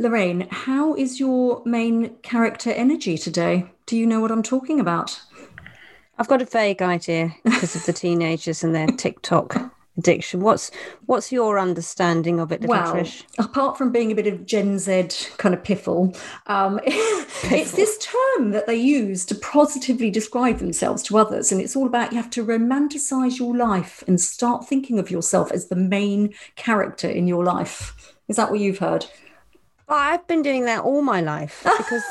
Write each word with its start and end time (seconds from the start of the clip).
Lorraine, 0.00 0.48
how 0.50 0.94
is 0.94 1.20
your 1.20 1.60
main 1.66 2.16
character 2.22 2.70
energy 2.70 3.18
today? 3.18 3.70
Do 3.84 3.98
you 3.98 4.06
know 4.06 4.18
what 4.20 4.30
I'm 4.30 4.42
talking 4.42 4.80
about? 4.80 5.20
I've 6.16 6.26
got 6.26 6.40
a 6.40 6.46
vague 6.46 6.80
idea 6.80 7.34
because 7.44 7.76
of 7.76 7.84
the 7.84 7.92
teenagers 7.92 8.64
and 8.64 8.74
their 8.74 8.86
TikTok 8.86 9.74
addiction. 9.98 10.40
What's 10.40 10.70
what's 11.04 11.30
your 11.30 11.58
understanding 11.58 12.40
of 12.40 12.50
it, 12.50 12.62
little 12.62 12.70
well, 12.70 12.94
Trish? 12.94 13.24
apart 13.38 13.76
from 13.76 13.92
being 13.92 14.10
a 14.10 14.14
bit 14.14 14.26
of 14.26 14.46
Gen 14.46 14.78
Z 14.78 15.08
kind 15.36 15.54
of 15.54 15.62
piffle, 15.62 16.16
um, 16.46 16.80
it's 16.86 17.72
this 17.72 17.98
term 17.98 18.52
that 18.52 18.66
they 18.66 18.76
use 18.76 19.26
to 19.26 19.34
positively 19.34 20.10
describe 20.10 20.60
themselves 20.60 21.02
to 21.02 21.18
others, 21.18 21.52
and 21.52 21.60
it's 21.60 21.76
all 21.76 21.86
about 21.86 22.10
you 22.10 22.16
have 22.16 22.30
to 22.30 22.44
romanticize 22.46 23.38
your 23.38 23.54
life 23.54 24.02
and 24.06 24.18
start 24.18 24.66
thinking 24.66 24.98
of 24.98 25.10
yourself 25.10 25.52
as 25.52 25.68
the 25.68 25.76
main 25.76 26.32
character 26.56 27.08
in 27.08 27.26
your 27.28 27.44
life. 27.44 28.16
Is 28.28 28.36
that 28.36 28.50
what 28.50 28.60
you've 28.60 28.78
heard? 28.78 29.04
Well, 29.90 29.98
I've 29.98 30.26
been 30.28 30.42
doing 30.42 30.64
that 30.66 30.82
all 30.84 31.02
my 31.02 31.20
life 31.20 31.60
because, 31.78 32.02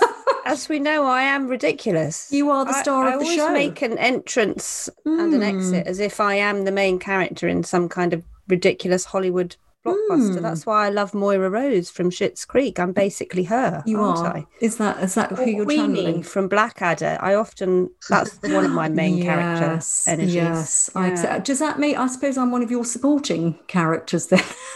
as 0.46 0.68
we 0.68 0.80
know, 0.80 1.06
I 1.06 1.22
am 1.24 1.48
ridiculous. 1.48 2.28
You 2.32 2.50
are 2.52 2.66
the 2.66 2.74
star 2.74 3.06
I, 3.06 3.14
of 3.14 3.22
I 3.22 3.24
the 3.24 3.26
show. 3.36 3.46
I 3.46 3.48
always 3.48 3.68
make 3.68 3.82
an 3.82 3.98
entrance 3.98 4.90
and 5.06 5.34
an 5.34 5.40
Mm. 5.42 5.48
exit 5.56 5.88
as 5.88 6.00
if 6.00 6.20
I 6.20 6.36
am 6.36 6.66
the 6.66 6.72
main 6.74 7.00
character 7.00 7.48
in 7.48 7.64
some 7.64 7.88
kind 7.88 8.12
of 8.14 8.24
ridiculous 8.50 9.06
Hollywood 9.06 9.56
blockbuster. 9.86 10.40
Mm. 10.40 10.42
That's 10.42 10.66
why 10.66 10.88
I 10.88 10.90
love 10.90 11.14
Moira 11.14 11.50
Rose 11.50 11.90
from 11.90 12.10
Schitt's 12.10 12.44
Creek. 12.44 12.78
I'm 12.82 12.92
basically 12.92 13.44
her. 13.46 13.82
You 13.86 14.02
are. 14.04 14.28
I? 14.28 14.46
Is 14.60 14.76
that 14.76 15.02
is 15.02 15.16
that 15.16 15.32
who 15.32 15.50
you're 15.50 15.64
Queenie 15.64 15.96
channeling? 16.04 16.24
from 16.24 16.50
Blackadder. 16.50 17.18
I 17.22 17.36
often 17.36 17.90
that's 18.10 18.42
one 18.42 18.66
of 18.66 18.72
my 18.72 18.90
main 18.90 19.22
character 19.30 19.80
energies. 20.06 20.36
Yes, 20.36 20.90
I 20.96 21.08
accept. 21.08 21.46
Does 21.46 21.60
that 21.60 21.80
mean? 21.80 21.96
I 21.96 22.08
suppose 22.08 22.38
I'm 22.38 22.52
one 22.52 22.62
of 22.62 22.70
your 22.72 22.84
supporting 22.84 23.58
characters 23.68 24.28
then. 24.28 24.44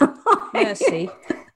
Nursey. 0.54 1.10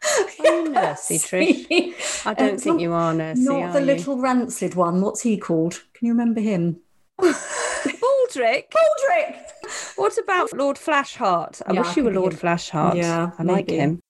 Oh, 0.40 0.62
are 0.62 0.64
you 0.64 0.70
Nursey, 0.72 1.18
Trish? 1.18 2.26
I 2.26 2.34
don't 2.38 2.54
It's 2.54 2.62
think 2.64 2.76
not- 2.76 2.82
you 2.82 2.92
are 2.92 3.12
Nursey. 3.12 3.38
Not 3.44 3.72
the 3.72 3.80
you? 3.80 3.86
little 3.86 4.16
rancid 4.18 4.74
one. 4.74 5.00
What's 5.00 5.20
he 5.22 5.36
called? 5.36 5.82
Can 5.94 6.06
you 6.06 6.12
remember 6.12 6.40
him? 6.40 6.80
Baldrick. 7.20 8.64
Baldrick. 8.70 9.36
What 9.96 10.16
about 10.18 10.52
Lord 10.52 10.76
Flashheart? 10.76 11.62
I 11.66 11.72
Yeah, 11.72 11.80
wish 11.80 11.90
I 11.90 11.94
you 11.96 12.04
were 12.04 12.12
Lord 12.12 12.32
him. 12.34 12.38
Flashheart. 12.38 12.96
Yeah, 12.96 13.30
I 13.38 13.42
like 13.42 13.68
him. 13.68 14.00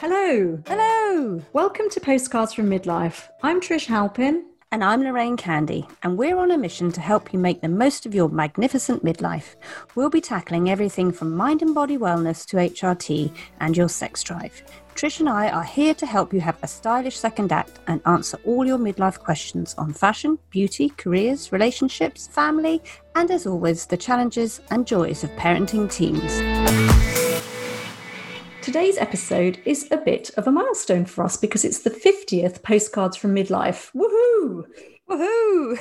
Hello. 0.00 0.62
Hello. 0.66 1.40
Welcome 1.52 1.88
to 1.90 2.00
Postcards 2.00 2.52
from 2.52 2.68
Midlife. 2.68 3.28
I'm 3.42 3.60
Trish 3.60 3.86
Halpin. 3.86 4.44
And 4.74 4.82
I'm 4.82 5.04
Lorraine 5.04 5.36
Candy, 5.36 5.86
and 6.02 6.18
we're 6.18 6.36
on 6.36 6.50
a 6.50 6.58
mission 6.58 6.90
to 6.90 7.00
help 7.00 7.32
you 7.32 7.38
make 7.38 7.60
the 7.60 7.68
most 7.68 8.06
of 8.06 8.12
your 8.12 8.28
magnificent 8.28 9.04
midlife. 9.04 9.54
We'll 9.94 10.10
be 10.10 10.20
tackling 10.20 10.68
everything 10.68 11.12
from 11.12 11.36
mind 11.36 11.62
and 11.62 11.72
body 11.72 11.96
wellness 11.96 12.44
to 12.46 12.56
HRT 12.56 13.32
and 13.60 13.76
your 13.76 13.88
sex 13.88 14.24
drive. 14.24 14.64
Trish 14.96 15.20
and 15.20 15.28
I 15.28 15.48
are 15.48 15.62
here 15.62 15.94
to 15.94 16.06
help 16.06 16.34
you 16.34 16.40
have 16.40 16.58
a 16.60 16.66
stylish 16.66 17.16
second 17.16 17.52
act 17.52 17.78
and 17.86 18.00
answer 18.04 18.36
all 18.44 18.66
your 18.66 18.78
midlife 18.78 19.20
questions 19.20 19.76
on 19.78 19.92
fashion, 19.92 20.40
beauty, 20.50 20.88
careers, 20.88 21.52
relationships, 21.52 22.26
family, 22.26 22.82
and 23.14 23.30
as 23.30 23.46
always, 23.46 23.86
the 23.86 23.96
challenges 23.96 24.60
and 24.72 24.88
joys 24.88 25.22
of 25.22 25.30
parenting 25.36 25.88
teens. 25.88 27.13
Today's 28.64 28.96
episode 28.96 29.60
is 29.66 29.86
a 29.90 29.98
bit 29.98 30.30
of 30.38 30.46
a 30.46 30.50
milestone 30.50 31.04
for 31.04 31.22
us 31.22 31.36
because 31.36 31.66
it's 31.66 31.80
the 31.80 31.90
50th 31.90 32.62
Postcards 32.62 33.14
from 33.14 33.34
Midlife. 33.34 33.92
Woohoo! 33.92 34.64
Woohoo! 35.08 35.78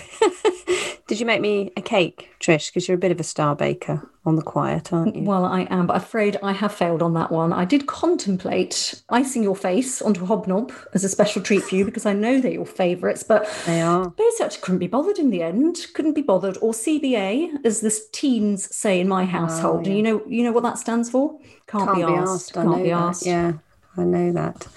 Did 1.07 1.19
you 1.19 1.25
make 1.25 1.41
me 1.41 1.71
a 1.77 1.81
cake, 1.81 2.29
Trish? 2.39 2.67
Because 2.69 2.87
you're 2.87 2.95
a 2.95 2.99
bit 2.99 3.11
of 3.11 3.19
a 3.19 3.23
star 3.23 3.55
baker 3.55 4.09
on 4.25 4.35
the 4.35 4.41
quiet, 4.41 4.91
aren't 4.91 5.15
you? 5.15 5.23
Well, 5.23 5.45
I 5.45 5.61
am, 5.69 5.87
but 5.87 5.95
afraid 5.97 6.37
I 6.43 6.51
have 6.53 6.73
failed 6.73 7.01
on 7.01 7.13
that 7.13 7.31
one. 7.31 7.53
I 7.53 7.65
did 7.65 7.87
contemplate 7.87 9.01
icing 9.09 9.43
your 9.43 9.55
face 9.55 10.01
onto 10.01 10.23
a 10.23 10.27
hobnob 10.27 10.71
as 10.93 11.03
a 11.03 11.09
special 11.09 11.41
treat 11.41 11.63
for 11.63 11.75
you 11.75 11.85
because 11.85 12.05
I 12.05 12.13
know 12.13 12.39
they're 12.41 12.51
your 12.51 12.65
favourites, 12.65 13.23
but 13.23 13.49
They 13.65 13.81
are. 13.81 14.09
basically 14.11 14.57
couldn't 14.61 14.79
be 14.79 14.87
bothered 14.87 15.19
in 15.19 15.29
the 15.29 15.41
end. 15.43 15.87
Couldn't 15.93 16.13
be 16.13 16.21
bothered, 16.21 16.57
or 16.61 16.73
CBA, 16.73 17.65
as 17.65 17.81
the 17.81 17.97
teens 18.11 18.73
say 18.75 18.99
in 18.99 19.07
my 19.07 19.23
oh, 19.23 19.27
household. 19.27 19.87
And 19.87 19.95
you 19.95 20.03
know, 20.03 20.21
you 20.27 20.43
know 20.43 20.51
what 20.51 20.63
that 20.63 20.77
stands 20.77 21.09
for? 21.09 21.39
Can't, 21.67 21.85
Can't 21.85 21.95
be 21.97 22.03
be 22.03 22.11
asked. 22.11 22.29
asked. 22.33 22.53
Can't 22.53 22.69
know 22.69 22.77
be 22.83 22.89
that. 22.89 22.95
asked. 22.95 23.25
Yeah, 23.25 23.53
I 23.97 24.03
know 24.03 24.31
that. 24.33 24.67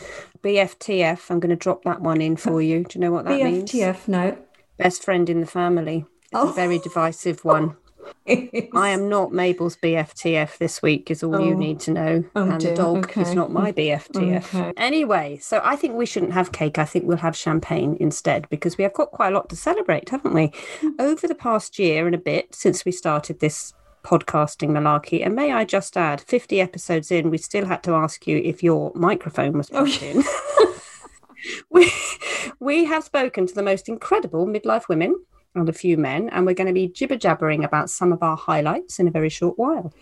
BFTF. 0.46 1.30
I'm 1.30 1.40
going 1.40 1.50
to 1.50 1.56
drop 1.56 1.82
that 1.84 2.00
one 2.00 2.20
in 2.20 2.36
for 2.36 2.62
you. 2.62 2.84
Do 2.84 2.98
you 2.98 3.00
know 3.00 3.10
what 3.12 3.24
that 3.24 3.42
means? 3.42 3.72
BFTF, 3.72 4.06
no. 4.08 4.38
Best 4.78 5.02
friend 5.02 5.28
in 5.28 5.40
the 5.40 5.46
family. 5.46 6.04
It's 6.22 6.30
Oh. 6.34 6.50
a 6.50 6.52
very 6.52 6.78
divisive 6.78 7.44
one. 7.44 7.76
I 8.28 8.90
am 8.90 9.08
not 9.08 9.32
Mabel's 9.32 9.76
BFTF 9.76 10.58
this 10.58 10.80
week, 10.80 11.10
is 11.10 11.24
all 11.24 11.34
Oh. 11.34 11.44
you 11.44 11.56
need 11.56 11.80
to 11.80 11.90
know. 11.90 12.24
Oh, 12.36 12.50
and 12.50 12.60
dear. 12.60 12.70
the 12.70 12.76
dog 12.76 13.12
is 13.18 13.34
not 13.34 13.50
my 13.50 13.72
BFTF. 13.72 14.54
Okay. 14.54 14.72
Anyway, 14.76 15.38
so 15.42 15.60
I 15.64 15.74
think 15.74 15.94
we 15.94 16.06
shouldn't 16.06 16.32
have 16.32 16.52
cake. 16.52 16.78
I 16.78 16.84
think 16.84 17.06
we'll 17.06 17.16
have 17.16 17.36
champagne 17.36 17.96
instead 17.98 18.48
because 18.48 18.78
we 18.78 18.84
have 18.84 18.92
got 18.94 19.10
quite 19.10 19.32
a 19.32 19.34
lot 19.34 19.48
to 19.48 19.56
celebrate, 19.56 20.10
haven't 20.10 20.34
we? 20.34 20.52
Hmm. 20.80 20.90
Over 21.00 21.26
the 21.26 21.34
past 21.34 21.78
year 21.80 22.06
and 22.06 22.14
a 22.14 22.18
bit 22.18 22.54
since 22.54 22.84
we 22.84 22.92
started 22.92 23.40
this 23.40 23.74
podcasting 24.06 24.70
malarkey, 24.70 25.26
and 25.26 25.34
may 25.34 25.52
I 25.52 25.64
just 25.64 25.96
add, 25.96 26.20
50 26.20 26.60
episodes 26.60 27.10
in, 27.10 27.28
we 27.28 27.38
still 27.38 27.66
had 27.66 27.82
to 27.82 27.94
ask 27.94 28.24
you 28.26 28.38
if 28.38 28.62
your 28.62 28.92
microphone 28.94 29.58
was 29.58 29.68
plugged 29.68 29.98
oh, 30.00 30.06
in. 30.06 30.24
we, 31.70 31.92
we 32.60 32.84
have 32.84 33.02
spoken 33.02 33.48
to 33.48 33.54
the 33.54 33.64
most 33.64 33.88
incredible 33.88 34.46
midlife 34.46 34.88
women 34.88 35.16
and 35.56 35.68
a 35.68 35.72
few 35.72 35.96
men, 35.96 36.28
and 36.28 36.46
we're 36.46 36.54
going 36.54 36.68
to 36.68 36.72
be 36.72 36.86
jibber 36.86 37.16
jabbering 37.16 37.64
about 37.64 37.90
some 37.90 38.12
of 38.12 38.22
our 38.22 38.36
highlights 38.36 39.00
in 39.00 39.08
a 39.08 39.10
very 39.10 39.28
short 39.28 39.58
while. 39.58 39.92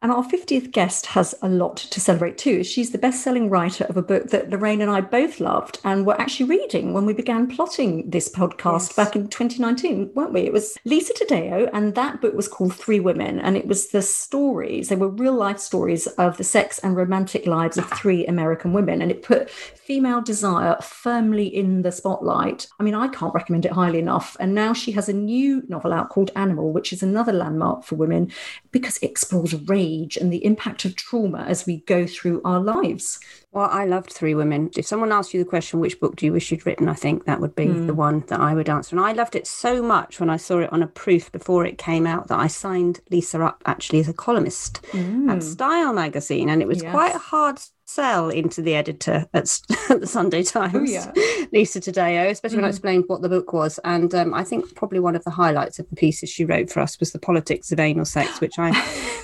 And 0.00 0.12
our 0.12 0.22
50th 0.22 0.70
guest 0.70 1.06
has 1.06 1.34
a 1.42 1.48
lot 1.48 1.76
to 1.76 2.00
celebrate 2.00 2.38
too. 2.38 2.62
She's 2.62 2.92
the 2.92 2.98
best 2.98 3.20
selling 3.20 3.50
writer 3.50 3.82
of 3.86 3.96
a 3.96 4.02
book 4.02 4.28
that 4.30 4.48
Lorraine 4.48 4.80
and 4.80 4.88
I 4.88 5.00
both 5.00 5.40
loved 5.40 5.80
and 5.82 6.06
were 6.06 6.20
actually 6.20 6.46
reading 6.48 6.92
when 6.92 7.04
we 7.04 7.12
began 7.12 7.48
plotting 7.48 8.08
this 8.08 8.28
podcast 8.28 8.90
Yes. 8.90 8.92
back 8.92 9.16
in 9.16 9.26
2019, 9.26 10.12
weren't 10.14 10.32
we? 10.32 10.42
It 10.42 10.52
was 10.52 10.78
Lisa 10.84 11.14
Taddeo, 11.14 11.68
and 11.72 11.96
that 11.96 12.20
book 12.20 12.34
was 12.34 12.46
called 12.46 12.76
Three 12.76 13.00
Women. 13.00 13.40
And 13.40 13.56
it 13.56 13.66
was 13.66 13.88
the 13.88 14.02
stories, 14.02 14.88
they 14.88 14.94
were 14.94 15.08
real 15.08 15.34
life 15.34 15.58
stories 15.58 16.06
of 16.06 16.36
the 16.36 16.44
sex 16.44 16.78
and 16.78 16.94
romantic 16.94 17.44
lives 17.48 17.76
of 17.76 17.90
three 17.90 18.24
American 18.26 18.72
women. 18.72 19.02
And 19.02 19.10
it 19.10 19.24
put 19.24 19.50
female 19.50 20.20
desire 20.20 20.76
firmly 20.80 21.48
in 21.48 21.82
the 21.82 21.90
spotlight. 21.90 22.68
I 22.78 22.84
mean, 22.84 22.94
I 22.94 23.08
can't 23.08 23.34
recommend 23.34 23.66
it 23.66 23.72
highly 23.72 23.98
enough. 23.98 24.36
And 24.38 24.54
now 24.54 24.72
she 24.74 24.92
has 24.92 25.08
a 25.08 25.12
new 25.12 25.64
novel 25.68 25.92
out 25.92 26.10
called 26.10 26.30
Animal, 26.36 26.70
which 26.72 26.92
is 26.92 27.02
another 27.02 27.32
landmark 27.32 27.82
for 27.82 27.96
women 27.96 28.30
because 28.70 28.98
it 28.98 29.10
explores 29.10 29.54
rage 29.88 30.16
and 30.16 30.32
the 30.32 30.44
impact 30.44 30.84
of 30.84 30.96
trauma 30.96 31.44
as 31.48 31.66
we 31.66 31.78
go 31.78 32.06
through 32.06 32.40
our 32.44 32.60
lives. 32.60 33.18
Well, 33.52 33.68
I 33.70 33.86
loved 33.86 34.12
Three 34.12 34.34
Women. 34.34 34.70
If 34.76 34.86
someone 34.86 35.12
asked 35.12 35.32
you 35.32 35.42
the 35.42 35.48
question, 35.48 35.80
which 35.80 35.98
book 36.00 36.16
do 36.16 36.26
you 36.26 36.32
wish 36.32 36.50
you'd 36.50 36.66
written? 36.66 36.88
I 36.88 36.94
think 36.94 37.24
that 37.24 37.40
would 37.40 37.54
be 37.54 37.66
hmm. 37.66 37.86
the 37.86 37.94
one 37.94 38.24
that 38.28 38.40
I 38.40 38.54
would 38.54 38.68
answer. 38.68 38.94
And 38.94 39.04
I 39.04 39.12
loved 39.12 39.34
it 39.34 39.46
so 39.46 39.82
much 39.82 40.20
when 40.20 40.30
I 40.30 40.36
saw 40.36 40.58
it 40.58 40.72
on 40.72 40.82
a 40.82 40.86
proof 40.86 41.32
before 41.32 41.64
it 41.64 41.78
came 41.78 42.06
out 42.06 42.28
that 42.28 42.38
I 42.38 42.46
signed 42.46 43.00
Lisa 43.10 43.42
up 43.42 43.62
actually 43.66 44.00
as 44.00 44.08
a 44.08 44.12
columnist 44.12 44.80
at 44.88 44.92
mm. 44.92 45.42
Style 45.42 45.92
magazine. 45.92 46.48
And 46.48 46.60
it 46.60 46.68
was 46.68 46.82
Yes. 46.82 46.92
quite 46.92 47.14
a 47.14 47.18
hard 47.18 47.60
sell 47.88 48.28
into 48.28 48.60
the 48.60 48.74
editor 48.74 49.26
at, 49.32 49.58
at 49.90 50.00
the 50.00 50.06
Sunday 50.06 50.42
Times, 50.42 50.92
yeah. 50.92 51.10
Lisa 51.52 51.80
Taddeo, 51.80 52.28
especially 52.30 52.56
when 52.58 52.66
I 52.66 52.68
explained 52.68 53.04
what 53.06 53.22
the 53.22 53.30
book 53.30 53.54
was. 53.54 53.80
And 53.82 54.14
um, 54.14 54.34
I 54.34 54.44
think 54.44 54.74
probably 54.74 55.00
one 55.00 55.16
of 55.16 55.24
the 55.24 55.30
highlights 55.30 55.78
of 55.78 55.88
the 55.88 55.96
pieces 55.96 56.28
she 56.28 56.44
wrote 56.44 56.70
for 56.70 56.80
us 56.80 57.00
was 57.00 57.12
the 57.12 57.18
politics 57.18 57.72
of 57.72 57.80
anal 57.80 58.04
sex, 58.04 58.42
which 58.42 58.58
I 58.58 58.72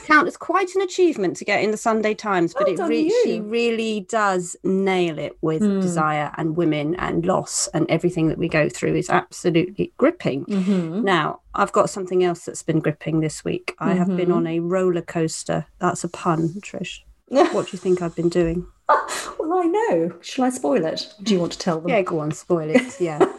count 0.06 0.26
as 0.28 0.38
quite 0.38 0.74
an 0.74 0.80
achievement 0.80 1.36
to 1.36 1.44
get 1.44 1.62
in 1.62 1.72
the 1.72 1.76
Sunday 1.76 2.14
Times. 2.14 2.54
But 2.54 2.68
Well 2.78 2.86
it 2.86 2.88
re- 2.88 3.14
she 3.24 3.40
really 3.40 4.06
does 4.08 4.56
nail 4.64 5.18
it 5.18 5.36
with 5.42 5.60
Hmm. 5.62 5.80
desire 5.80 6.32
and 6.38 6.56
women 6.56 6.94
and 6.96 7.26
loss 7.26 7.68
and 7.74 7.84
everything 7.90 8.28
that 8.28 8.38
we 8.38 8.48
go 8.48 8.68
through 8.70 8.94
is 8.94 9.10
absolutely 9.10 9.92
gripping. 9.98 10.46
Mm-hmm. 10.46 11.04
Now, 11.04 11.40
I've 11.54 11.72
got 11.72 11.90
something 11.90 12.24
else 12.24 12.46
that's 12.46 12.62
been 12.62 12.80
gripping 12.80 13.20
this 13.20 13.44
week. 13.44 13.74
I 13.78 13.92
have 13.92 14.08
Mm-hmm. 14.08 14.16
been 14.16 14.32
on 14.32 14.46
a 14.46 14.60
roller 14.60 15.02
coaster. 15.02 15.66
That's 15.80 16.02
a 16.02 16.08
pun, 16.08 16.48
Trish. 16.60 17.00
What 17.28 17.66
do 17.66 17.70
you 17.72 17.78
think 17.78 18.02
I've 18.02 18.14
been 18.16 18.28
doing? 18.28 18.66
Well, 19.38 19.58
I 19.62 19.64
know. 19.66 20.14
Shall 20.22 20.46
I 20.46 20.48
spoil 20.48 20.84
it? 20.86 21.12
Do 21.22 21.34
you 21.34 21.40
want 21.40 21.52
to 21.52 21.58
tell 21.58 21.78
them? 21.80 21.90
Yeah, 21.90 22.00
go 22.00 22.18
on, 22.20 22.32
spoil 22.32 22.70
it. 22.70 22.98
Yeah. 23.00 23.18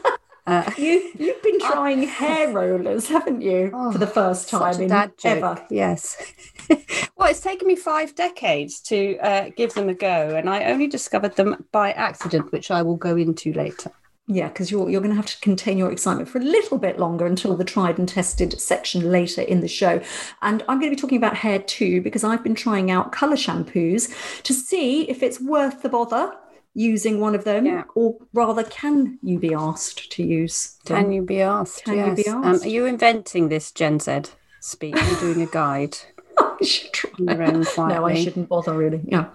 Uh, 0.48 0.70
You, 0.78 1.12
you've 1.18 1.42
been 1.42 1.60
trying 1.72 2.04
hair 2.04 2.54
rollers, 2.54 3.08
haven't 3.08 3.42
you, 3.42 3.72
for 3.92 3.98
the 3.98 4.06
first 4.06 4.54
Oh, 4.54 4.60
time 4.60 4.80
in 4.80 4.90
dad 4.90 5.14
joke. 5.18 5.38
ever? 5.38 5.66
Yes. 5.72 6.22
Well, 7.18 7.32
it's 7.32 7.40
taken 7.42 7.68
me 7.68 7.76
five 7.76 8.14
decades 8.14 8.80
to 8.82 9.18
uh, 9.18 9.50
give 9.58 9.74
them 9.74 9.90
a 9.90 9.96
go, 9.96 10.36
and 10.36 10.48
I 10.48 10.66
only 10.66 10.86
discovered 10.86 11.36
them 11.36 11.66
by 11.72 11.94
accident, 11.94 12.52
which 12.52 12.70
I 12.70 12.84
will 12.84 12.96
go 12.98 13.16
into 13.16 13.54
later. 13.54 13.92
Yeah, 14.28 14.48
because 14.48 14.72
you're 14.72 14.90
you're 14.90 15.02
going 15.02 15.12
to 15.12 15.16
have 15.16 15.28
to 15.28 15.40
contain 15.42 15.78
your 15.78 15.92
excitement 15.92 16.28
for 16.30 16.40
a 16.40 16.44
little 16.44 16.80
bit 16.80 16.98
longer 16.98 17.26
until 17.28 17.56
the 17.56 17.64
tried 17.64 18.00
and 18.00 18.10
tested 18.10 18.60
section 18.60 19.12
later 19.12 19.42
in 19.42 19.62
the 19.62 19.68
show. 19.68 20.02
And 20.42 20.64
I'm 20.68 20.80
going 20.80 20.90
to 20.92 20.96
be 20.96 21.00
talking 21.02 21.18
about 21.20 21.36
hair 21.38 21.60
too 21.60 22.02
because 22.02 22.24
I've 22.24 22.44
been 22.44 22.56
trying 22.56 22.90
out 22.90 23.12
color 23.12 23.36
shampoos 23.36 24.42
to 24.44 24.54
see 24.54 25.04
if 25.10 25.22
it's 25.22 25.40
worth 25.40 25.84
the 25.84 25.90
bother 25.90 26.34
using 26.74 27.20
one 27.20 27.36
of 27.36 27.44
them, 27.46 27.66
Yeah. 27.68 27.84
or 27.94 28.18
rather, 28.34 28.64
can 28.64 29.18
you 29.22 29.40
be 29.40 29.54
asked 29.54 30.12
to 30.14 30.24
use? 30.24 30.78
them? 30.86 31.04
Can 31.04 31.12
you 31.14 31.22
be 31.22 31.42
asked? 31.42 31.86
Can 31.86 31.98
you 32.10 32.16
be 32.16 32.24
yes. 32.26 32.34
Um, 32.36 32.44
asked? 32.46 32.66
are 32.66 32.70
you 32.70 32.86
inventing 32.86 33.50
this 33.50 33.72
Gen 33.72 34.00
Z 34.00 34.24
speak? 34.60 34.96
You're 34.96 35.06
you 35.06 35.20
doing 35.20 35.42
a 35.44 35.46
guide 35.52 35.98
I 36.38 36.58
should 36.66 36.92
try. 36.94 37.12
on 37.20 37.28
your 37.28 37.44
own 37.44 37.64
quietly? 37.64 37.96
No, 37.96 38.06
I 38.08 38.16
shouldn't 38.16 38.50
bother 38.50 38.74
really. 38.76 39.02
Yeah. 39.06 39.28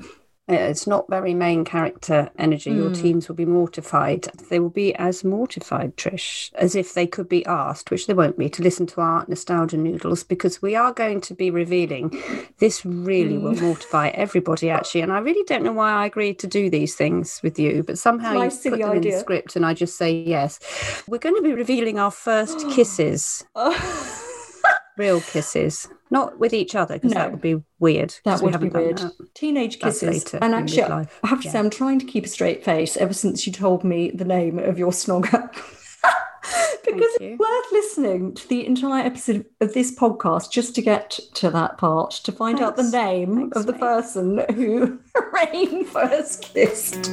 It's 0.53 0.87
not 0.87 1.09
very 1.09 1.33
main 1.33 1.65
character 1.65 2.31
energy. 2.39 2.73
Your 2.73 2.89
Hmm. 2.89 2.95
teams 2.95 3.29
will 3.29 3.37
be 3.37 3.45
mortified. 3.45 4.29
They 4.49 4.59
will 4.59 4.69
be 4.71 4.95
as 4.97 5.23
mortified, 5.23 5.97
Trish, 5.97 6.51
as 6.55 6.75
if 6.75 6.93
they 6.95 7.07
could 7.07 7.29
be 7.29 7.47
asked, 7.47 7.91
which 7.91 8.07
they 8.07 8.15
won't 8.15 8.37
be, 8.37 8.49
to 8.51 8.63
listen 8.63 8.87
to 8.89 9.01
our 9.01 9.25
nostalgia 9.29 9.77
noodles 9.77 10.25
because 10.25 10.61
we 10.61 10.75
are 10.75 10.93
going 10.93 11.21
to 11.23 11.35
be 11.35 11.51
revealing 11.51 12.13
this 12.59 12.85
really 12.85 13.39
will 13.39 13.55
Hmm. 13.55 13.65
mortify 13.65 14.09
everybody, 14.09 14.71
actually. 14.71 15.03
And 15.03 15.13
I 15.13 15.19
really 15.21 15.45
don't 15.45 15.63
know 15.63 15.73
why 15.73 15.93
I 15.93 16.07
agreed 16.07 16.39
to 16.41 16.47
do 16.47 16.69
these 16.69 16.95
things 16.97 17.41
with 17.43 17.59
you, 17.59 17.83
but 17.85 17.99
somehow 17.99 18.33
you 18.43 18.51
put 18.51 18.79
them 18.81 18.97
in 18.97 19.03
the 19.03 19.13
script 19.21 19.55
and 19.57 19.65
I 19.65 19.73
just 19.75 19.97
say 19.97 20.11
yes. 20.13 20.59
We're 21.07 21.19
going 21.19 21.37
to 21.37 21.43
be 21.43 21.53
revealing 21.53 21.99
our 21.99 22.11
first 22.11 22.69
kisses, 22.71 23.45
real 24.97 25.21
kisses, 25.21 25.89
not 26.11 26.39
with 26.39 26.53
each 26.53 26.75
other 26.75 26.95
because 26.95 27.13
No. 27.13 27.21
that 27.21 27.31
would 27.33 27.41
be 27.41 27.63
weird. 27.79 28.15
That 28.25 28.41
we 28.41 28.51
would 28.51 28.61
be 28.61 28.67
haven't 28.67 28.73
done 28.73 28.83
weird. 28.83 29.03
Teenage 29.35 29.79
kisses. 29.79 30.09
later 30.09 30.39
And 30.43 30.55
actually. 30.55 30.83
I 30.83 31.07
have 31.25 31.41
to 31.41 31.47
Yeah. 31.47 31.53
say, 31.53 31.59
I'm 31.59 31.71
trying 31.71 31.99
to 32.01 32.07
keep 32.07 32.25
a 32.25 32.29
straight 32.29 32.65
face 32.65 32.97
ever 32.97 33.13
since 33.15 33.47
you 33.47 33.53
told 33.53 33.85
me 33.85 34.11
the 34.11 34.25
name 34.25 34.59
of 34.59 34.79
your 34.79 34.91
snogger. 34.93 35.51
because 36.85 37.17
it's 37.21 37.39
worth 37.39 37.73
listening 37.73 38.35
to 38.35 38.49
the 38.49 38.67
entire 38.67 39.05
episode 39.05 39.45
of 39.61 39.73
this 39.75 39.95
podcast 39.95 40.51
just 40.51 40.75
to 40.75 40.83
get 40.83 41.11
to 41.35 41.51
that 41.51 41.79
part, 41.79 42.11
to 42.11 42.33
find 42.33 42.61
out 42.61 42.77
the 42.77 42.83
name 42.83 43.37
Thanks, 43.37 43.57
of 43.59 43.67
the 43.67 43.73
mate. 43.73 43.81
person 43.81 44.45
who 44.55 44.99
Rain 45.53 45.85
first 45.85 46.43
kissed. 46.43 47.11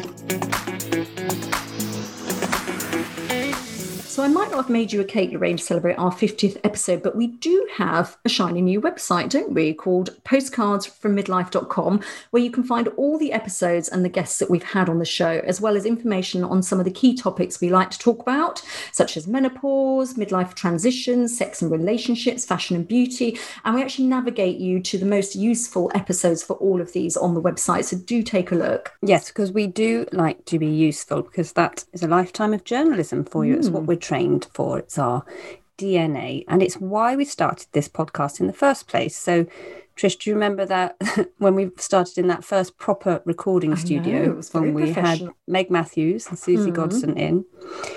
So 4.18 4.24
I 4.24 4.30
might 4.30 4.50
not 4.50 4.58
have 4.58 4.70
made 4.72 4.92
you 4.92 5.00
a 5.00 5.06
cake, 5.06 5.32
Lorraine, 5.32 5.58
to 5.58 5.64
celebrate 5.64 5.94
our 5.94 6.12
50th 6.12 6.60
episode, 6.64 7.04
but 7.04 7.16
we 7.16 7.28
do 7.28 7.68
have 7.76 8.18
a 8.26 8.30
shiny 8.30 8.64
new 8.64 8.82
website, 8.82 9.30
don't 9.30 9.54
we, 9.54 9.76
called 9.76 10.10
postcardsfrommidlife.com, 10.24 12.02
where 12.32 12.42
you 12.42 12.50
can 12.50 12.64
find 12.64 12.88
all 12.98 13.20
the 13.20 13.32
episodes 13.32 13.88
and 13.88 14.04
the 14.04 14.10
guests 14.10 14.40
that 14.40 14.50
we've 14.50 14.64
had 14.64 14.90
on 14.90 14.98
the 14.98 15.06
show, 15.06 15.44
as 15.46 15.62
well 15.62 15.78
as 15.78 15.86
information 15.86 16.44
on 16.44 16.64
some 16.64 16.80
of 16.80 16.86
the 16.86 16.90
key 16.90 17.14
topics 17.14 17.62
we 17.62 17.70
like 17.70 17.92
to 17.92 18.00
talk 18.00 18.20
about, 18.20 18.64
such 18.92 19.18
as 19.18 19.28
menopause, 19.28 20.16
midlife 20.16 20.56
transitions, 20.56 21.38
sex 21.38 21.62
and 21.62 21.70
relationships, 21.70 22.44
fashion 22.44 22.76
and 22.76 22.88
beauty. 22.88 23.38
And 23.66 23.76
we 23.76 23.84
actually 23.84 24.08
navigate 24.08 24.58
you 24.58 24.80
to 24.80 24.98
the 24.98 25.06
most 25.06 25.36
useful 25.36 25.92
episodes 25.94 26.42
for 26.42 26.56
all 26.56 26.82
of 26.82 26.92
these 26.94 27.18
on 27.18 27.36
the 27.36 27.42
website. 27.42 27.84
So 27.84 27.98
do 27.98 28.24
take 28.24 28.52
a 28.52 28.56
look. 28.56 28.98
Yes, 29.04 29.28
because 29.28 29.52
we 29.52 29.68
do 29.68 30.08
like 30.12 30.44
to 30.46 30.58
be 30.58 30.66
useful 30.66 31.22
because 31.22 31.54
that 31.54 31.86
is 31.94 32.02
a 32.02 32.08
lifetime 32.08 32.56
of 32.56 32.64
journalism 32.64 33.24
for 33.24 33.46
you. 33.46 33.56
It's 33.56 33.70
what 33.70 33.84
mm. 33.84 33.86
we're 33.86 34.07
trained 34.08 34.48
for. 34.54 34.80
It's 34.80 34.98
our 34.98 35.26
DNA. 35.78 36.46
And 36.48 36.62
it's 36.62 36.76
why 36.76 37.16
we 37.16 37.26
started 37.26 37.68
this 37.72 37.90
podcast 37.90 38.40
in 38.40 38.48
the 38.48 38.54
first 38.54 38.88
place. 38.88 39.16
So, 39.16 39.46
Trish, 39.98 40.20
do 40.20 40.30
you 40.30 40.36
remember 40.36 40.66
that 40.66 40.96
when 41.40 41.56
we 41.56 41.72
started 41.78 42.18
in 42.18 42.28
that 42.28 42.44
first 42.44 42.78
proper 42.78 43.22
recording 43.26 43.76
studio 43.76 44.24
it 44.24 44.36
was 44.36 44.50
very 44.50 44.72
when 44.72 44.84
we 44.84 44.92
had. 44.94 45.28
Meg 45.48 45.72
Matthews 45.72 46.28
and 46.28 46.38
Suzie 46.38 46.66
hmm. 46.66 46.74
Godson 46.74 47.18
in? 47.18 47.46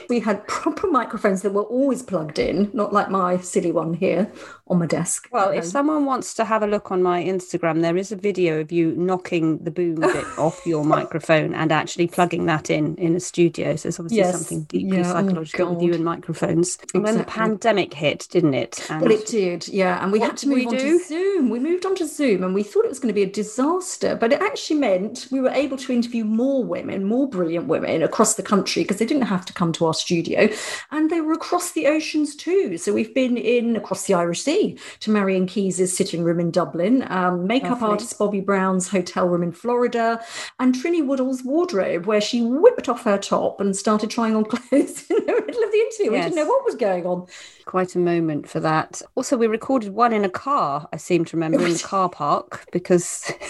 We 0.08 0.20
had 0.20 0.46
proper 0.46 0.86
microphones 0.86 1.42
that 1.42 1.52
were 1.52 1.64
always 1.64 2.02
plugged 2.02 2.38
in, 2.38 2.70
not 2.72 2.92
like 2.92 3.10
my 3.10 3.38
silly 3.38 3.72
one 3.72 3.94
here 3.94 4.30
on 4.68 4.78
my 4.78 4.86
desk. 4.86 5.28
Well, 5.32 5.50
if 5.50 5.64
um, 5.64 5.70
someone 5.70 6.04
wants 6.04 6.32
to 6.34 6.44
have 6.44 6.62
a 6.62 6.66
look 6.66 6.92
on 6.92 7.02
my 7.02 7.22
Instagram, 7.22 7.82
there 7.82 7.96
is 7.96 8.12
a 8.12 8.16
video 8.16 8.60
of 8.60 8.70
you 8.70 8.92
knocking 8.92 9.58
the 9.64 9.70
boom 9.70 9.96
bit 9.96 10.24
off 10.38 10.64
your 10.64 10.84
microphone 10.84 11.52
and 11.54 11.72
actually 11.72 12.06
plugging 12.06 12.46
that 12.46 12.70
in 12.70 12.94
in 12.96 13.16
a 13.16 13.20
studio. 13.20 13.74
So 13.76 13.88
it's 13.88 13.98
obviously 13.98 14.18
Yes. 14.18 14.32
something 14.32 14.62
deeply 14.64 14.98
Yeah, 14.98 15.10
oh 15.10 15.12
psychological 15.12 15.74
with 15.74 15.82
you 15.82 15.94
and 15.94 16.04
microphones. 16.04 16.78
And 16.94 17.02
when 17.02 17.18
the 17.18 17.24
pandemic 17.24 17.94
hit, 17.94 18.28
didn't 18.30 18.54
it? 18.54 18.86
And 18.90 19.02
Well, 19.02 19.10
it 19.10 19.26
did, 19.26 19.66
yeah. 19.68 20.02
And 20.02 20.12
we 20.12 20.20
had 20.20 20.36
to 20.38 20.48
we 20.48 20.66
move 20.66 20.66
on 20.68 20.74
do? 20.74 20.98
to 20.98 21.04
Zoom. 21.04 21.50
We 21.50 21.58
moved 21.58 21.84
on 21.84 21.89
to 21.96 22.06
Zoom 22.06 22.42
and 22.42 22.54
we 22.54 22.62
thought 22.62 22.84
it 22.84 22.88
was 22.88 22.98
going 22.98 23.12
to 23.12 23.14
be 23.14 23.22
a 23.22 23.30
disaster, 23.30 24.16
but 24.16 24.32
it 24.32 24.40
actually 24.40 24.78
meant 24.78 25.28
we 25.30 25.40
were 25.40 25.50
able 25.50 25.76
to 25.78 25.92
interview 25.92 26.24
more 26.24 26.64
women, 26.64 27.04
more 27.04 27.28
brilliant 27.28 27.66
women 27.66 28.02
across 28.02 28.34
the 28.34 28.42
country 28.42 28.82
because 28.82 28.98
they 28.98 29.06
didn't 29.06 29.26
have 29.26 29.44
to 29.46 29.52
come 29.52 29.72
to 29.72 29.86
our 29.86 29.94
studio 29.94 30.48
and 30.90 31.10
they 31.10 31.20
were 31.20 31.32
across 31.32 31.72
the 31.72 31.86
oceans 31.86 32.34
too. 32.36 32.76
So 32.78 32.92
we've 32.92 33.14
been 33.14 33.36
in 33.36 33.76
across 33.76 34.06
the 34.06 34.14
Irish 34.14 34.42
Sea 34.42 34.78
to 35.00 35.10
Marion 35.10 35.46
Keyes' 35.46 35.96
sitting 35.96 36.22
room 36.22 36.40
in 36.40 36.50
Dublin, 36.50 37.04
um, 37.10 37.46
makeup 37.46 37.80
Lovely. 37.80 37.88
artist 37.88 38.18
Bobbi 38.18 38.44
Brown's 38.44 38.88
hotel 38.88 39.28
room 39.28 39.42
in 39.42 39.52
Florida, 39.52 40.20
and 40.58 40.74
Trinny 40.74 41.04
Woodall's 41.04 41.42
wardrobe, 41.42 42.06
where 42.06 42.20
she 42.20 42.42
whipped 42.42 42.88
off 42.88 43.04
her 43.04 43.18
top 43.18 43.60
and 43.60 43.76
started 43.76 44.10
trying 44.10 44.36
on 44.36 44.44
clothes 44.46 45.10
in 45.10 45.26
the 45.26 45.42
middle 45.46 45.64
of 45.64 45.72
the 45.72 45.78
interview. 45.78 46.12
We 46.12 46.20
didn't 46.20 46.36
know 46.36 46.46
what 46.46 46.64
was 46.64 46.74
going 46.76 47.06
on. 47.06 47.26
quite 47.64 47.94
a 47.94 47.98
moment 47.98 48.48
for 48.48 48.60
that. 48.60 49.02
Also, 49.14 49.36
we 49.36 49.46
recorded 49.46 49.92
one 49.92 50.12
in 50.12 50.24
a 50.24 50.30
car, 50.30 50.88
I 50.92 50.96
seem 50.96 51.24
to 51.26 51.36
remember, 51.36 51.64
in 51.64 51.72
the 51.72 51.78
car 51.82 52.08
park 52.08 52.66
because. 52.72 53.32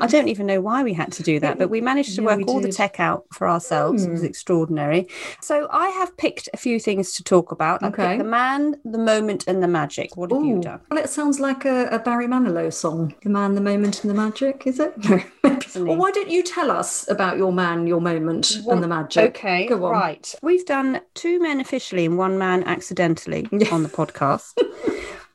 I 0.00 0.06
don't 0.06 0.28
even 0.28 0.46
know 0.46 0.60
why 0.60 0.82
we 0.84 0.92
had 0.92 1.10
to 1.12 1.22
do 1.22 1.40
that, 1.40 1.58
but 1.58 1.70
we 1.70 1.80
managed 1.80 2.14
to 2.16 2.22
Yeah, 2.22 2.36
work 2.36 2.46
all 2.48 2.60
the 2.60 2.68
did. 2.68 2.74
Hmm. 2.74 2.82
tech 2.82 3.00
out 3.00 3.24
for 3.32 3.48
ourselves. 3.48 4.04
It 4.04 4.10
was 4.10 4.22
extraordinary. 4.22 5.08
So 5.40 5.66
I 5.70 5.88
have 5.88 6.14
picked 6.18 6.48
a 6.52 6.56
few 6.58 6.78
things 6.78 7.12
to 7.14 7.24
talk 7.24 7.50
about. 7.50 7.82
Okay. 7.82 8.18
the 8.18 8.24
man, 8.24 8.76
the 8.84 8.98
moment, 8.98 9.46
and 9.48 9.62
the 9.62 9.68
magic. 9.68 10.16
What 10.16 10.30
have 10.32 10.44
you 10.44 10.60
done? 10.60 10.80
Well, 10.90 11.00
it 11.02 11.08
sounds 11.08 11.40
like 11.40 11.64
a, 11.64 11.86
a 11.88 11.98
Barry 11.98 12.26
Manilow 12.28 12.72
song. 12.72 13.14
The 13.22 13.30
man, 13.30 13.54
the 13.54 13.60
moment, 13.62 14.02
and 14.02 14.10
the 14.10 14.14
magic, 14.14 14.66
is 14.66 14.78
it? 14.80 14.92
Well, 15.74 15.96
why 15.96 16.10
don't 16.10 16.30
you 16.30 16.42
tell 16.42 16.70
us 16.70 17.08
about 17.10 17.36
your 17.36 17.52
man, 17.52 17.86
your 17.86 18.00
moment, 18.00 18.50
and 18.68 18.82
the 18.82 18.88
magic? 18.88 19.36
Okay, 19.36 19.66
Go 19.66 19.84
on. 19.86 19.92
right. 19.92 20.34
We've 20.42 20.64
done 20.64 21.00
two 21.14 21.38
men 21.40 21.60
officially 21.60 22.06
and 22.06 22.16
one 22.16 22.38
man 22.38 22.64
accidentally 22.64 23.46
on 23.72 23.82
the 23.82 23.88
podcast. 23.90 24.54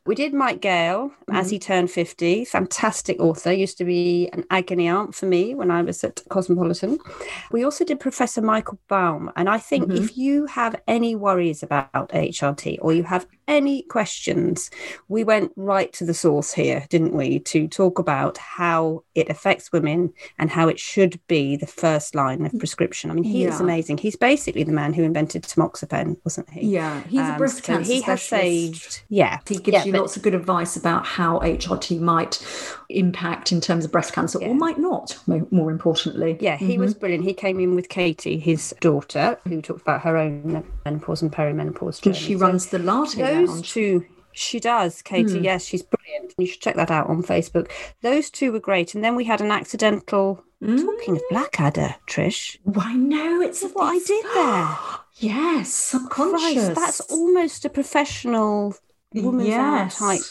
We 0.06 0.16
did 0.16 0.34
Mike 0.34 0.62
Gayle 0.62 1.12
as 1.30 1.46
Mm-hmm. 1.46 1.50
he 1.52 1.60
turned 1.60 1.92
50. 1.92 2.46
Fantastic 2.46 3.20
author. 3.20 3.52
Used 3.54 3.78
to 3.78 3.86
be 3.86 4.30
an 4.34 4.46
agony 4.50 4.88
aunt 4.88 5.14
for 5.14 5.28
me 5.28 5.54
when 5.54 5.70
I 5.70 5.84
was 5.84 6.04
at 6.04 6.22
Cosmopolitan. 6.30 6.98
We 7.52 7.64
also 7.64 7.86
did 7.86 8.00
Professor 8.00 8.42
Michael 8.42 8.80
Baum. 8.88 9.32
And 9.36 9.48
I 9.48 9.60
think 9.60 9.90
Mm-hmm. 9.90 10.04
if 10.04 10.18
you 10.18 10.48
have 10.48 10.76
any 10.88 11.16
worries 11.16 11.62
about 11.62 12.10
HRT 12.10 12.80
or 12.82 12.94
you 12.94 13.04
have 13.04 13.28
any 13.52 13.84
questions, 13.84 14.72
we 15.10 15.24
went 15.24 15.52
right 15.58 15.92
to 15.94 16.06
the 16.06 16.14
source 16.14 16.54
here, 16.54 16.86
didn't 16.90 17.14
we? 17.14 17.40
To 17.40 17.68
talk 17.68 18.00
about 18.00 18.38
how 18.38 19.04
it 19.14 19.30
affects 19.30 19.72
women 19.74 20.14
and 20.40 20.50
how 20.50 20.70
it 20.70 20.80
should 20.80 21.20
be 21.28 21.58
the 21.58 21.68
first 21.68 22.16
line 22.16 22.46
of 22.46 22.58
prescription. 22.58 23.12
I 23.12 23.14
mean, 23.14 23.26
he 23.26 23.44
is 23.46 23.60
amazing. 23.60 23.98
He's 23.98 24.16
basically 24.16 24.64
the 24.64 24.72
man 24.72 24.94
who 24.94 25.04
invented 25.04 25.44
tamoxifen, 25.44 26.16
wasn't 26.24 26.50
he? 26.50 26.68
Yeah, 26.68 27.02
he's 27.04 27.20
a 27.20 27.34
Um, 27.34 27.38
breast 27.38 27.58
so 27.58 27.64
cancer 27.64 27.92
he 27.92 28.02
has 28.02 28.22
specialist. 28.22 28.84
saved. 28.92 29.02
Yeah, 29.10 29.40
He 29.48 29.56
gives 29.58 29.74
yeah, 29.74 29.84
you 29.84 29.92
but- 29.92 30.02
lots 30.02 30.16
of 30.16 30.24
good 30.24 30.34
advice 30.36 30.78
about 30.78 31.06
how 31.06 31.40
HRT 31.40 32.00
might 32.00 32.40
impact 32.90 33.52
in 33.52 33.60
terms 33.60 33.84
of 33.86 33.92
breast 33.92 34.14
cancer 34.14 34.40
Yeah. 34.42 34.48
or 34.50 34.54
might 34.56 34.80
not, 34.80 35.18
more 35.52 35.70
importantly. 35.72 36.38
Yeah, 36.40 36.56
he 36.56 36.78
was 36.78 36.94
brilliant. 36.94 37.26
He 37.26 37.34
came 37.34 37.60
in 37.60 37.76
with 37.76 37.90
Katie, 37.90 38.38
his 38.40 38.74
daughter, 38.80 39.38
who 39.48 39.62
talked 39.62 39.82
about 39.82 40.02
her 40.02 40.16
own 40.18 40.64
menopause 40.86 41.22
and 41.22 41.32
perimenopause 41.32 42.04
And 42.06 42.14
journey. 42.14 42.18
she 42.18 42.34
So 42.34 42.40
runs 42.40 42.68
the 42.68 42.80
latte 42.80 43.22
those 43.22 43.62
two. 43.62 44.06
She 44.34 44.60
does, 44.60 45.02
Katie. 45.02 45.40
Hmm. 45.40 45.44
Yes, 45.44 45.66
she's 45.66 45.84
brilliant. 45.84 46.34
You 46.38 46.46
should 46.48 46.62
check 46.62 46.76
that 46.76 46.90
out 46.90 47.08
on 47.10 47.22
Facebook. 47.22 47.70
Those 48.02 48.30
two 48.30 48.52
were 48.54 48.60
great. 48.60 48.96
And 48.96 49.04
then 49.04 49.16
we 49.16 49.26
had 49.26 49.42
an 49.42 49.52
accidental 49.52 50.44
talking 50.62 51.16
of 51.18 51.22
Blackadder, 51.30 51.96
Trish. 52.08 52.58
Why 52.64 52.94
no? 52.94 53.42
It's 53.42 53.62
What 53.64 53.84
I 53.84 54.00
did 54.00 54.26
there. 54.34 54.78
yes, 55.34 55.74
subconscious. 55.74 56.54
Christ, 56.54 56.76
that's 56.76 57.00
almost 57.12 57.66
a 57.66 57.70
professional 57.70 58.76
woman's 59.14 59.50
yes. 59.50 59.98
type. 59.98 60.22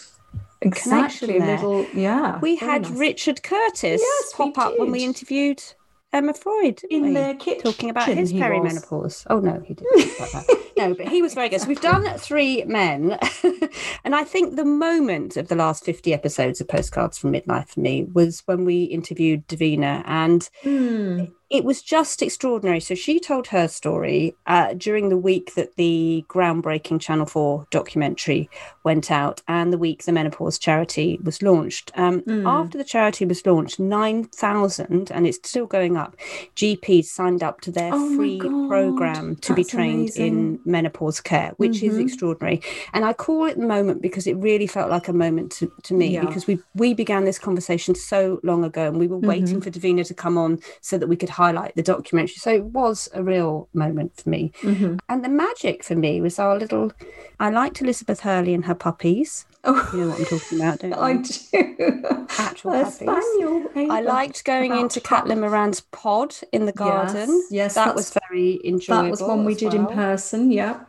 exactly. 0.62 1.37
A 1.38 1.45
little, 1.45 1.87
yeah. 1.95 2.38
We 2.38 2.57
had 2.57 2.83
nice. 2.83 2.90
Richard 2.92 3.42
Curtis 3.42 4.00
Yes, 4.00 4.33
pop 4.35 4.57
up 4.57 4.78
when 4.78 4.90
we 4.90 5.04
interviewed 5.04 5.62
Emma 6.12 6.34
Freud 6.34 6.82
In 6.90 7.14
their 7.14 7.34
kitchen, 7.34 7.62
talking 7.62 7.90
about 7.90 8.08
his 8.08 8.32
was. 8.32 8.42
perimenopause. 8.42 9.26
Oh 9.30 9.38
no, 9.40 9.60
he 9.64 9.74
didn't 9.74 10.16
talk 10.16 10.28
about 10.30 10.46
that. 10.46 10.56
No, 10.76 10.94
but 10.94 11.08
he 11.08 11.20
was 11.20 11.34
very 11.34 11.50
good. 11.50 11.60
So 11.60 11.66
we've 11.68 11.80
done 11.80 12.04
three 12.16 12.64
men, 12.64 13.18
and 14.04 14.14
I 14.14 14.24
think 14.24 14.56
the 14.56 14.64
moment 14.64 15.36
of 15.36 15.48
the 15.48 15.54
last 15.54 15.84
fifty 15.84 16.14
episodes 16.14 16.58
of 16.60 16.68
Postcards 16.68 17.18
from 17.18 17.32
Midlife 17.32 17.68
for 17.68 17.80
me 17.80 18.04
was 18.04 18.42
when 18.46 18.64
we 18.64 18.84
interviewed 18.84 19.46
Davina, 19.46 20.02
and 20.06 20.48
Hmm. 20.62 21.24
It 21.50 21.64
was 21.64 21.83
just 21.83 22.23
extraordinary. 22.23 22.78
So 22.78 22.95
she 22.95 23.19
told 23.19 23.49
her 23.49 23.66
story 23.66 24.37
uh, 24.47 24.75
during 24.75 25.09
the 25.09 25.16
week 25.19 25.54
that 25.57 25.75
the 25.75 26.25
groundbreaking 26.28 27.00
Channel 27.00 27.26
4 27.26 27.66
documentary 27.71 28.49
went 28.85 29.11
out 29.11 29.42
and 29.49 29.73
the 29.73 29.78
week 29.78 30.04
the 30.04 30.12
menopause 30.12 30.59
charity 30.59 31.19
was 31.25 31.42
launched. 31.42 31.90
Um, 31.97 32.21
mm. 32.23 32.49
After 32.49 32.78
the 32.78 32.85
charity 32.85 33.26
was 33.26 33.45
launched, 33.45 33.80
9,000, 33.80 35.11
and 35.11 35.26
it's 35.26 35.38
still 35.38 35.66
going 35.66 35.97
up, 35.97 36.16
GPs 36.54 37.07
signed 37.07 37.42
up 37.42 37.61
to 37.62 37.73
their 37.73 37.92
oh 37.92 38.14
free 38.14 38.38
program 38.38 39.35
to 39.37 39.52
That's 39.52 39.57
be 39.57 39.64
trained 39.64 40.11
amazing. 40.11 40.26
in 40.26 40.61
menopause 40.64 41.21
care, 41.21 41.52
which 41.57 41.78
mm-hmm. 41.78 41.90
is 41.90 41.99
extraordinary. 41.99 42.62
And 42.92 43.04
I 43.04 43.12
call 43.12 43.47
it 43.47 43.59
the 43.59 43.66
moment 43.66 44.02
because 44.02 44.28
it 44.28 44.37
really 44.37 44.69
felt 44.69 44.88
like 44.88 45.09
a 45.09 45.12
moment 45.12 45.50
to, 45.52 45.73
to 45.83 45.95
me 45.95 46.14
yeah. 46.14 46.25
because 46.25 46.47
we, 46.47 46.61
we 46.76 46.95
began 46.95 47.25
this 47.25 47.40
conversation 47.40 47.97
so 47.97 48.38
long 48.45 48.62
ago 48.62 48.87
and 48.87 49.00
we 49.00 49.09
were 49.09 49.19
waiting 49.19 49.61
mm-hmm. 49.61 49.61
for 49.61 49.71
Davina 49.71 50.07
to 50.07 50.14
come 50.14 50.38
on 50.38 50.61
so 50.80 50.97
that 50.97 51.09
we 51.09 51.16
could 51.16 51.28
highlight 51.40 51.75
the 51.75 51.82
documentary. 51.82 52.37
So 52.37 52.50
it 52.50 52.64
was 52.64 53.09
a 53.14 53.23
real 53.23 53.68
moment 53.73 54.16
for 54.16 54.28
me. 54.28 54.52
Mm-hmm. 54.61 54.97
And 55.09 55.25
the 55.25 55.28
magic 55.28 55.82
for 55.82 55.94
me 55.94 56.20
was 56.20 56.38
our 56.38 56.59
little. 56.59 56.92
I 57.38 57.49
liked 57.49 57.80
Elizabeth 57.80 58.20
Hurley 58.20 58.52
and 58.52 58.66
her 58.66 58.75
puppies. 58.75 59.47
Oh, 59.64 59.90
you 59.92 60.00
know 60.00 60.09
what 60.11 60.18
I'm 60.18 60.25
talking 60.26 60.61
about, 60.61 60.78
don't 60.80 60.92
I 61.09 61.16
do. 61.16 62.26
Actual 62.38 62.73
a 62.75 62.85
puppies. 62.85 62.94
Spaniel, 62.94 63.68
I 63.90 64.00
liked 64.00 64.44
going 64.44 64.73
into 64.73 65.00
Caitlin 65.00 65.40
Moran's 65.40 65.80
pod 65.80 66.35
in 66.52 66.66
the 66.66 66.73
garden. 66.73 67.28
Yes, 67.28 67.50
yes 67.50 67.75
that 67.75 67.94
was 67.94 68.16
very 68.28 68.61
enjoyable. 68.64 69.04
That 69.04 69.11
was 69.11 69.23
one 69.23 69.44
we 69.44 69.54
did 69.54 69.73
well. 69.73 69.88
in 69.88 69.94
person. 69.94 70.50
Yeah 70.50 70.80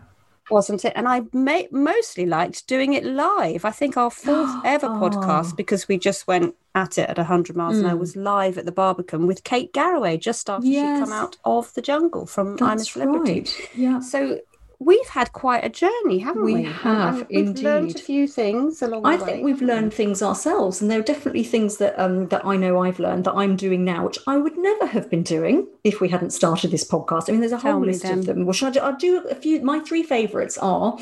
wasn't 0.50 0.84
it? 0.84 0.92
And 0.96 1.08
I 1.08 1.22
ma- 1.32 1.72
mostly 1.72 2.26
liked 2.26 2.68
doing 2.68 2.92
it 2.94 3.06
live. 3.06 3.64
I 3.64 3.72
think 3.72 3.96
our 3.96 4.12
fourth 4.12 4.54
ever 4.66 4.88
oh. 4.88 5.00
podcast, 5.00 5.56
because 5.56 5.88
we 5.88 5.98
just 5.98 6.28
went 6.28 6.56
at 6.76 6.98
it 6.98 7.10
at 7.10 7.18
100 7.18 7.56
miles 7.56 7.76
mm. 7.76 7.82
an 7.82 7.86
hour, 7.88 7.98
was 7.98 8.16
live 8.16 8.58
at 8.58 8.66
the 8.66 8.72
Barbican 8.72 9.28
with 9.28 9.44
Kate 9.44 9.74
Garraway 9.74 10.18
just 10.18 10.50
after 10.50 10.68
yes. 10.68 10.98
she'd 10.98 11.04
come 11.04 11.14
out 11.14 11.38
of 11.44 11.74
the 11.74 11.82
jungle 11.82 12.26
from 12.26 12.56
That's 12.56 12.62
I'm 12.62 12.78
a 12.78 12.84
Celebrity. 12.84 13.40
Right. 13.40 13.70
Yeah. 13.76 14.00
So 14.00 14.40
we've 14.82 15.08
had 15.08 15.32
quite 15.32 15.64
a 15.64 15.70
journey, 15.70 16.18
haven't 16.18 16.44
we? 16.44 16.56
We 16.56 16.64
have, 16.64 17.20
and 17.20 17.28
we've 17.30 17.48
indeed. 17.48 17.64
learned 17.64 17.96
a 17.96 18.00
few 18.00 18.28
things 18.28 18.82
along 18.82 19.04
the 19.04 19.10
way. 19.10 19.14
I 19.14 19.18
think 19.18 19.46
we've 19.46 19.62
learned 19.62 19.94
things 19.94 20.24
ourselves, 20.24 20.82
and 20.82 20.90
there 20.90 21.00
are 21.00 21.04
definitely 21.04 21.44
things 21.44 21.78
that 21.78 21.98
um, 22.00 22.28
that 22.30 22.44
I 22.46 22.58
know 22.58 22.80
I've 22.80 23.00
learned 23.00 23.26
that 23.26 23.34
I'm 23.34 23.56
doing 23.56 23.86
now, 23.86 24.06
which 24.06 24.18
I 24.26 24.38
would 24.38 24.58
never 24.58 24.88
have 24.88 25.10
been 25.10 25.22
doing 25.22 25.68
if 25.84 26.02
we 26.02 26.10
hadn't 26.10 26.32
started 26.32 26.72
this 26.72 26.84
podcast. 26.84 27.30
I 27.30 27.32
mean, 27.32 27.42
there's 27.42 27.52
a 27.52 27.60
Tell 27.60 27.74
whole 27.74 27.86
list 27.86 28.02
them. 28.02 28.20
of 28.20 28.26
them. 28.26 28.46
Well, 28.46 28.56
I 28.64 28.70
do, 28.72 28.80
I'll 28.80 28.98
do 28.98 29.24
a 29.30 29.36
few. 29.36 29.62
My 29.62 29.80
three 29.80 30.04
favourites 30.04 30.58
are 30.58 30.98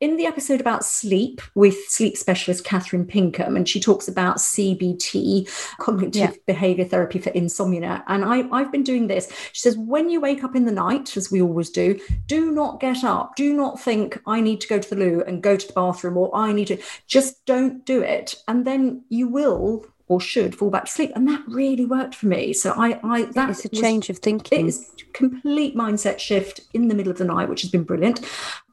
in 0.00 0.18
the 0.18 0.26
episode 0.26 0.60
about 0.60 0.84
sleep 0.84 1.40
with 1.54 1.76
sleep 1.88 2.16
specialist 2.16 2.64
Kathryn 2.64 3.08
Pinkham, 3.08 3.56
and 3.56 3.66
she 3.66 3.80
talks 3.80 4.08
about 4.08 4.36
CBT, 4.36 5.48
cognitive 5.78 6.20
yeah. 6.20 6.36
behaviour 6.46 6.84
therapy 6.84 7.18
for 7.18 7.30
insomnia. 7.30 8.04
And 8.08 8.24
I, 8.24 8.44
I've 8.52 8.70
been 8.70 8.82
doing 8.82 9.06
this. 9.06 9.32
She 9.52 9.60
says, 9.60 9.78
when 9.78 10.10
you 10.10 10.20
wake 10.20 10.44
up 10.44 10.54
in 10.54 10.66
the 10.66 10.72
night, 10.72 11.16
as 11.16 11.30
we 11.30 11.40
always 11.40 11.70
do, 11.70 11.98
do 12.26 12.50
not 12.50 12.78
get 12.78 13.04
up 13.04 13.21
up. 13.22 13.36
Do 13.36 13.54
not 13.54 13.80
think 13.80 14.20
I 14.26 14.40
need 14.40 14.60
to 14.62 14.68
go 14.68 14.78
to 14.78 14.90
the 14.90 14.96
loo 14.96 15.22
and 15.26 15.42
go 15.42 15.56
to 15.56 15.66
the 15.66 15.72
bathroom 15.72 16.16
or 16.16 16.34
I 16.34 16.52
need 16.52 16.68
to 16.68 16.78
just 17.06 17.44
don't 17.46 17.84
do 17.86 18.02
it. 18.02 18.34
And 18.48 18.66
then 18.66 19.04
you 19.08 19.28
will 19.28 19.86
or 20.12 20.20
should 20.20 20.54
fall 20.54 20.68
back 20.68 20.84
to 20.84 20.92
sleep. 20.92 21.10
And 21.14 21.26
that 21.26 21.42
really 21.48 21.86
worked 21.86 22.14
for 22.14 22.26
me. 22.26 22.52
So 22.52 22.72
I, 22.72 23.00
I 23.02 23.24
that's 23.24 23.64
a 23.64 23.70
change 23.70 24.10
of 24.10 24.18
thinking. 24.18 24.68
It's 24.68 24.92
a 25.00 25.04
complete 25.14 25.74
mindset 25.74 26.18
shift 26.18 26.60
in 26.74 26.88
the 26.88 26.94
middle 26.94 27.10
of 27.10 27.16
the 27.16 27.24
night, 27.24 27.48
which 27.48 27.62
has 27.62 27.70
been 27.70 27.84
brilliant. 27.84 28.20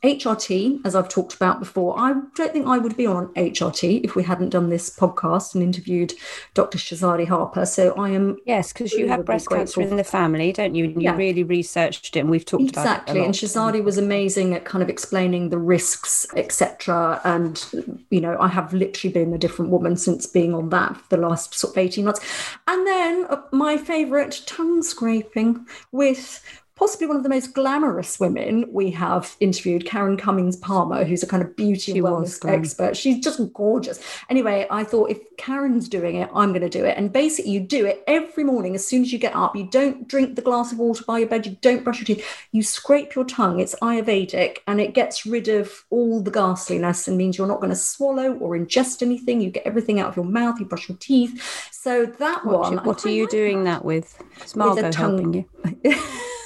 HRT, 0.04 0.86
as 0.86 0.96
I've 0.96 1.10
talked 1.10 1.34
about 1.34 1.60
before, 1.60 2.00
I 2.00 2.14
don't 2.36 2.54
think 2.54 2.68
I 2.68 2.78
would 2.78 2.96
be 2.96 3.06
on 3.06 3.34
HRT 3.34 4.06
if 4.06 4.16
we 4.16 4.24
hadn't 4.24 4.50
done 4.50 4.70
this 4.70 4.96
podcast 4.96 5.54
and 5.54 5.62
interviewed 5.62 6.14
Dr. 6.54 6.78
Shahzadi 6.78 7.28
Harper. 7.28 7.66
So 7.66 7.94
I 7.96 8.10
am 8.10 8.38
yes, 8.46 8.72
because 8.72 8.94
you 8.94 9.10
have 9.10 9.26
breast 9.26 9.50
cancer 9.50 9.82
in 9.82 9.98
the 9.98 10.06
family, 10.06 10.54
don't 10.54 10.74
you? 10.74 10.86
And 10.86 11.02
you 11.02 11.10
yeah. 11.10 11.18
really 11.18 11.44
researched 11.44 12.16
it, 12.16 12.22
and 12.22 12.30
we've 12.30 12.46
talked 12.46 12.64
exactly. 12.64 13.20
about 13.20 13.26
exactly. 13.26 13.26
And 13.26 13.34
Shahzadi 13.34 13.84
was 13.84 13.98
amazing 13.98 14.54
at 14.54 14.64
kind 14.64 14.82
of 14.82 14.90
explaining 14.90 15.50
the 15.50 15.58
risks, 15.58 16.26
etc. 16.36 17.20
And 17.26 17.62
you 18.10 18.22
know, 18.22 18.38
I 18.40 18.48
have 18.48 18.72
literally 18.74 19.14
been 19.14 19.34
a 19.34 19.38
different 19.38 19.70
woman 19.70 19.98
since 19.98 20.26
being 20.26 20.54
on 20.54 20.70
that 20.70 20.96
for 20.96 21.10
the 21.10 21.18
last 21.18 21.29
sort 21.36 21.74
of 21.74 21.78
eighteen 21.78 22.06
months. 22.06 22.22
And 22.68 22.86
then 22.86 23.26
uh, 23.30 23.42
my 23.52 23.78
favourite 23.78 24.42
tongue 24.46 24.84
scraping 24.84 25.66
with 25.92 26.44
possibly 26.80 27.08
one 27.08 27.18
of 27.18 27.24
the 27.24 27.30
most 27.30 27.54
glamorous 27.54 28.22
women 28.22 28.64
we 28.72 28.90
have 28.90 29.36
interviewed, 29.42 29.86
Karen 29.86 30.16
Cummings 30.16 30.56
Palmer, 30.56 31.04
who's 31.04 31.22
a 31.22 31.28
kind 31.28 31.44
of 31.44 31.54
beauty 31.58 31.92
she 31.92 31.98
and 31.98 32.08
wellness 32.08 32.40
expert. 32.50 32.96
She's 32.96 33.22
just 33.22 33.42
gorgeous. 33.54 34.02
Anyway, 34.30 34.66
I 34.72 34.86
thought 34.86 35.12
if 35.12 35.20
Karen's 35.36 35.90
doing 35.90 36.16
it, 36.16 36.30
I'm 36.34 36.52
going 36.54 36.62
to 36.62 36.70
do 36.70 36.86
it. 36.86 36.98
And 36.98 37.12
basically, 37.12 37.52
you 37.52 37.60
do 37.60 37.86
it 37.86 38.02
every 38.08 38.46
morning 38.46 38.76
as 38.76 38.88
soon 38.88 39.02
as 39.02 39.12
you 39.12 39.20
get 39.20 39.36
up. 39.36 39.58
You 39.58 39.68
don't 39.70 40.08
drink 40.08 40.38
the 40.38 40.42
glass 40.42 40.72
of 40.72 40.80
water 40.80 41.04
by 41.06 41.20
your 41.20 41.28
bed. 41.28 41.46
You 41.46 41.58
don't 41.60 41.84
brush 41.84 42.00
your 42.00 42.06
teeth. 42.06 42.26
You 42.54 42.64
scrape 42.64 43.14
your 43.14 43.26
tongue. 43.26 43.60
It's 43.60 43.76
Ayurvedic 43.82 44.60
and 44.66 44.80
it 44.80 44.94
gets 44.94 45.26
rid 45.26 45.50
of 45.50 45.84
all 45.90 46.22
the 46.22 46.32
ghastliness 46.32 47.10
and 47.10 47.18
means 47.18 47.38
you're 47.38 47.46
not 47.46 47.60
going 47.60 47.72
to 47.72 47.76
swallow 47.76 48.36
or 48.36 48.58
ingest 48.58 49.02
anything. 49.02 49.42
You 49.42 49.50
get 49.50 49.68
everything 49.68 50.00
out 50.00 50.08
of 50.08 50.16
your 50.16 50.24
mouth. 50.24 50.58
You 50.62 50.66
brush 50.66 50.88
your 50.88 50.98
teeth. 50.98 51.70
So 51.74 52.06
that 52.06 52.46
what 52.46 52.60
one. 52.62 52.78
what 52.86 53.06
are 53.06 53.10
you 53.10 53.28
doing 53.28 53.66
that, 53.66 53.80
that 53.80 53.86
with? 53.86 54.18
Is 54.46 54.56
Margot 54.56 54.84
with 54.84 54.96
helping 54.96 55.34
you? 55.34 55.46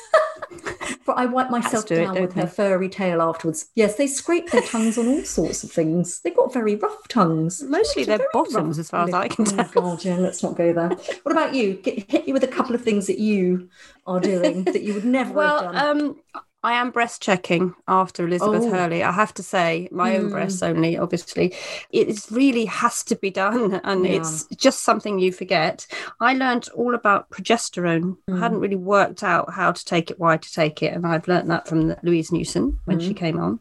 But 1.05 1.17
I 1.17 1.25
wipe 1.25 1.50
myself 1.50 1.86
down 1.86 2.15
it, 2.15 2.22
with 2.22 2.33
they? 2.33 2.41
her 2.41 2.48
furry 2.48 2.88
tail 2.88 3.22
afterwards. 3.22 3.69
Yes, 3.75 3.95
they 3.95 4.07
scrape 4.07 4.51
their 4.51 4.62
tongues 4.62 4.98
on 4.98 5.07
all 5.07 5.24
sorts 5.24 5.63
of 5.63 5.72
things. 5.72 6.22
They've 6.22 6.36
got 6.36 6.53
very 6.53 6.75
rough 6.75 7.07
tongues. 7.10 7.62
Mostly 7.62 8.05
their 8.05 8.25
bottoms, 8.31 8.79
as 8.79 8.89
far 8.89 9.07
as 9.07 9.13
I 9.13 9.27
can 9.27 9.43
tell. 9.43 9.65
Oh, 9.65 9.72
God, 9.74 10.05
yeah, 10.05 10.15
let's 10.15 10.41
not 10.41 10.55
go 10.55 10.72
there. 10.72 10.89
What 11.24 11.31
about 11.33 11.53
you? 11.55 11.74
Get, 11.74 12.10
hit 12.10 12.27
you 12.27 12.33
with 12.33 12.45
a 12.45 12.48
couple 12.48 12.74
of 12.74 12.83
things 12.83 13.07
that 13.07 13.19
you 13.19 13.69
are 14.07 14.22
doing 14.22 14.63
that 14.63 14.83
you 14.83 14.93
would 14.93 15.03
never 15.03 15.33
well, 15.33 15.63
have 15.63 15.74
done. 15.74 15.98
Um, 15.98 16.43
I 16.63 16.74
am 16.74 16.91
breast 16.91 17.22
checking 17.22 17.75
after 17.89 18.25
Elizabeth 18.25 18.63
oh. 18.63 18.70
Hurley. 18.70 19.03
I 19.03 19.12
have 19.12 19.34
to 19.34 19.43
say, 19.43 19.89
my 19.91 20.12
mm. 20.12 20.20
own 20.20 20.29
breasts 20.29 20.62
hmm. 20.62 20.67
only, 20.67 20.98
obviously. 20.98 21.53
It 21.91 22.25
really 22.32 22.65
has 22.65 23.03
to 23.05 23.17
be 23.17 23.29
done, 23.29 23.82
and 23.84 24.05
yeah. 24.05 24.13
it's 24.13 24.46
just 24.55 24.84
something 24.84 25.20
you 25.20 25.34
forget. 25.34 25.86
I 26.22 26.34
learned 26.34 26.70
all 26.70 26.96
about 26.96 27.29
progesterone. 27.29 28.17
Mm. 28.29 28.38
I 28.38 28.39
hadn't 28.39 28.62
really 28.62 28.77
worked 28.77 29.24
out 29.24 29.51
how 29.51 29.74
to 29.74 29.86
take 29.86 30.10
it, 30.10 30.20
why 30.20 30.38
to 30.38 30.53
take 30.53 30.82
it, 30.82 30.93
and 30.93 31.05
I've 31.05 31.27
learned 31.27 31.51
that 31.51 31.67
from 31.67 31.96
Louise 32.01 32.32
Newson 32.32 32.79
when 32.86 33.00
mm. 33.00 33.01
she 33.01 33.10
hmm. 33.10 33.15
came 33.15 33.39
on. 33.39 33.60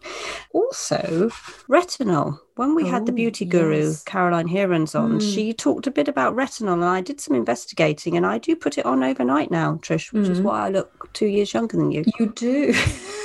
Also, 0.52 1.30
retinol 1.68 2.38
when 2.56 2.75
we 2.75 2.85
oh, 2.85 2.87
had 2.87 3.06
the 3.06 3.12
oh, 3.12 3.16
beauty 3.16 3.44
guru 3.44 3.87
yes. 3.87 4.02
Caroline 4.04 4.49
Hirons 4.49 4.99
on, 4.99 5.18
mm. 5.18 5.35
she 5.35 5.52
talked 5.52 5.87
a 5.87 5.90
bit 5.90 6.09
about 6.09 6.35
retinol, 6.35 6.75
and 6.75 6.85
I 6.85 7.00
did 7.00 7.21
some 7.21 7.35
investigating, 7.35 8.16
and 8.16 8.26
I 8.26 8.38
do 8.38 8.54
put 8.54 8.78
it 8.78 8.87
on 8.87 9.02
overnight 9.02 9.50
now, 9.50 9.78
Trish, 9.82 10.12
which 10.12 10.26
mm. 10.26 10.30
is 10.30 10.40
why 10.40 10.66
I 10.66 10.68
look 10.68 11.12
two 11.12 11.26
years 11.26 11.54
younger 11.54 11.76
than 11.76 11.90
you. 11.90 12.04
You 12.18 12.26
do. 12.26 12.75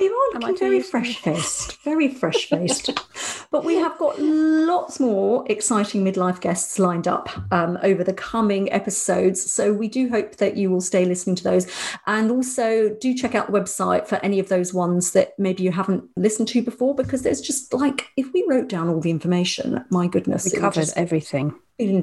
You 0.00 0.14
are 0.14 0.40
looking 0.40 0.56
very 0.56 0.80
fresh 0.80 1.18
faced, 1.18 1.82
very 1.82 2.08
fresh 2.08 2.46
faced. 2.46 2.90
but 3.50 3.64
we 3.64 3.74
have 3.76 3.98
got 3.98 4.18
lots 4.18 4.98
more 4.98 5.44
exciting 5.50 6.04
midlife 6.04 6.40
guests 6.40 6.78
lined 6.78 7.06
up 7.06 7.28
um, 7.52 7.78
over 7.82 8.02
the 8.02 8.14
coming 8.14 8.72
episodes. 8.72 9.50
So 9.50 9.74
we 9.74 9.88
do 9.88 10.08
hope 10.08 10.36
that 10.36 10.56
you 10.56 10.70
will 10.70 10.80
stay 10.80 11.04
listening 11.04 11.36
to 11.36 11.44
those. 11.44 11.66
And 12.06 12.30
also 12.30 12.96
do 13.00 13.14
check 13.14 13.34
out 13.34 13.52
the 13.52 13.60
website 13.60 14.06
for 14.06 14.16
any 14.16 14.38
of 14.38 14.48
those 14.48 14.72
ones 14.72 15.12
that 15.12 15.38
maybe 15.38 15.62
you 15.62 15.72
haven't 15.72 16.04
listened 16.16 16.48
to 16.48 16.62
before, 16.62 16.94
because 16.94 17.22
there's 17.22 17.42
just 17.42 17.74
like, 17.74 18.08
if 18.16 18.32
we 18.32 18.44
wrote 18.48 18.68
down 18.68 18.88
all 18.88 19.00
the 19.00 19.10
information, 19.10 19.84
my 19.90 20.06
goodness, 20.06 20.50
we 20.50 20.58
covered 20.58 20.80
just, 20.80 20.96
everything 20.96 21.54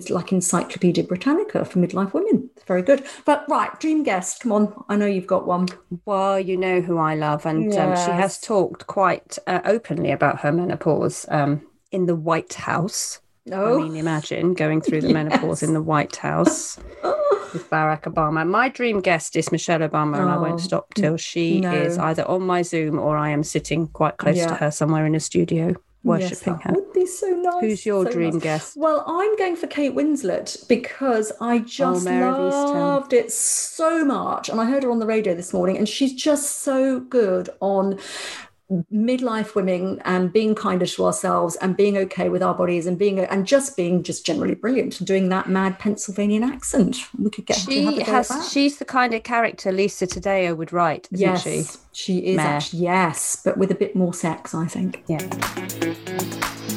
like 0.10 0.31
Encyclopedia 0.31 1.03
Britannica 1.03 1.63
for 1.65 1.79
midlife 1.79 2.13
women. 2.13 2.50
Very 2.65 2.81
good. 2.81 3.05
But 3.25 3.46
right, 3.48 3.77
dream 3.79 4.03
guest, 4.03 4.41
come 4.41 4.51
on. 4.51 4.84
I 4.89 4.96
know 4.96 5.05
you've 5.05 5.27
got 5.27 5.48
one. 5.48 5.67
Well, 6.05 6.39
you 6.39 6.57
know 6.57 6.81
who 6.81 6.98
I 6.98 7.15
love, 7.15 7.46
and 7.46 7.72
yes. 7.72 8.00
um, 8.00 8.05
she 8.05 8.12
has 8.12 8.39
talked 8.39 8.88
quite 8.88 9.38
uh, 9.48 9.62
openly 9.65 10.12
about 10.12 10.39
her 10.41 10.51
menopause 10.51 11.25
um, 11.29 11.62
in 11.91 12.05
the 12.05 12.15
White 12.15 12.55
House. 12.55 13.22
Oh. 13.51 13.79
I 13.79 13.84
mean, 13.84 13.96
imagine 13.96 14.53
going 14.53 14.81
through 14.81 15.01
the 15.01 15.07
yes. 15.07 15.13
menopause 15.24 15.63
in 15.63 15.74
the 15.74 15.81
White 15.81 16.17
House 16.17 16.77
with 17.53 17.69
Barack 17.69 18.03
Obama. 18.03 18.46
My 18.46 18.67
dream 18.67 19.00
guest 19.00 19.38
is 19.38 19.51
Michelle 19.51 19.79
Obama, 19.79 20.17
oh. 20.17 20.22
and 20.22 20.29
I 20.29 20.38
won't 20.38 20.55
oh, 20.55 20.57
stop 20.63 20.93
till 20.93 21.15
she 21.17 21.62
no. 21.62 21.72
is 21.72 21.98
either 21.98 22.27
on 22.27 22.41
my 22.41 22.63
Zoom 22.63 23.00
or 23.00 23.15
I 23.15 23.29
am 23.29 23.43
sitting 23.43 23.88
quite 23.88 24.17
close 24.17 24.38
yeah. 24.38 24.48
to 24.48 24.55
her 24.55 24.72
somewhere 24.72 25.05
in 25.05 25.15
a 25.15 25.19
studio 25.19 25.75
worshipping 26.04 26.54
yes, 26.54 26.63
her. 26.63 26.74
Would 26.74 26.94
be 26.94 27.06
so 27.06 27.27
nice. 27.27 27.62
Who's 27.62 27.86
your 27.86 28.06
so 28.06 28.12
dream 28.12 28.34
nice. 28.34 28.44
guest? 28.44 28.77
Well, 28.77 29.04
I'm 29.08 29.36
going 29.38 29.56
for 29.56 29.68
Kate 29.68 29.94
Winslet 29.94 30.68
because 30.68 31.32
I 31.42 31.58
oh, 31.58 31.60
just 31.60 32.08
oh, 32.08 32.12
loved 32.12 33.13
it 33.13 33.32
so 33.32 34.06
much, 34.06 34.50
and 34.50 34.60
I 34.60 34.66
heard 34.66 34.84
her 34.84 34.92
on 34.92 35.00
the 35.00 35.06
radio 35.06 35.36
this 35.36 35.54
morning, 35.54 35.77
and 35.77 35.88
she's 35.88 36.13
just 36.13 36.60
so 36.60 37.00
good 37.00 37.50
on 37.60 38.00
midlife 38.91 39.55
women 39.55 40.01
and 40.03 40.33
being 40.33 40.53
kinder 40.53 40.86
to 40.86 41.05
ourselves 41.05 41.55
and 41.57 41.77
being 41.77 41.97
okay 41.97 42.27
with 42.27 42.43
our 42.43 42.53
bodies 42.53 42.86
and 42.86 43.00
being 43.00 43.19
and 43.19 43.47
just 43.47 43.77
being 43.77 44.03
just 44.03 44.25
generally 44.25 44.55
brilliant 44.55 45.00
and 45.00 45.07
doing 45.07 45.29
that 45.29 45.50
mad 45.50 45.79
Pennsylvanian 45.79 46.43
accent. 46.43 46.97
We 47.17 47.29
could 47.29 47.45
get 47.45 47.57
she 47.57 48.01
has 48.01 48.51
she's 48.51 48.77
the 48.77 48.86
kind 48.86 49.13
of 49.13 49.24
character 49.24 49.71
Lisa 49.71 50.05
Taddeo 50.05 50.55
would 50.57 50.74
write, 50.74 51.07
isn't 51.12 51.25
yes, 51.25 51.43
she? 51.43 51.63
She 51.93 52.17
is 52.19 52.39
actually, 52.39 52.83
yes, 52.83 53.41
but 53.43 53.57
with 53.57 53.71
a 53.71 53.75
bit 53.75 53.95
more 53.95 54.13
sex, 54.13 54.53
I 54.53 54.67
think. 54.67 55.03
Yeah. 55.07 56.76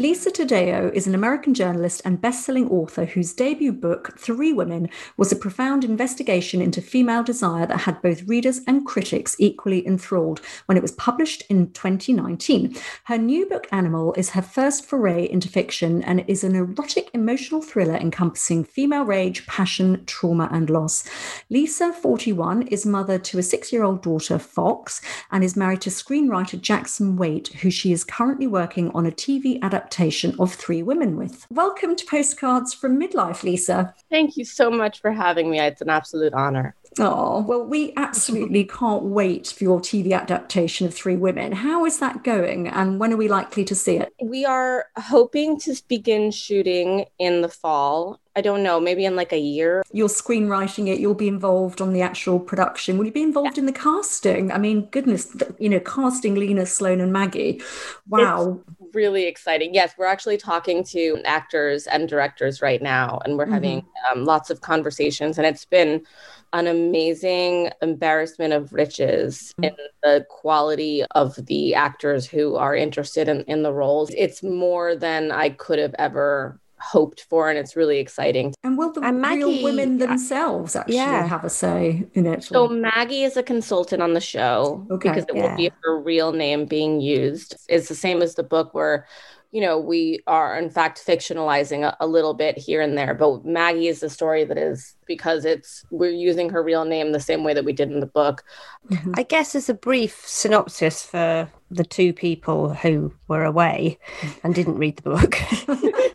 Lisa 0.00 0.28
Taddeo 0.28 0.92
is 0.92 1.06
an 1.06 1.14
American 1.14 1.54
journalist 1.54 2.02
and 2.04 2.20
best-selling 2.20 2.68
author 2.68 3.04
whose 3.04 3.32
debut 3.32 3.72
book, 3.72 4.18
Three 4.18 4.52
Women, 4.52 4.88
was 5.16 5.30
a 5.30 5.36
profound 5.36 5.84
investigation 5.84 6.60
into 6.60 6.82
female 6.82 7.22
desire 7.22 7.64
that 7.66 7.82
had 7.82 8.02
both 8.02 8.24
readers 8.24 8.60
and 8.66 8.84
critics 8.84 9.36
equally 9.38 9.86
enthralled 9.86 10.40
when 10.66 10.76
it 10.76 10.82
was 10.82 10.92
published 10.92 11.44
in 11.48 11.70
2019. 11.72 12.76
Her 13.04 13.18
new 13.18 13.46
book, 13.46 13.68
Animal, 13.70 14.14
is 14.14 14.30
her 14.30 14.42
first 14.42 14.84
foray 14.84 15.30
into 15.30 15.48
fiction 15.48 16.02
and 16.02 16.24
is 16.26 16.42
an 16.42 16.56
erotic 16.56 17.08
emotional 17.14 17.62
thriller 17.62 17.94
encompassing 17.94 18.64
female 18.64 19.04
rage, 19.04 19.46
passion, 19.46 20.04
trauma, 20.06 20.48
and 20.50 20.70
loss. 20.70 21.08
Lisa, 21.50 21.92
41, 21.92 22.62
is 22.68 22.84
mother 22.84 23.18
to 23.20 23.38
a 23.38 23.42
six-year-old 23.42 24.02
daughter, 24.02 24.40
Fox, 24.40 25.00
and 25.30 25.44
is 25.44 25.56
married 25.56 25.82
to 25.82 25.90
screenwriter 25.90 26.60
Jackson 26.60 27.16
Waite, 27.16 27.52
who 27.54 27.70
she 27.70 27.92
is 27.92 28.02
currently 28.02 28.48
working 28.48 28.90
on 28.90 29.06
a 29.06 29.12
TV 29.12 29.60
adaptation 29.62 29.83
adaptation 29.84 30.34
of 30.38 30.54
Three 30.54 30.82
Women 30.82 31.14
with. 31.14 31.46
Welcome 31.50 31.94
to 31.94 32.06
Postcards 32.06 32.72
from 32.72 32.98
Midlife, 32.98 33.42
Lisa. 33.42 33.94
Thank 34.10 34.38
you 34.38 34.44
so 34.46 34.70
much 34.70 35.02
for 35.02 35.12
having 35.12 35.50
me. 35.50 35.60
It's 35.60 35.82
an 35.82 35.90
absolute 35.90 36.32
honor. 36.32 36.74
Oh, 36.98 37.42
well, 37.42 37.66
we 37.66 37.92
absolutely 37.98 38.64
can't 38.64 39.02
wait 39.02 39.48
for 39.48 39.62
your 39.62 39.80
TV 39.80 40.18
adaptation 40.18 40.86
of 40.86 40.94
Three 40.94 41.16
Women. 41.16 41.52
How 41.52 41.84
is 41.84 41.98
that 41.98 42.24
going 42.24 42.66
and 42.66 42.98
when 42.98 43.12
are 43.12 43.18
we 43.18 43.28
likely 43.28 43.62
to 43.66 43.74
see 43.74 43.96
it? 43.98 44.14
We 44.22 44.46
are 44.46 44.86
hoping 44.96 45.60
to 45.60 45.74
begin 45.86 46.30
shooting 46.30 47.04
in 47.18 47.42
the 47.42 47.50
fall. 47.50 48.20
I 48.36 48.40
don't 48.40 48.62
know, 48.62 48.80
maybe 48.80 49.04
in 49.04 49.14
like 49.14 49.32
a 49.32 49.38
year. 49.38 49.84
You're 49.92 50.08
screenwriting 50.08 50.88
it, 50.88 50.98
you'll 50.98 51.14
be 51.14 51.28
involved 51.28 51.80
on 51.80 51.92
the 51.92 52.02
actual 52.02 52.40
production. 52.40 52.98
Will 52.98 53.06
you 53.06 53.12
be 53.12 53.22
involved 53.22 53.56
yeah. 53.56 53.60
in 53.60 53.66
the 53.66 53.72
casting? 53.72 54.50
I 54.50 54.58
mean, 54.58 54.86
goodness, 54.90 55.34
you 55.58 55.68
know, 55.68 55.80
casting 55.80 56.34
Lena, 56.34 56.66
Sloane, 56.66 57.00
and 57.00 57.12
Maggie. 57.12 57.62
Wow. 58.08 58.60
It's 58.80 58.94
really 58.94 59.26
exciting. 59.26 59.74
Yes, 59.74 59.94
we're 59.96 60.06
actually 60.06 60.36
talking 60.36 60.82
to 60.84 61.20
actors 61.24 61.86
and 61.86 62.08
directors 62.08 62.60
right 62.60 62.82
now, 62.82 63.20
and 63.24 63.38
we're 63.38 63.44
mm-hmm. 63.44 63.54
having 63.54 63.86
um, 64.10 64.24
lots 64.24 64.50
of 64.50 64.60
conversations, 64.60 65.38
and 65.38 65.46
it's 65.46 65.64
been 65.64 66.04
an 66.52 66.68
amazing 66.68 67.70
embarrassment 67.82 68.52
of 68.52 68.72
riches 68.72 69.52
mm-hmm. 69.58 69.64
in 69.64 69.76
the 70.02 70.24
quality 70.28 71.04
of 71.12 71.34
the 71.46 71.74
actors 71.74 72.26
who 72.26 72.54
are 72.54 72.76
interested 72.76 73.28
in, 73.28 73.42
in 73.42 73.62
the 73.62 73.72
roles. 73.72 74.10
It's 74.16 74.42
more 74.42 74.94
than 74.94 75.32
I 75.32 75.50
could 75.50 75.80
have 75.80 75.94
ever 75.98 76.60
hoped 76.84 77.22
for 77.28 77.48
and 77.48 77.58
it's 77.58 77.76
really 77.76 77.98
exciting 77.98 78.54
and 78.62 78.76
will 78.76 78.92
the 78.92 79.00
and 79.00 79.20
Maggie, 79.20 79.44
real 79.44 79.64
women 79.64 79.98
themselves 79.98 80.76
actually 80.76 80.96
yeah. 80.96 81.26
have 81.26 81.44
a 81.44 81.50
say 81.50 82.06
in 82.14 82.26
it 82.26 82.44
so 82.44 82.68
maggie 82.68 83.22
is 83.22 83.36
a 83.36 83.42
consultant 83.42 84.02
on 84.02 84.12
the 84.12 84.20
show 84.20 84.86
okay. 84.90 85.08
because 85.08 85.24
it 85.24 85.34
yeah. 85.34 85.50
will 85.50 85.56
be 85.56 85.70
her 85.82 86.00
real 86.00 86.32
name 86.32 86.66
being 86.66 87.00
used 87.00 87.56
it's 87.68 87.88
the 87.88 87.94
same 87.94 88.22
as 88.22 88.34
the 88.34 88.42
book 88.42 88.74
where 88.74 89.06
you 89.54 89.60
know, 89.60 89.78
we 89.78 90.18
are 90.26 90.58
in 90.58 90.68
fact 90.68 91.00
fictionalizing 91.06 91.84
a, 91.84 91.96
a, 92.00 92.08
little 92.08 92.34
bit 92.34 92.58
here 92.58 92.80
and 92.80 92.98
there. 92.98 93.14
But 93.14 93.44
Maggie 93.44 93.86
is 93.86 94.00
the 94.00 94.10
story 94.10 94.42
that 94.42 94.58
is 94.58 94.96
because 95.06 95.44
it's 95.44 95.84
we're 95.90 96.10
using 96.10 96.50
her 96.50 96.62
real 96.62 96.84
name 96.84 97.12
the 97.12 97.20
same 97.20 97.44
way 97.44 97.54
that 97.54 97.64
we 97.64 97.72
did 97.72 97.90
in 97.90 98.00
the 98.00 98.06
book. 98.06 98.44
Mm-hmm. 98.90 99.12
I 99.16 99.22
guess 99.22 99.54
as 99.54 99.68
a 99.68 99.74
brief 99.74 100.22
synopsis 100.26 101.04
for 101.04 101.48
the 101.70 101.84
two 101.84 102.12
people 102.12 102.74
who 102.74 103.12
were 103.28 103.44
away 103.44 103.98
and 104.42 104.54
didn't 104.54 104.78
read 104.78 104.96
the 104.96 105.02
book. 105.02 105.34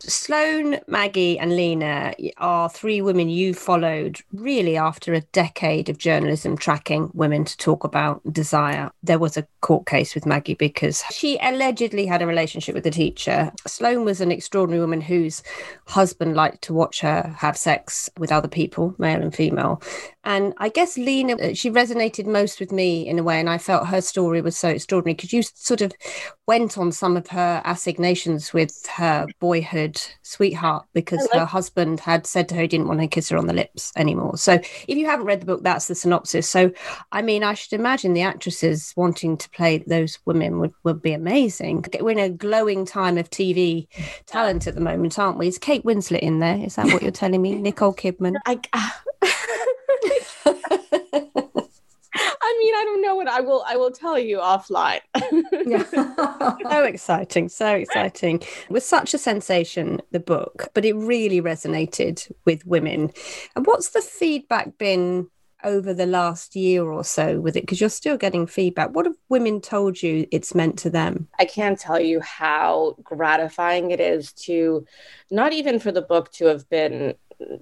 Sloane, 0.00 0.80
Maggie, 0.86 1.38
and 1.38 1.54
Lena 1.54 2.14
are 2.38 2.68
three 2.68 3.00
women 3.00 3.28
you 3.28 3.54
followed 3.54 4.20
really 4.32 4.76
after 4.76 5.12
a 5.12 5.20
decade 5.20 5.88
of 5.88 5.98
journalism 5.98 6.56
tracking 6.56 7.10
women 7.14 7.44
to 7.44 7.56
talk 7.56 7.84
about 7.84 8.20
desire. 8.32 8.90
There 9.02 9.18
was 9.18 9.36
a 9.36 9.46
court 9.60 9.86
case 9.86 10.14
with 10.14 10.26
Maggie 10.26 10.54
because 10.54 11.02
she 11.10 11.38
allegedly 11.42 12.06
had 12.06 12.22
a 12.22 12.26
relationship 12.26 12.74
with 12.74 12.86
a 12.86 12.90
teacher. 12.90 13.52
Sloane 13.66 14.04
was 14.04 14.20
an 14.20 14.32
extraordinary 14.32 14.80
woman 14.80 15.00
whose 15.00 15.42
husband 15.86 16.34
liked 16.34 16.62
to 16.62 16.74
watch 16.74 17.00
her 17.00 17.34
have 17.38 17.56
sex 17.56 18.08
with 18.18 18.32
other 18.32 18.48
people, 18.48 18.79
male 18.98 19.20
and 19.20 19.34
female. 19.34 19.82
And 20.24 20.52
I 20.58 20.68
guess 20.68 20.98
Lena, 20.98 21.34
uh, 21.36 21.54
she 21.54 21.70
resonated 21.70 22.26
most 22.26 22.60
with 22.60 22.72
me 22.72 23.06
in 23.08 23.18
a 23.18 23.22
way, 23.22 23.40
and 23.40 23.48
I 23.48 23.56
felt 23.56 23.86
her 23.86 24.02
story 24.02 24.42
was 24.42 24.56
so 24.56 24.68
extraordinary 24.68 25.14
because 25.14 25.32
you 25.32 25.42
sort 25.42 25.80
of 25.80 25.92
went 26.46 26.76
on 26.76 26.92
some 26.92 27.16
of 27.16 27.26
her 27.28 27.62
assignations 27.64 28.52
with 28.52 28.86
her 28.86 29.26
boyhood 29.38 30.00
sweetheart 30.22 30.84
because 30.92 31.26
her 31.32 31.44
husband 31.44 32.00
had 32.00 32.26
said 32.26 32.48
to 32.48 32.54
her 32.54 32.62
he 32.62 32.68
didn't 32.68 32.88
want 32.88 33.00
to 33.00 33.06
kiss 33.06 33.28
her 33.30 33.38
on 33.38 33.46
the 33.46 33.52
lips 33.52 33.92
anymore. 33.96 34.36
So 34.36 34.54
if 34.54 34.88
you 34.88 35.06
haven't 35.06 35.26
read 35.26 35.40
the 35.40 35.46
book, 35.46 35.62
that's 35.62 35.88
the 35.88 35.94
synopsis. 35.94 36.48
So 36.48 36.70
I 37.12 37.22
mean, 37.22 37.42
I 37.44 37.54
should 37.54 37.72
imagine 37.72 38.12
the 38.12 38.22
actresses 38.22 38.92
wanting 38.96 39.36
to 39.38 39.50
play 39.50 39.78
those 39.78 40.18
women 40.26 40.58
would, 40.60 40.72
would 40.84 41.00
be 41.00 41.12
amazing. 41.12 41.84
We're 42.00 42.10
in 42.10 42.18
a 42.18 42.28
glowing 42.28 42.84
time 42.84 43.16
of 43.16 43.30
TV 43.30 43.86
talent 44.26 44.66
at 44.66 44.74
the 44.74 44.80
moment, 44.80 45.18
aren't 45.18 45.38
we? 45.38 45.48
Is 45.48 45.58
Kate 45.58 45.84
Winslet 45.84 46.20
in 46.20 46.40
there? 46.40 46.58
Is 46.58 46.76
that 46.76 46.86
what 46.86 47.02
you're 47.02 47.10
telling 47.10 47.42
me? 47.42 47.54
Nicole 47.54 47.94
Kidman? 47.94 48.34
I, 48.46 48.60
I 52.42 52.56
mean, 52.58 52.74
I 52.74 52.82
don't 52.84 53.02
know 53.02 53.14
what 53.14 53.28
I 53.28 53.40
will. 53.40 53.64
I 53.66 53.76
will 53.76 53.90
tell 53.90 54.18
you 54.18 54.38
offline. 54.38 55.00
yeah. 55.66 55.84
so 56.70 56.84
exciting, 56.84 57.48
so 57.48 57.74
exciting. 57.74 58.40
It 58.40 58.70
was 58.70 58.84
such 58.84 59.14
a 59.14 59.18
sensation, 59.18 60.00
the 60.10 60.20
book, 60.20 60.68
but 60.74 60.84
it 60.84 60.94
really 60.94 61.40
resonated 61.40 62.30
with 62.44 62.66
women. 62.66 63.12
And 63.56 63.66
what's 63.66 63.90
the 63.90 64.02
feedback 64.02 64.78
been 64.78 65.28
over 65.62 65.92
the 65.92 66.06
last 66.06 66.56
year 66.56 66.84
or 66.84 67.04
so 67.04 67.40
with 67.40 67.56
it? 67.56 67.62
Because 67.62 67.80
you're 67.80 67.90
still 67.90 68.16
getting 68.16 68.46
feedback. 68.46 68.90
What 68.90 69.06
have 69.06 69.16
women 69.28 69.60
told 69.60 70.02
you 70.02 70.26
it's 70.30 70.54
meant 70.54 70.78
to 70.80 70.90
them? 70.90 71.28
I 71.38 71.44
can't 71.44 71.78
tell 71.78 72.00
you 72.00 72.20
how 72.20 72.96
gratifying 73.02 73.90
it 73.90 74.00
is 74.00 74.32
to 74.44 74.86
not 75.30 75.52
even 75.52 75.78
for 75.78 75.92
the 75.92 76.02
book 76.02 76.32
to 76.32 76.46
have 76.46 76.68
been 76.68 77.14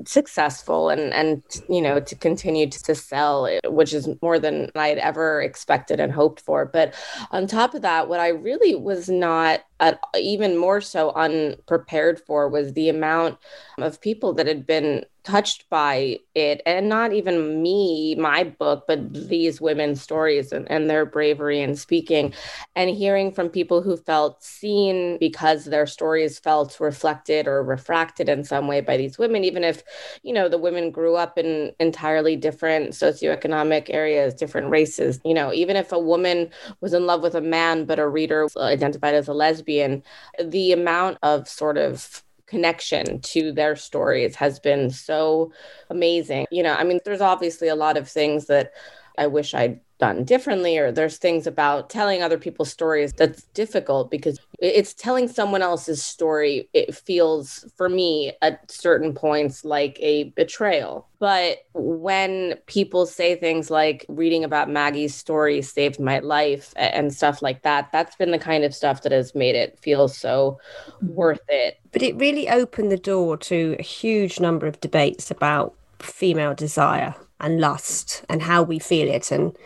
successful 0.05 0.89
and 0.89 1.13
and 1.13 1.43
you 1.69 1.81
know 1.81 2.01
to 2.01 2.15
continue 2.15 2.69
to, 2.69 2.95
sell 2.95 3.49
which 3.65 3.93
is 3.93 4.09
more 4.23 4.39
than 4.39 4.71
i 4.75 4.89
had 4.89 4.99
ever 4.99 5.43
expected 5.43 6.01
and 6.01 6.13
hoped 6.13 6.41
for. 6.41 6.65
But 6.67 6.95
on 7.31 7.47
top 7.47 7.75
of 7.75 7.83
that 7.83 8.09
what 8.09 8.21
i 8.21 8.29
really 8.29 8.75
was 8.75 9.09
not 9.09 9.61
at, 9.81 10.01
even 10.19 10.57
more 10.57 10.81
so 10.81 11.11
unprepared 11.11 12.21
for 12.27 12.49
was 12.49 12.73
the 12.73 12.89
amount 12.89 13.39
of 13.79 14.01
people 14.01 14.33
that 14.35 14.47
had 14.47 14.67
been 14.67 15.05
touched 15.29 15.69
by 15.69 16.19
it 16.35 16.63
and 16.65 16.89
not 16.89 17.13
even 17.13 17.63
me 17.63 18.15
my 18.15 18.43
book 18.45 18.85
but 18.89 19.13
these 19.13 19.61
women's 19.61 20.01
stories 20.01 20.53
and, 20.53 20.71
and 20.71 20.89
their 20.89 21.05
bravery 21.05 21.61
in 21.61 21.77
speaking 21.77 22.33
and 22.75 22.91
hearing 22.91 23.31
from 23.31 23.49
people 23.49 23.83
who 23.83 23.97
felt 23.97 24.43
seen 24.43 25.19
because 25.19 25.67
their 25.67 25.87
stories 25.87 26.39
felt 26.39 26.81
reflected 26.81 27.47
or 27.47 27.63
refracted 27.63 28.29
in 28.29 28.43
some 28.43 28.67
way 28.67 28.81
by 28.81 28.97
these 28.97 29.19
women 29.19 29.45
even 29.45 29.65
if 29.65 29.83
you 30.23 30.33
know 30.33 30.49
the 30.49 30.59
women 30.59 30.91
grew 30.91 31.15
up 31.15 31.37
in 31.39 31.73
entirely 31.79 32.35
different 32.35 32.91
socioeconomic 32.91 33.87
areas 33.91 34.35
different 34.35 34.71
races. 34.71 35.21
You 35.25 35.35
know 35.35 35.53
even 35.53 35.77
if 35.77 35.93
a 35.93 35.99
woman 35.99 36.49
was 36.81 36.95
in 36.95 37.07
love 37.07 37.23
with 37.23 37.35
a 37.35 37.41
man 37.41 37.85
but 37.85 37.99
a 37.99 38.09
reader 38.09 38.49
identified 38.57 39.15
as 39.15 39.29
a 39.29 39.35
lesbian 39.35 39.59
lesbian, 39.69 40.03
the 40.43 40.73
amount 40.73 41.19
of 41.23 41.49
sort 41.49 41.77
of 41.77 42.23
connection 42.49 43.21
to 43.21 43.53
their 43.53 43.77
stories 43.77 44.35
has 44.37 44.59
been 44.59 44.91
so 44.91 45.53
amazing. 45.91 46.47
You 46.51 46.63
know, 46.63 46.75
I 46.75 46.85
mean, 46.85 47.01
there's 47.05 47.21
obviously 47.21 47.69
a 47.69 47.77
lot 47.77 47.97
of 47.97 48.09
things 48.09 48.47
that 48.47 48.73
I 49.17 49.27
wish 49.27 49.55
I'd 49.55 49.81
done 49.99 50.25
differently 50.25 50.79
or 50.79 50.93
there's 50.93 51.19
things 51.19 51.47
about 51.47 51.91
telling 51.91 52.23
other 52.23 52.39
people's 52.39 52.71
stories 52.71 53.13
that's 53.13 53.43
difficult 53.55 54.11
because 54.11 54.39
it's 54.61 54.95
telling 54.95 55.29
someone 55.29 55.63
else's 55.63 56.03
story 56.03 56.69
it 56.73 56.95
feels 56.95 57.65
for 57.77 57.89
me 57.89 58.33
at 58.41 58.71
certain 58.71 59.13
points 59.13 59.65
like 59.65 59.99
a 60.01 60.25
betrayal. 60.31 61.07
But 61.19 61.59
when 61.75 62.55
people 62.67 63.07
say 63.07 63.35
things 63.35 63.71
like 63.71 64.07
reading 64.09 64.45
about 64.45 64.71
Maggie's 64.71 65.15
story 65.15 65.63
saved 65.63 65.99
my 65.99 66.21
life 66.21 66.73
and 66.77 67.13
stuff 67.13 67.43
like 67.43 67.63
that 67.63 67.91
that's 67.93 68.17
been 68.17 68.31
the 68.31 68.39
kind 68.39 68.65
of 68.65 68.75
stuff 68.75 69.03
that 69.03 69.13
has 69.13 69.35
made 69.35 69.57
it 69.57 69.79
feel 69.81 70.07
so 70.09 70.59
worth 71.03 71.43
it. 71.49 71.79
But 71.91 72.03
it 72.03 72.17
really 72.17 72.49
opened 72.49 72.93
the 72.93 72.99
door 72.99 73.37
to 73.39 73.77
a 73.79 73.83
huge 73.83 74.39
number 74.39 74.67
of 74.67 74.81
debates 74.81 75.31
about 75.31 75.75
female 75.99 76.55
desire 76.55 77.15
and 77.41 77.61
lust 77.61 78.25
and 78.29 78.43
how 78.43 78.63
we 78.63 78.79
feel 78.79 79.09
it 79.09 79.31
and 79.31 79.57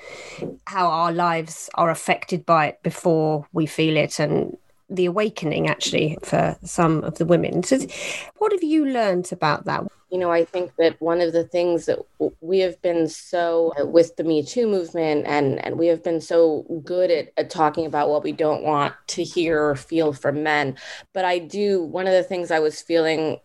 how 0.66 0.86
our 0.88 1.12
lives 1.12 1.70
are 1.74 1.90
affected 1.90 2.44
by 2.44 2.66
it 2.66 2.82
before 2.82 3.46
we 3.52 3.66
feel 3.66 3.96
it 3.96 4.18
and 4.18 4.56
the 4.92 5.06
awakening 5.06 5.68
actually 5.68 6.18
for 6.22 6.56
some 6.64 7.02
of 7.02 7.16
the 7.16 7.24
women. 7.24 7.62
So 7.62 7.78
what 8.36 8.52
have 8.52 8.62
you 8.62 8.84
learned 8.84 9.32
about 9.32 9.64
that? 9.64 9.84
You 10.10 10.18
know 10.18 10.30
i 10.30 10.44
think 10.44 10.72
that 10.76 11.00
one 11.00 11.22
of 11.22 11.32
the 11.32 11.44
things 11.44 11.86
that 11.86 11.98
we 12.42 12.58
have 12.58 12.80
been 12.82 13.08
so 13.08 13.72
with 13.78 14.14
the 14.16 14.24
me 14.24 14.44
too 14.44 14.66
movement 14.66 15.24
and 15.26 15.58
and 15.64 15.78
we 15.78 15.86
have 15.86 16.04
been 16.04 16.20
so 16.20 16.66
good 16.84 17.10
at, 17.10 17.32
at 17.38 17.48
talking 17.48 17.86
about 17.86 18.10
what 18.10 18.22
we 18.22 18.32
don't 18.32 18.62
want 18.62 18.92
to 19.06 19.24
hear 19.24 19.58
or 19.58 19.74
feel 19.74 20.12
from 20.12 20.42
men. 20.42 20.76
But 21.14 21.24
i 21.24 21.38
do 21.38 21.82
one 21.82 22.06
of 22.06 22.12
the 22.12 22.22
things 22.22 22.50
i 22.50 22.58
was 22.58 22.82
feeling 22.82 23.40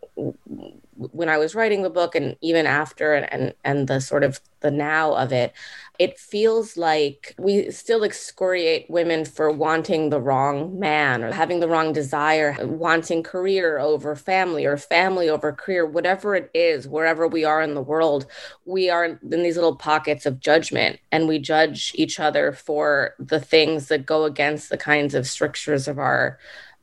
when 0.98 1.30
I 1.30 1.38
was 1.38 1.56
writing 1.56 1.84
the 1.84 1.90
book 1.90 2.16
and 2.16 2.36
even 2.42 2.66
after 2.66 3.14
and, 3.14 3.32
and 3.32 3.54
and 3.64 3.88
the 3.88 4.02
sort 4.02 4.24
of 4.24 4.40
the 4.62 4.72
now 4.72 5.14
of 5.14 5.32
it, 5.32 5.54
it 6.00 6.18
feels 6.18 6.78
like 6.78 7.36
we 7.38 7.70
still 7.72 8.04
excoriate 8.04 8.90
women 8.90 9.26
for 9.26 9.52
wanting 9.52 10.10
the 10.10 10.22
wrong 10.22 10.80
man 10.80 11.24
or 11.24 11.32
having 11.32 11.60
the 11.60 11.68
wrong 11.68 11.94
desire, 11.94 12.56
wanting 12.66 13.24
career 13.24 13.80
over 13.80 14.16
family 14.16 14.66
or 14.66 14.78
family 14.78 15.30
over 15.30 15.52
career, 15.52 15.86
whatever 15.86 16.36
it 16.36 16.50
is, 16.54 16.88
wherever 16.88 17.28
we 17.28 17.44
are 17.44 17.62
in 17.62 17.76
the 17.76 17.82
world, 17.82 18.26
we 18.66 18.90
are 18.90 19.06
in 19.06 19.44
these 19.44 19.56
little 19.56 19.76
pockets 19.76 20.26
of 20.26 20.40
judgment 20.40 21.00
and 21.12 21.28
we 21.28 21.40
judge 21.40 21.92
each 21.96 22.20
other 22.20 22.52
for 22.52 23.14
the 23.20 23.40
things 23.40 23.88
that 23.88 24.06
go 24.06 24.26
against 24.26 24.70
the 24.70 24.78
kinds 24.78 25.14
of 25.14 25.28
strictures 25.28 25.88
of 25.88 26.00
our 26.00 26.38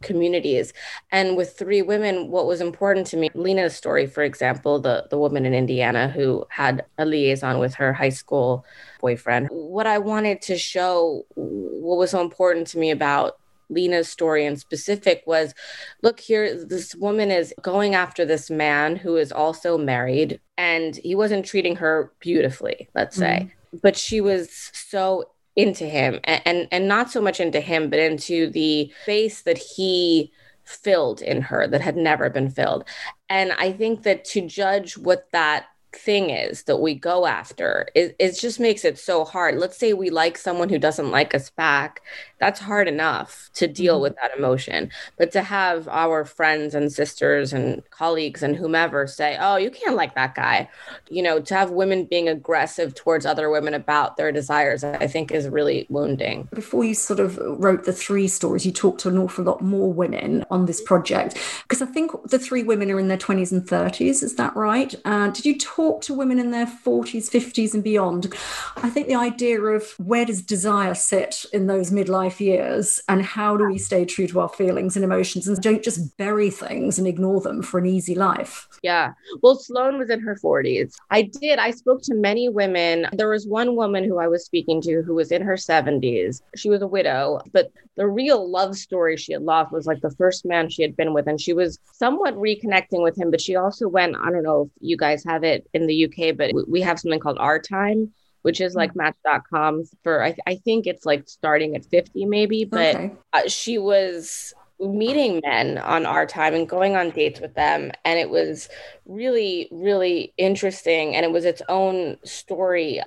communities. 0.04 0.72
And 1.10 1.36
with 1.36 1.58
three 1.58 1.82
women, 1.82 2.30
what 2.30 2.46
was 2.46 2.60
important 2.60 3.06
to 3.08 3.16
me, 3.16 3.30
Lena's 3.34 3.74
story, 3.74 4.06
for 4.06 4.22
example, 4.22 4.78
the, 4.78 5.06
the 5.10 5.18
woman 5.18 5.44
in 5.46 5.54
Indiana 5.54 6.08
who 6.08 6.46
had 6.50 6.84
a 6.98 7.04
liaison 7.04 7.58
with 7.58 7.74
her 7.74 7.92
high 7.92 8.10
school 8.10 8.64
boyfriend, 9.00 9.48
what 9.50 9.86
I 9.86 9.98
wanted 9.98 10.40
to 10.42 10.56
show, 10.56 11.24
what 11.34 11.98
was 11.98 12.10
so 12.10 12.20
important 12.20 12.66
to 12.68 12.78
me 12.78 12.90
about 12.90 13.38
Lena's 13.70 14.08
story 14.08 14.44
in 14.44 14.56
specific 14.56 15.22
was 15.26 15.54
look 16.02 16.20
here, 16.20 16.64
this 16.64 16.94
woman 16.94 17.30
is 17.30 17.54
going 17.62 17.94
after 17.94 18.24
this 18.24 18.50
man 18.50 18.96
who 18.96 19.16
is 19.16 19.32
also 19.32 19.78
married, 19.78 20.40
and 20.56 20.96
he 20.96 21.14
wasn't 21.14 21.46
treating 21.46 21.76
her 21.76 22.12
beautifully, 22.20 22.88
let's 22.94 23.16
say. 23.16 23.48
Mm-hmm. 23.48 23.78
But 23.82 23.96
she 23.96 24.20
was 24.20 24.70
so 24.72 25.24
into 25.56 25.84
him 25.84 26.18
and, 26.24 26.42
and 26.44 26.68
and 26.72 26.88
not 26.88 27.10
so 27.10 27.20
much 27.20 27.40
into 27.40 27.60
him 27.60 27.88
but 27.88 27.98
into 27.98 28.50
the 28.50 28.92
space 29.02 29.42
that 29.42 29.58
he 29.58 30.32
filled 30.64 31.20
in 31.22 31.42
her 31.42 31.66
that 31.66 31.80
had 31.80 31.96
never 31.96 32.30
been 32.30 32.50
filled. 32.50 32.84
And 33.28 33.52
i 33.52 33.72
think 33.72 34.02
that 34.02 34.24
to 34.26 34.46
judge 34.46 34.96
what 34.96 35.30
that 35.32 35.66
thing 35.94 36.30
is 36.30 36.64
that 36.64 36.78
we 36.78 36.94
go 36.94 37.26
after 37.26 37.88
it, 37.94 38.16
it 38.18 38.38
just 38.38 38.60
makes 38.60 38.84
it 38.84 38.98
so 38.98 39.24
hard. 39.24 39.56
Let's 39.56 39.78
say 39.78 39.92
we 39.92 40.10
like 40.10 40.36
someone 40.36 40.68
who 40.68 40.78
doesn't 40.78 41.10
like 41.10 41.34
us 41.34 41.50
back 41.50 42.00
that's 42.44 42.60
hard 42.60 42.88
enough 42.88 43.50
to 43.54 43.66
deal 43.66 43.94
mm-hmm. 43.94 44.02
with 44.02 44.16
that 44.16 44.36
emotion. 44.36 44.90
But 45.18 45.32
to 45.32 45.42
have 45.42 45.88
our 45.88 46.24
friends 46.24 46.74
and 46.74 46.92
sisters 46.92 47.52
and 47.52 47.82
colleagues 47.90 48.42
and 48.42 48.56
whomever 48.56 49.06
say 49.06 49.36
oh 49.40 49.56
you 49.56 49.70
can't 49.70 49.96
like 49.96 50.14
that 50.14 50.34
guy 50.34 50.68
you 51.08 51.22
know 51.22 51.40
to 51.40 51.54
have 51.54 51.70
women 51.70 52.04
being 52.04 52.28
aggressive 52.28 52.94
towards 52.94 53.24
other 53.26 53.50
women 53.50 53.74
about 53.74 54.16
their 54.16 54.32
desires 54.32 54.82
i 54.84 55.06
think 55.06 55.30
is 55.30 55.48
really 55.48 55.86
wounding. 55.88 56.48
Before 56.52 56.84
you 56.84 56.94
sort 56.94 57.20
of 57.20 57.38
wrote 57.38 57.84
the 57.84 57.92
three 57.92 58.28
stories 58.28 58.66
you 58.66 58.72
talked 58.72 59.00
to 59.00 59.08
an 59.08 59.18
awful 59.18 59.44
lot 59.44 59.60
more 59.60 59.92
women 59.92 60.44
on 60.50 60.66
this 60.66 60.80
project 60.80 61.38
because 61.62 61.82
i 61.82 61.86
think 61.86 62.10
the 62.24 62.38
three 62.38 62.62
women 62.62 62.90
are 62.90 62.98
in 62.98 63.08
their 63.08 63.18
20s 63.18 63.52
and 63.52 63.62
30s 63.66 64.22
is 64.22 64.34
that 64.36 64.54
right? 64.56 64.94
Uh, 65.04 65.28
did 65.28 65.44
you 65.44 65.58
talk 65.58 65.94
talk 65.94 66.00
to 66.02 66.14
women 66.14 66.38
in 66.38 66.50
their 66.50 66.66
40s, 66.66 67.30
50s, 67.30 67.74
and 67.74 67.84
beyond, 67.84 68.32
I 68.76 68.90
think 68.90 69.06
the 69.06 69.14
idea 69.14 69.60
of 69.60 69.90
where 69.98 70.24
does 70.24 70.42
desire 70.42 70.94
sit 70.94 71.44
in 71.52 71.66
those 71.66 71.90
midlife 71.90 72.33
years 72.40 73.00
and 73.08 73.22
how 73.22 73.56
do 73.56 73.66
we 73.66 73.78
stay 73.78 74.04
true 74.04 74.26
to 74.28 74.40
our 74.40 74.48
feelings 74.48 74.96
and 74.96 75.04
emotions 75.04 75.46
and 75.46 75.60
don't 75.60 75.82
just 75.82 76.16
bury 76.16 76.50
things 76.50 76.98
and 76.98 77.06
ignore 77.06 77.40
them 77.40 77.62
for 77.62 77.78
an 77.78 77.86
easy 77.86 78.14
life. 78.14 78.68
Yeah. 78.82 79.12
Well, 79.42 79.56
Sloane 79.56 79.98
was 79.98 80.10
in 80.10 80.20
her 80.20 80.36
40s. 80.36 80.94
I 81.10 81.22
did. 81.22 81.58
I 81.58 81.70
spoke 81.70 82.02
to 82.02 82.14
many 82.14 82.48
women. 82.48 83.06
There 83.12 83.30
was 83.30 83.46
one 83.46 83.76
woman 83.76 84.04
who 84.04 84.18
I 84.18 84.28
was 84.28 84.44
speaking 84.44 84.80
to 84.82 85.02
who 85.02 85.14
was 85.14 85.32
in 85.32 85.42
her 85.42 85.54
70s. 85.54 86.42
She 86.56 86.68
was 86.68 86.82
a 86.82 86.86
widow, 86.86 87.40
but 87.52 87.70
the 87.96 88.06
real 88.06 88.50
love 88.50 88.76
story 88.76 89.16
she 89.16 89.32
had 89.32 89.42
lost 89.42 89.72
was 89.72 89.86
like 89.86 90.00
the 90.00 90.10
first 90.10 90.44
man 90.44 90.68
she 90.68 90.82
had 90.82 90.96
been 90.96 91.14
with. 91.14 91.26
And 91.26 91.40
she 91.40 91.52
was 91.52 91.78
somewhat 91.92 92.34
reconnecting 92.34 93.02
with 93.02 93.16
him, 93.16 93.30
but 93.30 93.40
she 93.40 93.56
also 93.56 93.88
went, 93.88 94.16
I 94.16 94.30
don't 94.30 94.42
know 94.42 94.62
if 94.62 94.70
you 94.80 94.96
guys 94.96 95.24
have 95.24 95.44
it 95.44 95.66
in 95.74 95.86
the 95.86 96.04
UK, 96.06 96.36
but 96.36 96.52
we 96.68 96.80
have 96.80 96.98
something 96.98 97.20
called 97.20 97.38
Our 97.38 97.58
Time, 97.58 98.12
which 98.44 98.60
is 98.60 98.74
like 98.74 98.92
mm. 98.92 98.96
match.com 98.96 99.84
for, 100.02 100.22
I, 100.22 100.36
I 100.46 100.56
think 100.56 100.86
it's 100.86 101.06
like 101.06 101.26
starting 101.26 101.74
at 101.74 101.86
50 101.86 102.26
maybe, 102.26 102.64
but 102.64 102.94
okay. 102.94 103.12
uh, 103.32 103.48
she 103.48 103.78
was 103.78 104.52
meeting 104.80 105.40
men 105.44 105.78
on 105.78 106.04
our 106.04 106.26
time 106.26 106.52
and 106.52 106.68
going 106.68 106.96
on 106.96 107.10
dates 107.10 107.40
with 107.40 107.54
them 107.54 107.92
and 108.04 108.18
it 108.18 108.28
was 108.28 108.68
really 109.06 109.68
really 109.70 110.34
interesting 110.36 111.14
and 111.14 111.24
it 111.24 111.30
was 111.30 111.44
its 111.44 111.62
own 111.68 112.16
story 112.24 113.00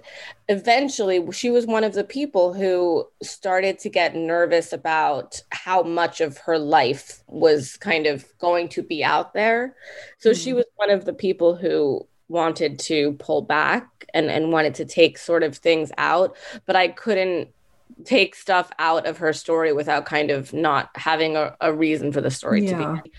eventually 0.47 1.23
she 1.34 1.50
was 1.50 1.65
one 1.65 1.84
of 1.84 1.93
the 1.93 2.06
people 2.06 2.54
who 2.54 3.06
started 3.21 3.78
to 3.78 3.89
get 3.89 4.15
nervous 4.15 4.71
about 4.71 5.41
how 5.52 5.84
much 5.84 6.21
of 6.21 6.38
her 6.38 6.58
life 6.58 7.21
was 7.28 7.76
kind 7.78 8.08
of 8.08 8.26
going 8.39 8.69
to 8.69 8.82
be 8.82 9.04
out 9.04 9.34
there 9.34 9.76
so 10.19 10.30
mm-hmm. 10.30 10.39
she 10.39 10.54
was 10.54 10.65
one 10.78 10.89
of 10.89 11.04
the 11.04 11.13
people 11.13 11.54
who 11.54 12.08
wanted 12.30 12.80
to 12.80 13.13
pull 13.13 13.42
back 13.42 13.88
and, 14.13 14.30
and 14.30 14.52
wanted 14.52 14.76
to 14.76 14.86
take 14.86 15.18
sort 15.18 15.44
of 15.44 15.58
things 15.58 15.92
out, 15.98 16.36
but 16.66 16.76
I 16.76 16.90
couldn't 16.90 17.50
take 18.04 18.36
stuff 18.36 18.70
out 18.80 19.08
of 19.08 19.18
her 19.18 19.34
story 19.34 19.74
without 19.74 20.06
kind 20.06 20.30
of 20.30 20.54
not 20.54 20.90
having 20.96 21.36
a, 21.36 21.56
a 21.62 21.74
reason 21.74 22.12
for 22.12 22.22
the 22.22 22.32
story 22.32 22.66
yeah. 22.66 22.96
to 22.96 23.02
be 23.04 23.12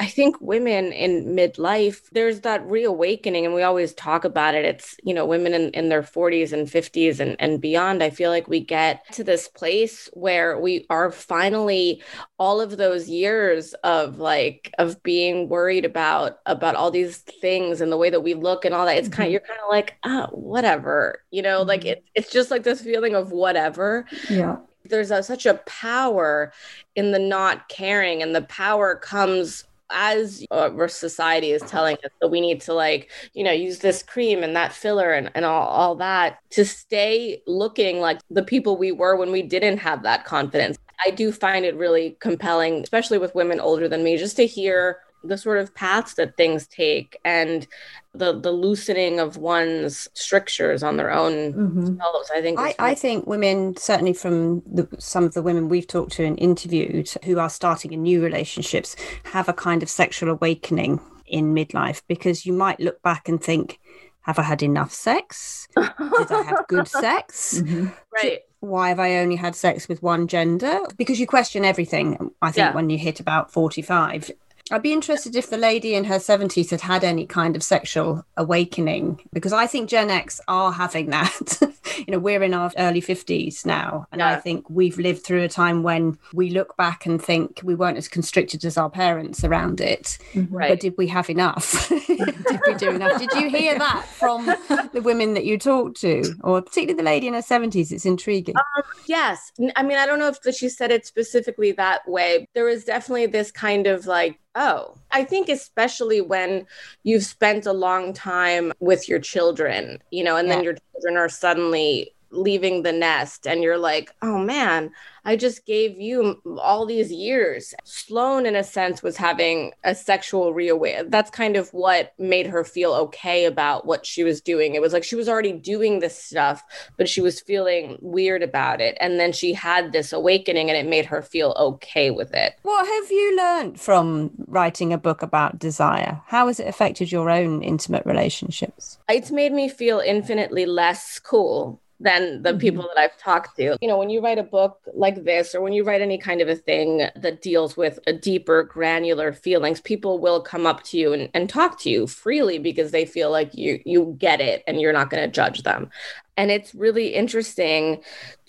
I 0.00 0.06
think 0.06 0.40
women 0.40 0.92
in 0.92 1.36
midlife, 1.36 2.08
there's 2.12 2.40
that 2.40 2.64
reawakening, 2.64 3.44
and 3.44 3.54
we 3.54 3.62
always 3.62 3.92
talk 3.92 4.24
about 4.24 4.54
it. 4.54 4.64
It's, 4.64 4.96
you 5.04 5.12
know, 5.12 5.26
women 5.26 5.52
in, 5.52 5.68
in 5.72 5.90
their 5.90 6.02
40s 6.02 6.54
and 6.54 6.66
50s 6.66 7.20
and, 7.20 7.36
and 7.38 7.60
beyond. 7.60 8.02
I 8.02 8.08
feel 8.08 8.30
like 8.30 8.48
we 8.48 8.60
get 8.60 9.04
to 9.12 9.22
this 9.22 9.46
place 9.46 10.08
where 10.14 10.58
we 10.58 10.86
are 10.88 11.12
finally 11.12 12.02
all 12.38 12.62
of 12.62 12.78
those 12.78 13.10
years 13.10 13.74
of 13.84 14.18
like 14.18 14.72
of 14.78 15.02
being 15.02 15.50
worried 15.50 15.84
about 15.84 16.38
about 16.46 16.76
all 16.76 16.90
these 16.90 17.18
things 17.18 17.82
and 17.82 17.92
the 17.92 17.98
way 17.98 18.08
that 18.08 18.22
we 18.22 18.32
look 18.32 18.64
and 18.64 18.74
all 18.74 18.86
that. 18.86 18.96
It's 18.96 19.08
mm-hmm. 19.08 19.16
kind 19.16 19.26
of 19.26 19.32
you're 19.32 19.40
kind 19.42 19.60
of 19.62 19.68
like, 19.68 19.96
ah, 20.04 20.30
oh, 20.32 20.34
whatever, 20.34 21.22
you 21.30 21.42
know, 21.42 21.58
mm-hmm. 21.58 21.68
like 21.68 21.84
it, 21.84 22.04
it's 22.14 22.32
just 22.32 22.50
like 22.50 22.62
this 22.62 22.80
feeling 22.80 23.14
of 23.14 23.32
whatever. 23.32 24.06
Yeah 24.30 24.56
there's 24.82 25.10
a, 25.10 25.22
such 25.22 25.44
a 25.44 25.54
power 25.66 26.52
in 26.96 27.12
the 27.12 27.18
not 27.18 27.68
caring 27.68 28.22
and 28.22 28.34
the 28.34 28.42
power 28.42 28.96
comes 28.96 29.64
as 29.92 30.44
our 30.50 30.88
society 30.88 31.52
is 31.52 31.62
telling 31.62 31.96
us 32.04 32.10
that 32.20 32.28
we 32.28 32.40
need 32.40 32.60
to 32.62 32.72
like 32.72 33.10
you 33.34 33.44
know 33.44 33.52
use 33.52 33.78
this 33.78 34.02
cream 34.02 34.42
and 34.42 34.54
that 34.56 34.72
filler 34.72 35.12
and, 35.12 35.30
and 35.34 35.44
all, 35.44 35.66
all 35.68 35.94
that 35.94 36.38
to 36.50 36.64
stay 36.64 37.42
looking 37.46 38.00
like 38.00 38.20
the 38.30 38.42
people 38.42 38.76
we 38.76 38.92
were 38.92 39.16
when 39.16 39.30
we 39.30 39.42
didn't 39.42 39.78
have 39.78 40.02
that 40.02 40.24
confidence. 40.24 40.78
I 41.04 41.10
do 41.10 41.32
find 41.32 41.64
it 41.64 41.76
really 41.76 42.16
compelling 42.20 42.82
especially 42.82 43.18
with 43.18 43.34
women 43.34 43.60
older 43.60 43.88
than 43.88 44.04
me 44.04 44.16
just 44.16 44.36
to 44.36 44.46
hear 44.46 44.98
the 45.22 45.36
sort 45.36 45.58
of 45.58 45.74
paths 45.74 46.14
that 46.14 46.36
things 46.36 46.66
take 46.66 47.18
and 47.24 47.66
the 48.14 48.38
the 48.38 48.50
loosening 48.50 49.20
of 49.20 49.36
one's 49.36 50.08
strictures 50.14 50.82
on 50.82 50.96
their 50.96 51.12
own 51.12 51.52
mm-hmm. 51.52 51.96
selves 51.96 52.30
i 52.34 52.40
think 52.40 52.58
I, 52.58 52.74
I, 52.78 52.94
think 52.94 53.26
women 53.26 53.76
certainly 53.76 54.12
from 54.12 54.60
the, 54.60 54.88
some 54.98 55.24
of 55.24 55.34
the 55.34 55.42
women 55.42 55.68
we've 55.68 55.86
talked 55.86 56.12
to 56.12 56.24
and 56.24 56.38
interviewed 56.38 57.10
who 57.24 57.38
are 57.38 57.50
starting 57.50 57.92
in 57.92 58.02
new 58.02 58.22
relationships 58.22 58.96
have 59.24 59.48
a 59.48 59.52
kind 59.52 59.82
of 59.82 59.90
sexual 59.90 60.30
awakening 60.30 61.00
in 61.26 61.54
midlife 61.54 62.02
because 62.08 62.46
you 62.46 62.52
might 62.52 62.80
look 62.80 63.00
back 63.02 63.28
and 63.28 63.42
think 63.42 63.78
have 64.22 64.38
i 64.38 64.42
had 64.42 64.62
enough 64.62 64.92
sex 64.92 65.68
did 65.76 66.32
i 66.32 66.42
have 66.42 66.64
good 66.68 66.88
sex 66.88 67.60
mm-hmm. 67.60 67.88
right 68.14 68.40
why 68.60 68.90
have 68.90 69.00
I 69.00 69.16
only 69.16 69.36
had 69.36 69.56
sex 69.56 69.88
with 69.88 70.02
one 70.02 70.28
gender? 70.28 70.80
Because 70.98 71.18
you 71.18 71.26
question 71.26 71.64
everything, 71.64 72.30
I 72.42 72.50
think, 72.50 72.58
yeah. 72.58 72.74
when 72.74 72.90
you 72.90 72.98
hit 72.98 73.18
about 73.18 73.50
45 73.50 74.30
I'd 74.70 74.82
be 74.82 74.92
interested 74.92 75.36
if 75.36 75.50
the 75.50 75.56
lady 75.56 75.94
in 75.94 76.04
her 76.04 76.16
70s 76.16 76.70
had 76.70 76.80
had 76.80 77.04
any 77.04 77.26
kind 77.26 77.56
of 77.56 77.62
sexual 77.62 78.24
awakening, 78.36 79.20
because 79.32 79.52
I 79.52 79.66
think 79.66 79.88
Gen 79.88 80.10
X 80.10 80.40
are 80.48 80.72
having 80.72 81.10
that. 81.10 81.60
you 81.98 82.12
know, 82.12 82.18
we're 82.18 82.42
in 82.42 82.54
our 82.54 82.70
early 82.78 83.00
50s 83.00 83.66
now. 83.66 84.06
And 84.12 84.20
yeah. 84.20 84.30
I 84.30 84.36
think 84.36 84.68
we've 84.70 84.98
lived 84.98 85.24
through 85.24 85.42
a 85.42 85.48
time 85.48 85.82
when 85.82 86.18
we 86.32 86.50
look 86.50 86.76
back 86.76 87.06
and 87.06 87.22
think 87.22 87.60
we 87.62 87.74
weren't 87.74 87.98
as 87.98 88.08
constricted 88.08 88.64
as 88.64 88.76
our 88.76 88.90
parents 88.90 89.44
around 89.44 89.80
it. 89.80 90.18
Mm-hmm. 90.32 90.54
Right. 90.54 90.70
But 90.70 90.80
did 90.80 90.94
we 90.96 91.06
have 91.08 91.30
enough? 91.30 91.88
did 92.06 92.60
we 92.66 92.74
do 92.74 92.90
enough? 92.90 93.18
Did 93.18 93.32
you 93.32 93.50
hear 93.50 93.78
that 93.78 94.06
from 94.06 94.46
the 94.92 95.02
women 95.02 95.34
that 95.34 95.44
you 95.44 95.58
talked 95.58 96.00
to, 96.00 96.22
or 96.42 96.62
particularly 96.62 96.96
the 96.96 97.02
lady 97.02 97.26
in 97.26 97.34
her 97.34 97.40
70s? 97.40 97.92
It's 97.92 98.06
intriguing. 98.06 98.56
Um, 98.56 98.82
yes. 99.06 99.52
I 99.76 99.82
mean, 99.82 99.98
I 99.98 100.06
don't 100.06 100.18
know 100.18 100.32
if 100.44 100.54
she 100.54 100.68
said 100.68 100.90
it 100.90 101.06
specifically 101.06 101.72
that 101.72 102.08
way. 102.08 102.46
There 102.54 102.64
was 102.64 102.84
definitely 102.84 103.26
this 103.26 103.50
kind 103.50 103.86
of 103.86 104.06
like, 104.06 104.38
oh, 104.54 104.96
I 105.12 105.24
think 105.24 105.48
especially 105.48 106.20
when 106.20 106.66
you've 107.02 107.24
spent 107.24 107.66
a 107.66 107.72
long 107.72 108.12
time 108.12 108.72
with 108.80 109.08
your 109.08 109.18
children, 109.18 110.02
you 110.10 110.24
know, 110.24 110.36
and 110.36 110.48
yeah. 110.48 110.56
then 110.56 110.64
your 110.64 110.74
children 110.92 111.16
are 111.16 111.28
suddenly 111.28 112.12
leaving 112.30 112.82
the 112.82 112.92
nest 112.92 113.46
and 113.46 113.62
you're 113.62 113.78
like, 113.78 114.14
oh 114.22 114.38
man, 114.38 114.90
I 115.24 115.36
just 115.36 115.66
gave 115.66 116.00
you 116.00 116.40
all 116.60 116.86
these 116.86 117.12
years. 117.12 117.74
Sloane, 117.84 118.46
in 118.46 118.56
a 118.56 118.64
sense, 118.64 119.02
was 119.02 119.16
having 119.16 119.72
a 119.84 119.94
sexual 119.94 120.54
reawakening. 120.54 121.10
That's 121.10 121.30
kind 121.30 121.56
of 121.56 121.68
what 121.74 122.14
made 122.18 122.46
her 122.46 122.64
feel 122.64 122.94
okay 122.94 123.44
about 123.44 123.86
what 123.86 124.06
she 124.06 124.24
was 124.24 124.40
doing. 124.40 124.74
It 124.74 124.80
was 124.80 124.92
like 124.92 125.04
she 125.04 125.16
was 125.16 125.28
already 125.28 125.52
doing 125.52 126.00
this 126.00 126.16
stuff, 126.16 126.62
but 126.96 127.08
she 127.08 127.20
was 127.20 127.40
feeling 127.40 127.98
weird 128.00 128.42
about 128.42 128.80
it. 128.80 128.96
And 129.00 129.20
then 129.20 129.32
she 129.32 129.52
had 129.52 129.92
this 129.92 130.12
awakening 130.12 130.70
and 130.70 130.78
it 130.78 130.88
made 130.88 131.06
her 131.06 131.22
feel 131.22 131.54
okay 131.58 132.10
with 132.10 132.32
it. 132.32 132.54
What 132.62 132.86
have 132.86 133.10
you 133.10 133.36
learned 133.36 133.80
from 133.80 134.30
writing 134.46 134.92
a 134.92 134.98
book 134.98 135.22
about 135.22 135.58
desire? 135.58 136.22
How 136.26 136.46
has 136.46 136.60
it 136.60 136.68
affected 136.68 137.12
your 137.12 137.30
own 137.30 137.62
intimate 137.62 138.06
relationships? 138.06 138.98
It's 139.08 139.30
made 139.30 139.52
me 139.52 139.68
feel 139.68 140.00
infinitely 140.00 140.66
less 140.66 141.18
cool 141.18 141.80
than 142.00 142.42
the 142.42 142.50
mm-hmm. 142.50 142.58
people 142.58 142.90
that 142.94 143.00
I've 143.00 143.16
talked 143.18 143.56
to. 143.56 143.76
You 143.80 143.88
know, 143.88 143.98
when 143.98 144.10
you 144.10 144.20
write 144.20 144.38
a 144.38 144.42
book 144.42 144.80
like 144.94 145.24
this, 145.24 145.54
or 145.54 145.60
when 145.60 145.74
you 145.74 145.84
write 145.84 146.00
any 146.00 146.18
kind 146.18 146.40
of 146.40 146.48
a 146.48 146.56
thing 146.56 147.08
that 147.14 147.42
deals 147.42 147.76
with 147.76 147.98
a 148.06 148.12
deeper, 148.12 148.62
granular 148.62 149.32
feelings, 149.32 149.80
people 149.80 150.18
will 150.18 150.40
come 150.40 150.66
up 150.66 150.82
to 150.84 150.98
you 150.98 151.12
and, 151.12 151.28
and 151.34 151.48
talk 151.48 151.78
to 151.80 151.90
you 151.90 152.06
freely 152.06 152.58
because 152.58 152.90
they 152.90 153.04
feel 153.04 153.30
like 153.30 153.54
you 153.54 153.80
you 153.84 154.16
get 154.18 154.40
it 154.40 154.64
and 154.66 154.80
you're 154.80 154.92
not 154.92 155.10
going 155.10 155.22
to 155.22 155.30
judge 155.30 155.62
them. 155.62 155.90
And 156.36 156.50
it's 156.50 156.74
really 156.74 157.08
interesting 157.08 158.02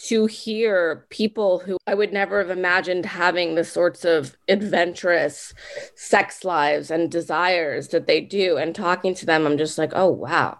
to 0.05 0.25
hear 0.25 1.05
people 1.09 1.59
who 1.59 1.77
I 1.87 1.93
would 1.93 2.13
never 2.13 2.39
have 2.39 2.49
imagined 2.49 3.05
having 3.05 3.55
the 3.55 3.65
sorts 3.65 4.05
of 4.05 4.37
adventurous 4.47 5.53
sex 5.95 6.45
lives 6.45 6.89
and 6.89 7.11
desires 7.11 7.89
that 7.89 8.07
they 8.07 8.21
do. 8.21 8.55
And 8.55 8.73
talking 8.73 9.13
to 9.15 9.25
them, 9.25 9.45
I'm 9.45 9.57
just 9.57 9.77
like, 9.77 9.91
oh, 9.93 10.09
wow, 10.09 10.59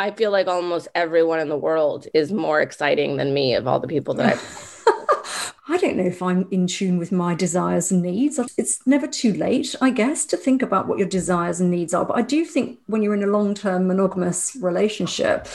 I 0.00 0.10
feel 0.10 0.30
like 0.30 0.46
almost 0.46 0.88
everyone 0.94 1.40
in 1.40 1.50
the 1.50 1.58
world 1.58 2.06
is 2.14 2.32
more 2.32 2.62
exciting 2.62 3.18
than 3.18 3.34
me 3.34 3.54
of 3.54 3.66
all 3.66 3.80
the 3.80 3.86
people 3.86 4.14
that 4.14 4.32
I've. 4.32 4.82
I 5.68 5.76
don't 5.76 5.96
know 5.96 6.06
if 6.06 6.22
I'm 6.22 6.48
in 6.50 6.66
tune 6.66 6.96
with 6.96 7.12
my 7.12 7.34
desires 7.34 7.92
and 7.92 8.00
needs. 8.00 8.40
It's 8.56 8.84
never 8.86 9.06
too 9.06 9.34
late, 9.34 9.76
I 9.82 9.90
guess, 9.90 10.24
to 10.26 10.38
think 10.38 10.62
about 10.62 10.88
what 10.88 10.96
your 10.96 11.06
desires 11.06 11.60
and 11.60 11.70
needs 11.70 11.92
are. 11.92 12.06
But 12.06 12.16
I 12.16 12.22
do 12.22 12.46
think 12.46 12.78
when 12.86 13.02
you're 13.02 13.12
in 13.12 13.22
a 13.22 13.26
long 13.26 13.52
term 13.52 13.86
monogamous 13.86 14.56
relationship, 14.56 15.46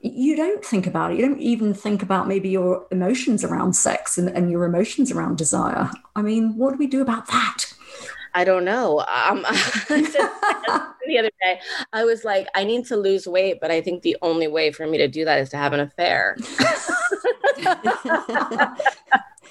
you 0.00 0.36
don't 0.36 0.62
think 0.62 0.86
about 0.86 1.12
it. 1.12 1.18
You 1.18 1.26
don't 1.26 1.40
even 1.40 1.72
think 1.72 2.02
about 2.02 2.28
maybe 2.28 2.50
your 2.50 2.86
emotions 2.90 3.42
around 3.42 3.72
sex 3.72 4.18
and, 4.18 4.28
and 4.28 4.50
your 4.50 4.66
emotions 4.66 5.10
around 5.10 5.38
desire. 5.38 5.90
I 6.14 6.20
mean, 6.20 6.58
what 6.58 6.72
do 6.72 6.76
we 6.76 6.86
do 6.88 7.00
about 7.00 7.26
that? 7.28 7.72
I 8.34 8.44
don't 8.44 8.64
know. 8.64 9.00
Um, 9.00 9.42
the 11.08 11.18
other 11.18 11.30
day, 11.42 11.60
I 11.92 12.04
was 12.04 12.24
like, 12.24 12.48
I 12.54 12.64
need 12.64 12.86
to 12.86 12.96
lose 12.96 13.26
weight, 13.26 13.58
but 13.60 13.70
I 13.70 13.80
think 13.80 14.02
the 14.02 14.16
only 14.22 14.48
way 14.48 14.72
for 14.72 14.86
me 14.86 14.98
to 14.98 15.08
do 15.08 15.24
that 15.24 15.40
is 15.40 15.48
to 15.50 15.56
have 15.56 15.72
an 15.72 15.80
affair. 15.80 16.36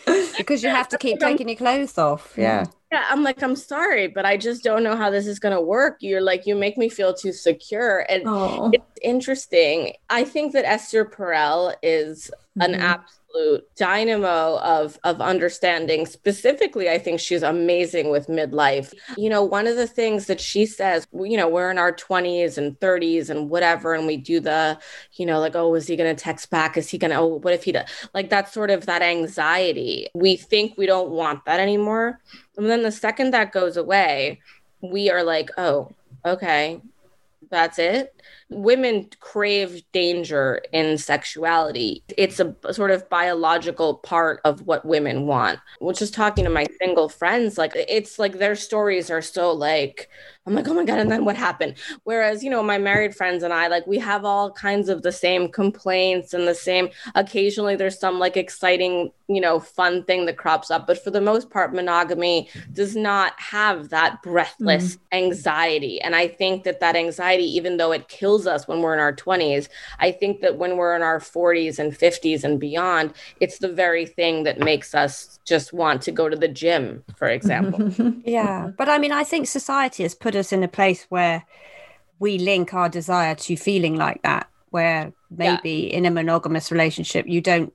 because 0.37 0.63
you 0.63 0.69
have 0.69 0.87
to 0.89 0.97
keep 0.97 1.19
taking 1.19 1.49
your 1.49 1.57
clothes 1.57 1.97
off. 1.97 2.33
Yeah. 2.37 2.65
Yeah, 2.91 3.03
I'm 3.09 3.21
like, 3.21 3.43
I'm 3.43 3.57
sorry, 3.57 4.07
but 4.07 4.25
I 4.25 4.37
just 4.37 4.63
don't 4.63 4.81
know 4.81 4.95
how 4.95 5.09
this 5.09 5.27
is 5.27 5.39
going 5.39 5.53
to 5.53 5.59
work. 5.61 5.97
You're 5.99 6.21
like, 6.21 6.45
you 6.45 6.55
make 6.55 6.77
me 6.77 6.87
feel 6.87 7.13
too 7.13 7.33
secure. 7.33 8.05
And 8.09 8.23
oh. 8.25 8.71
it's 8.73 8.99
interesting. 9.01 9.91
I 10.09 10.23
think 10.23 10.53
that 10.53 10.63
Esther 10.63 11.03
Perel 11.03 11.75
is 11.83 12.31
mm-hmm. 12.57 12.73
an 12.73 12.79
absolute 12.79 13.16
absolute 13.37 13.75
dynamo 13.75 14.57
of 14.59 14.97
of 15.03 15.21
understanding. 15.21 16.05
Specifically 16.05 16.89
i 16.89 16.97
think 16.97 17.19
she's 17.19 17.43
amazing 17.43 18.09
with 18.09 18.27
midlife. 18.27 18.93
You 19.17 19.29
know 19.29 19.43
one 19.43 19.67
of 19.67 19.75
the 19.75 19.87
things 19.87 20.25
that 20.27 20.39
she 20.41 20.65
says 20.65 21.07
you 21.13 21.37
know 21.37 21.47
we're 21.47 21.71
in 21.71 21.77
our 21.77 21.93
20s 21.93 22.57
and 22.57 22.79
30s 22.79 23.29
and 23.29 23.49
whatever 23.49 23.93
and 23.93 24.07
we 24.07 24.17
do 24.17 24.39
the 24.39 24.79
you 25.13 25.25
know 25.25 25.39
like 25.39 25.55
oh 25.55 25.73
is 25.75 25.87
he 25.87 25.95
going 25.95 26.13
to 26.13 26.21
text 26.21 26.49
back? 26.49 26.77
Is 26.77 26.89
he 26.89 26.97
going 26.97 27.11
to 27.11 27.17
oh 27.17 27.25
what 27.37 27.53
if 27.53 27.63
he 27.63 27.71
does 27.71 27.87
like 28.13 28.29
that's 28.29 28.53
sort 28.53 28.69
of 28.71 28.85
that 28.85 29.01
anxiety. 29.01 30.07
We 30.13 30.35
think 30.35 30.77
we 30.77 30.85
don't 30.85 31.09
want 31.09 31.45
that 31.45 31.59
anymore. 31.59 32.19
And 32.57 32.69
then 32.69 32.83
the 32.83 32.91
second 32.91 33.31
that 33.31 33.51
goes 33.51 33.77
away 33.77 34.41
we 34.81 35.09
are 35.09 35.23
like 35.23 35.49
oh 35.57 35.91
okay 36.25 36.79
that's 37.49 37.79
it 37.79 38.13
women 38.49 39.09
crave 39.19 39.83
danger 39.91 40.61
in 40.71 40.97
sexuality. 40.97 42.03
It's 42.17 42.39
a, 42.39 42.55
sort 42.71 42.91
of 42.91 43.09
biological 43.09 43.95
part 43.95 44.39
of 44.45 44.61
what 44.61 44.85
women 44.85 45.27
want. 45.27 45.59
Which 45.79 46.01
is 46.01 46.11
talking 46.11 46.45
to 46.45 46.49
my 46.49 46.65
single 46.79 47.09
friends, 47.09 47.57
like 47.57 47.73
it's 47.75 48.19
like 48.19 48.39
their 48.39 48.55
stories 48.55 49.09
are 49.09 49.21
so 49.21 49.51
like 49.51 50.09
I'm 50.47 50.55
like, 50.55 50.67
oh 50.69 50.73
my 50.73 50.85
God, 50.85 50.99
and 50.99 51.11
then 51.11 51.25
what 51.25 51.35
happened? 51.35 51.75
Whereas, 52.05 52.41
you 52.41 52.49
know, 52.49 52.63
my 52.63 52.77
married 52.77 53.13
friends 53.13 53.43
and 53.43 53.53
I, 53.53 53.67
like, 53.67 53.85
we 53.85 53.99
have 53.99 54.23
all 54.23 54.49
kinds 54.49 54.87
of 54.87 55.03
the 55.03 55.11
same 55.11 55.49
complaints 55.49 56.33
and 56.33 56.47
the 56.47 56.55
same, 56.55 56.87
occasionally 57.15 57.75
there's 57.75 57.99
some 57.99 58.17
like 58.17 58.37
exciting, 58.37 59.11
you 59.27 59.41
know, 59.41 59.59
fun 59.59 60.05
thing 60.05 60.25
that 60.25 60.37
crops 60.37 60.71
up. 60.71 60.87
But 60.87 61.03
for 61.03 61.11
the 61.11 61.19
most 61.19 61.49
part, 61.49 61.75
monogamy 61.75 62.49
does 62.71 62.95
not 62.95 63.37
have 63.37 63.89
that 63.89 64.23
breathless 64.23 64.95
mm 64.95 64.99
anxiety. 65.13 65.99
And 66.01 66.15
I 66.15 66.27
think 66.27 66.63
that 66.63 66.79
that 66.81 66.95
anxiety, 66.95 67.43
even 67.43 67.77
though 67.77 67.91
it 67.91 68.07
kills 68.07 68.36
us 68.45 68.67
when 68.67 68.81
we're 68.81 68.93
in 68.93 68.99
our 68.99 69.13
20s, 69.13 69.69
I 69.99 70.11
think 70.11 70.41
that 70.41 70.57
when 70.57 70.77
we're 70.77 70.95
in 70.95 71.01
our 71.01 71.19
40s 71.19 71.79
and 71.79 71.91
50s 71.91 72.43
and 72.43 72.59
beyond, 72.59 73.13
it's 73.39 73.59
the 73.59 73.71
very 73.71 74.05
thing 74.05 74.43
that 74.43 74.59
makes 74.59 74.93
us 74.93 75.39
just 75.45 75.73
want 75.73 76.01
to 76.03 76.11
go 76.11 76.29
to 76.29 76.35
the 76.35 76.47
gym, 76.47 77.03
for 77.15 77.27
example. 77.27 77.91
yeah. 78.25 78.71
But 78.77 78.89
I 78.89 78.97
mean, 78.99 79.11
I 79.11 79.23
think 79.23 79.47
society 79.47 80.03
has 80.03 80.13
put 80.13 80.35
us 80.35 80.51
in 80.51 80.61
a 80.63 80.67
place 80.67 81.05
where 81.09 81.45
we 82.19 82.37
link 82.37 82.73
our 82.73 82.89
desire 82.89 83.35
to 83.35 83.55
feeling 83.55 83.95
like 83.95 84.21
that 84.23 84.49
where 84.69 85.13
maybe 85.29 85.89
yeah. 85.89 85.97
in 85.97 86.05
a 86.05 86.11
monogamous 86.11 86.71
relationship 86.71 87.27
you 87.27 87.41
don't 87.41 87.73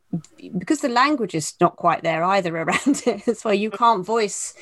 because 0.59 0.81
the 0.81 0.88
language 0.88 1.35
is 1.35 1.55
not 1.61 1.76
quite 1.76 2.02
there 2.02 2.24
either 2.24 2.57
around 2.62 3.02
it 3.07 3.26
as 3.28 3.44
well 3.44 3.55
you 3.55 3.70
can't 3.70 4.05
voice 4.05 4.55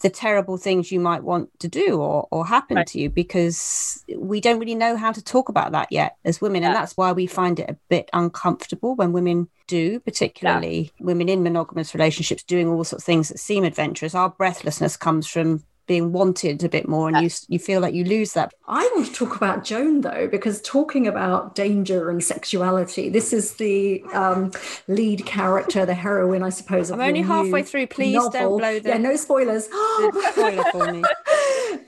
the 0.00 0.10
terrible 0.10 0.56
things 0.56 0.90
you 0.90 1.00
might 1.00 1.22
want 1.22 1.48
to 1.58 1.68
do 1.68 2.00
or, 2.00 2.26
or 2.30 2.46
happen 2.46 2.76
right. 2.76 2.86
to 2.86 2.98
you 2.98 3.10
because 3.10 4.04
we 4.16 4.40
don't 4.40 4.58
really 4.58 4.74
know 4.74 4.96
how 4.96 5.12
to 5.12 5.22
talk 5.22 5.48
about 5.48 5.72
that 5.72 5.88
yet 5.90 6.16
as 6.24 6.40
women 6.40 6.62
yeah. 6.62 6.68
and 6.68 6.76
that's 6.76 6.96
why 6.96 7.12
we 7.12 7.26
find 7.26 7.60
it 7.60 7.68
a 7.68 7.76
bit 7.88 8.08
uncomfortable 8.12 8.94
when 8.94 9.12
women 9.12 9.48
do 9.66 10.00
particularly 10.00 10.92
yeah. 10.98 11.06
women 11.06 11.28
in 11.28 11.42
monogamous 11.42 11.94
relationships 11.94 12.42
doing 12.42 12.68
all 12.68 12.82
sorts 12.82 13.02
of 13.02 13.06
things 13.06 13.28
that 13.28 13.38
seem 13.38 13.64
adventurous 13.64 14.14
our 14.14 14.30
breathlessness 14.30 14.96
comes 14.96 15.26
from 15.26 15.62
being 15.90 16.12
wanted 16.12 16.62
a 16.62 16.68
bit 16.68 16.86
more 16.86 17.08
and 17.08 17.20
you 17.20 17.28
you 17.48 17.58
feel 17.58 17.80
like 17.80 17.92
you 17.92 18.04
lose 18.04 18.32
that. 18.34 18.54
I 18.68 18.88
want 18.94 19.08
to 19.08 19.12
talk 19.12 19.34
about 19.34 19.64
joan 19.64 20.02
though 20.02 20.28
because 20.28 20.62
talking 20.62 21.08
about 21.08 21.56
danger 21.56 22.10
and 22.10 22.22
sexuality 22.22 23.08
this 23.08 23.32
is 23.32 23.54
the 23.54 24.00
um, 24.14 24.52
lead 24.86 25.26
character 25.26 25.84
the 25.84 25.94
heroine 25.94 26.44
i 26.44 26.48
suppose 26.48 26.92
i'm 26.92 27.00
only 27.00 27.22
halfway 27.22 27.64
through. 27.64 27.88
Please 27.88 28.14
novel. 28.14 28.30
don't 28.30 28.58
blow 28.58 28.78
the 28.78 28.90
yeah 28.90 28.98
no 28.98 29.16
spoilers. 29.16 29.64
Spoiler 30.32 30.62
for 30.70 30.92
me 30.92 31.02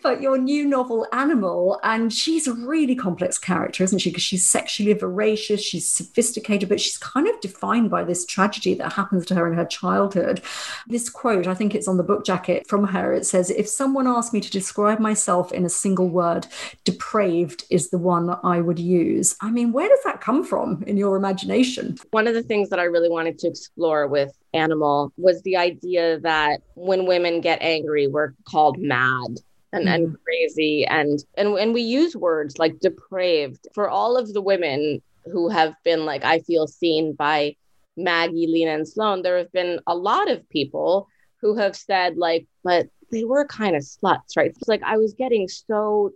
but 0.03 0.21
your 0.21 0.39
new 0.39 0.65
novel 0.65 1.07
animal 1.13 1.79
and 1.83 2.13
she's 2.13 2.47
a 2.47 2.55
really 2.55 2.95
complex 2.95 3.39
character 3.39 3.85
isn't 3.85 3.99
she 3.99 4.11
because 4.11 4.23
she's 4.23 4.49
sexually 4.49 4.93
voracious 4.93 5.63
she's 5.63 5.89
sophisticated 5.89 6.69
but 6.69 6.81
she's 6.81 6.99
kind 6.99 7.29
of 7.29 7.41
defined 7.41 7.91
by 7.91 8.05
this 8.05 8.25
tragedy 8.27 8.75
that 8.75 8.93
happens 8.93 9.27
to 9.27 9.35
her 9.35 9.47
in 9.47 9.55
her 9.57 9.65
childhood 9.65 10.43
this 10.87 11.09
quote 11.09 11.47
i 11.47 11.55
think 11.55 11.75
it's 11.75 11.89
on 11.89 11.97
the 11.97 12.03
book 12.03 12.25
jacket 12.25 12.67
from 12.69 12.89
her 12.89 13.13
it 13.13 13.27
says 13.27 13.51
if 13.51 13.69
someone 13.69 14.07
asked 14.07 14.33
me 14.33 14.41
to 14.41 14.51
describe 14.51 15.01
myself 15.01 15.53
in 15.53 15.65
a 15.65 15.69
single 15.69 16.09
word, 16.09 16.47
depraved 16.85 17.65
is 17.71 17.91
the 17.91 17.99
one 17.99 18.37
I 18.45 18.61
would 18.61 18.79
use. 18.79 19.37
I 19.41 19.51
mean, 19.51 19.73
where 19.73 19.89
does 19.89 20.03
that 20.05 20.21
come 20.21 20.45
from 20.45 20.83
in 20.87 20.97
your 20.97 21.17
imagination? 21.17 21.99
One 22.11 22.27
of 22.27 22.35
the 22.35 22.43
things 22.43 22.69
that 22.71 22.79
I 22.79 22.85
really 22.85 23.09
wanted 23.09 23.39
to 23.41 23.49
explore 23.49 24.07
with 24.07 24.33
Animal 24.55 25.13
was 25.17 25.41
the 25.43 25.57
idea 25.57 26.21
that 26.21 26.61
when 26.75 27.07
women 27.07 27.41
get 27.41 27.63
angry, 27.63 28.07
we're 28.07 28.35
called 28.45 28.79
mad 28.79 29.39
and, 29.73 29.87
mm. 29.87 29.95
and 29.95 30.07
mm-hmm. 30.09 30.23
crazy 30.25 30.85
and, 30.87 31.25
and 31.37 31.57
and 31.59 31.75
we 31.75 31.83
use 31.83 32.15
words 32.17 32.59
like 32.59 32.79
depraved 32.81 33.67
for 33.75 33.89
all 33.89 34.17
of 34.17 34.33
the 34.33 34.43
women 34.43 35.01
who 35.25 35.49
have 35.49 35.75
been 35.85 36.05
like 36.05 36.25
I 36.25 36.41
feel 36.41 36.67
seen 36.67 37.15
by 37.15 37.57
Maggie, 37.97 38.47
Lena, 38.47 38.73
and 38.73 38.89
Sloane. 38.89 39.23
There 39.23 39.39
have 39.39 39.53
been 39.53 39.81
a 39.87 39.95
lot 39.95 40.31
of 40.31 40.49
people 40.49 41.09
who 41.41 41.57
have 41.57 41.77
said 41.77 42.17
like, 42.17 42.47
but 42.65 42.89
they 43.11 43.25
were 43.25 43.45
kind 43.47 43.77
of 43.77 43.83
sluts, 43.83 44.37
right? 44.37 44.53
It's 44.57 44.69
like 44.69 44.83
I 44.83 44.97
was 44.97 45.13
getting 45.15 45.49
so 45.49 46.13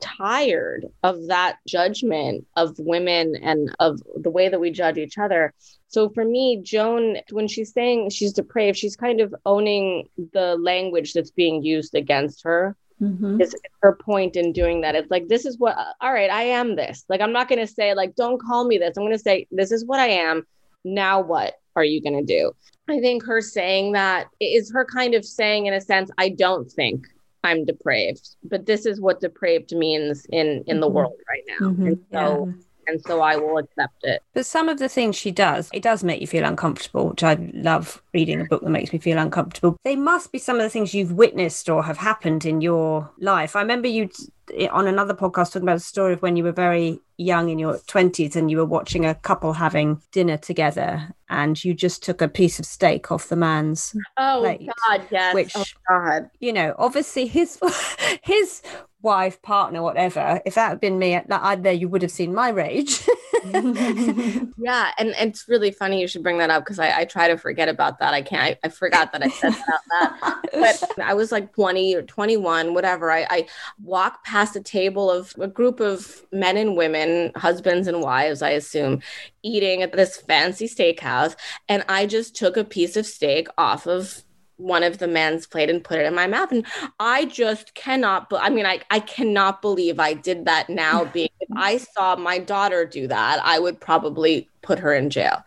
tired 0.00 0.86
of 1.02 1.26
that 1.26 1.58
judgment 1.66 2.46
of 2.56 2.74
women 2.78 3.36
and 3.36 3.74
of 3.78 4.00
the 4.16 4.30
way 4.30 4.48
that 4.48 4.60
we 4.60 4.70
judge 4.70 4.96
each 4.96 5.18
other. 5.18 5.52
So 5.88 6.08
for 6.08 6.24
me, 6.24 6.60
Joan, 6.62 7.18
when 7.30 7.46
she's 7.46 7.72
saying 7.72 8.10
she's 8.10 8.32
depraved, 8.32 8.78
she's 8.78 8.96
kind 8.96 9.20
of 9.20 9.34
owning 9.44 10.08
the 10.32 10.56
language 10.56 11.12
that's 11.12 11.30
being 11.30 11.62
used 11.62 11.94
against 11.94 12.42
her. 12.44 12.76
Mm-hmm. 13.00 13.40
Is 13.40 13.56
her 13.80 13.94
point 13.94 14.36
in 14.36 14.52
doing 14.52 14.82
that. 14.82 14.94
It's 14.94 15.10
like, 15.10 15.28
this 15.28 15.46
is 15.46 15.58
what, 15.58 15.76
all 16.00 16.12
right, 16.12 16.30
I 16.30 16.42
am 16.42 16.76
this. 16.76 17.04
Like, 17.08 17.22
I'm 17.22 17.32
not 17.32 17.48
going 17.48 17.58
to 17.58 17.66
say, 17.66 17.94
like, 17.94 18.14
don't 18.14 18.40
call 18.40 18.64
me 18.64 18.76
this. 18.76 18.96
I'm 18.96 19.04
going 19.04 19.12
to 19.12 19.18
say, 19.18 19.46
this 19.50 19.72
is 19.72 19.86
what 19.86 20.00
I 20.00 20.08
am. 20.08 20.46
Now 20.84 21.20
what 21.20 21.54
are 21.76 21.84
you 21.84 22.02
going 22.02 22.18
to 22.18 22.24
do? 22.24 22.52
I 22.88 23.00
think 23.00 23.24
her 23.24 23.40
saying 23.40 23.92
that 23.92 24.28
is 24.40 24.70
her 24.72 24.84
kind 24.84 25.14
of 25.14 25.24
saying, 25.24 25.66
in 25.66 25.74
a 25.74 25.80
sense, 25.80 26.10
I 26.18 26.30
don't 26.30 26.70
think 26.70 27.06
I'm 27.44 27.64
depraved, 27.64 28.28
but 28.44 28.66
this 28.66 28.84
is 28.84 29.00
what 29.00 29.20
depraved 29.20 29.72
means 29.72 30.26
in 30.30 30.64
in 30.66 30.80
the 30.80 30.86
mm-hmm. 30.86 30.96
world 30.96 31.20
right 31.28 31.42
now. 31.48 31.68
Mm-hmm. 31.68 31.86
And 31.86 32.04
so 32.12 32.46
yeah. 32.46 32.52
And 32.90 33.00
so 33.02 33.20
I 33.20 33.36
will 33.36 33.58
accept 33.58 34.02
it. 34.02 34.22
But 34.34 34.46
some 34.46 34.68
of 34.68 34.78
the 34.78 34.88
things 34.88 35.16
she 35.16 35.30
does, 35.30 35.70
it 35.72 35.82
does 35.82 36.04
make 36.04 36.20
you 36.20 36.26
feel 36.26 36.44
uncomfortable, 36.44 37.08
which 37.08 37.22
I 37.22 37.34
love 37.54 38.02
reading 38.12 38.40
a 38.40 38.44
book 38.44 38.62
that 38.62 38.70
makes 38.70 38.92
me 38.92 38.98
feel 38.98 39.18
uncomfortable. 39.18 39.76
They 39.84 39.96
must 39.96 40.32
be 40.32 40.38
some 40.38 40.56
of 40.56 40.62
the 40.62 40.70
things 40.70 40.94
you've 40.94 41.12
witnessed 41.12 41.68
or 41.68 41.84
have 41.84 41.98
happened 41.98 42.44
in 42.44 42.60
your 42.60 43.10
life. 43.18 43.56
I 43.56 43.60
remember 43.60 43.88
you 43.88 44.10
eh, 44.54 44.68
on 44.68 44.86
another 44.86 45.14
podcast 45.14 45.52
talking 45.52 45.62
about 45.62 45.76
a 45.76 45.80
story 45.80 46.14
of 46.14 46.22
when 46.22 46.36
you 46.36 46.44
were 46.44 46.52
very 46.52 47.00
young 47.16 47.50
in 47.50 47.58
your 47.58 47.78
20s 47.78 48.34
and 48.34 48.50
you 48.50 48.56
were 48.56 48.64
watching 48.64 49.04
a 49.04 49.14
couple 49.14 49.52
having 49.52 50.00
dinner 50.10 50.38
together 50.38 51.14
and 51.28 51.62
you 51.62 51.74
just 51.74 52.02
took 52.02 52.22
a 52.22 52.28
piece 52.28 52.58
of 52.58 52.64
steak 52.64 53.12
off 53.12 53.28
the 53.28 53.36
man's 53.36 53.94
oh 54.16 54.40
plate, 54.40 54.68
god 54.88 55.06
yes 55.10 55.34
which 55.34 55.52
oh, 55.54 55.64
god 55.86 56.30
you 56.40 56.50
know 56.50 56.74
obviously 56.78 57.26
his 57.26 57.60
his 58.22 58.62
wife 59.02 59.40
partner 59.42 59.82
whatever 59.82 60.40
if 60.44 60.54
that 60.54 60.68
had 60.68 60.80
been 60.80 60.98
me 60.98 61.20
that 61.26 61.42
I 61.42 61.56
there 61.56 61.72
you 61.72 61.88
would 61.88 62.02
have 62.02 62.10
seen 62.10 62.34
my 62.34 62.50
rage. 62.50 63.06
Yeah 63.42 64.90
and, 64.98 65.14
and, 65.16 65.30
it's 65.30 65.48
really 65.48 65.70
funny 65.70 66.00
you 66.00 66.06
should 66.06 66.22
bring 66.22 66.36
that 66.38 66.50
up 66.50 66.62
because 66.62 66.78
I, 66.78 67.00
I, 67.00 67.04
try 67.06 67.28
to 67.28 67.38
forget 67.38 67.68
about 67.68 67.98
that. 67.98 68.12
I 68.12 68.20
can't 68.20 68.42
I, 68.42 68.66
I 68.66 68.68
forgot 68.68 69.12
that 69.12 69.22
i 69.22 69.28
said 69.28 69.54
about 69.54 69.80
that 69.90 70.40
but 70.52 70.98
i 71.02 71.14
was 71.14 71.32
like 71.32 71.54
20 71.54 71.94
or 71.94 72.02
21 72.02 72.74
whatever 72.74 73.10
I, 73.10 73.26
I 73.30 73.46
walk 73.82 74.24
past 74.24 74.56
a 74.56 74.60
table 74.60 75.10
of 75.10 75.34
a 75.40 75.48
group 75.48 75.80
of 75.80 76.22
men 76.32 76.58
and 76.58 76.76
women 76.76 77.32
husbands 77.36 77.88
and 77.88 78.02
wives 78.02 78.42
i 78.42 78.50
assume 78.50 79.00
eating 79.42 79.82
at 79.82 79.92
this 79.92 80.18
fancy 80.18 80.68
steakhouse 80.68 81.34
and 81.68 81.84
i 81.88 82.04
just 82.06 82.36
took 82.36 82.56
a 82.56 82.64
piece 82.64 82.96
of 82.96 83.06
steak 83.06 83.48
off 83.56 83.86
of 83.86 84.22
one 84.60 84.82
of 84.82 84.98
the 84.98 85.08
men's 85.08 85.46
plate 85.46 85.70
and 85.70 85.82
put 85.82 85.98
it 85.98 86.06
in 86.06 86.14
my 86.14 86.26
mouth. 86.26 86.52
And 86.52 86.66
I 86.98 87.24
just 87.24 87.74
cannot, 87.74 88.30
but 88.30 88.42
I 88.42 88.50
mean, 88.50 88.66
I, 88.66 88.80
I 88.90 89.00
cannot 89.00 89.62
believe 89.62 89.98
I 89.98 90.14
did 90.14 90.44
that 90.44 90.68
now. 90.68 91.04
Being, 91.06 91.30
if 91.40 91.48
I 91.56 91.78
saw 91.78 92.16
my 92.16 92.38
daughter 92.38 92.84
do 92.84 93.06
that, 93.08 93.40
I 93.42 93.58
would 93.58 93.80
probably 93.80 94.48
put 94.62 94.78
her 94.78 94.94
in 94.94 95.10
jail. 95.10 95.42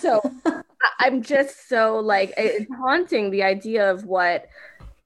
So 0.00 0.20
I'm 0.98 1.22
just 1.22 1.68
so 1.68 1.98
like, 1.98 2.32
it's 2.36 2.66
haunting 2.74 3.30
the 3.30 3.42
idea 3.42 3.90
of 3.90 4.04
what 4.04 4.46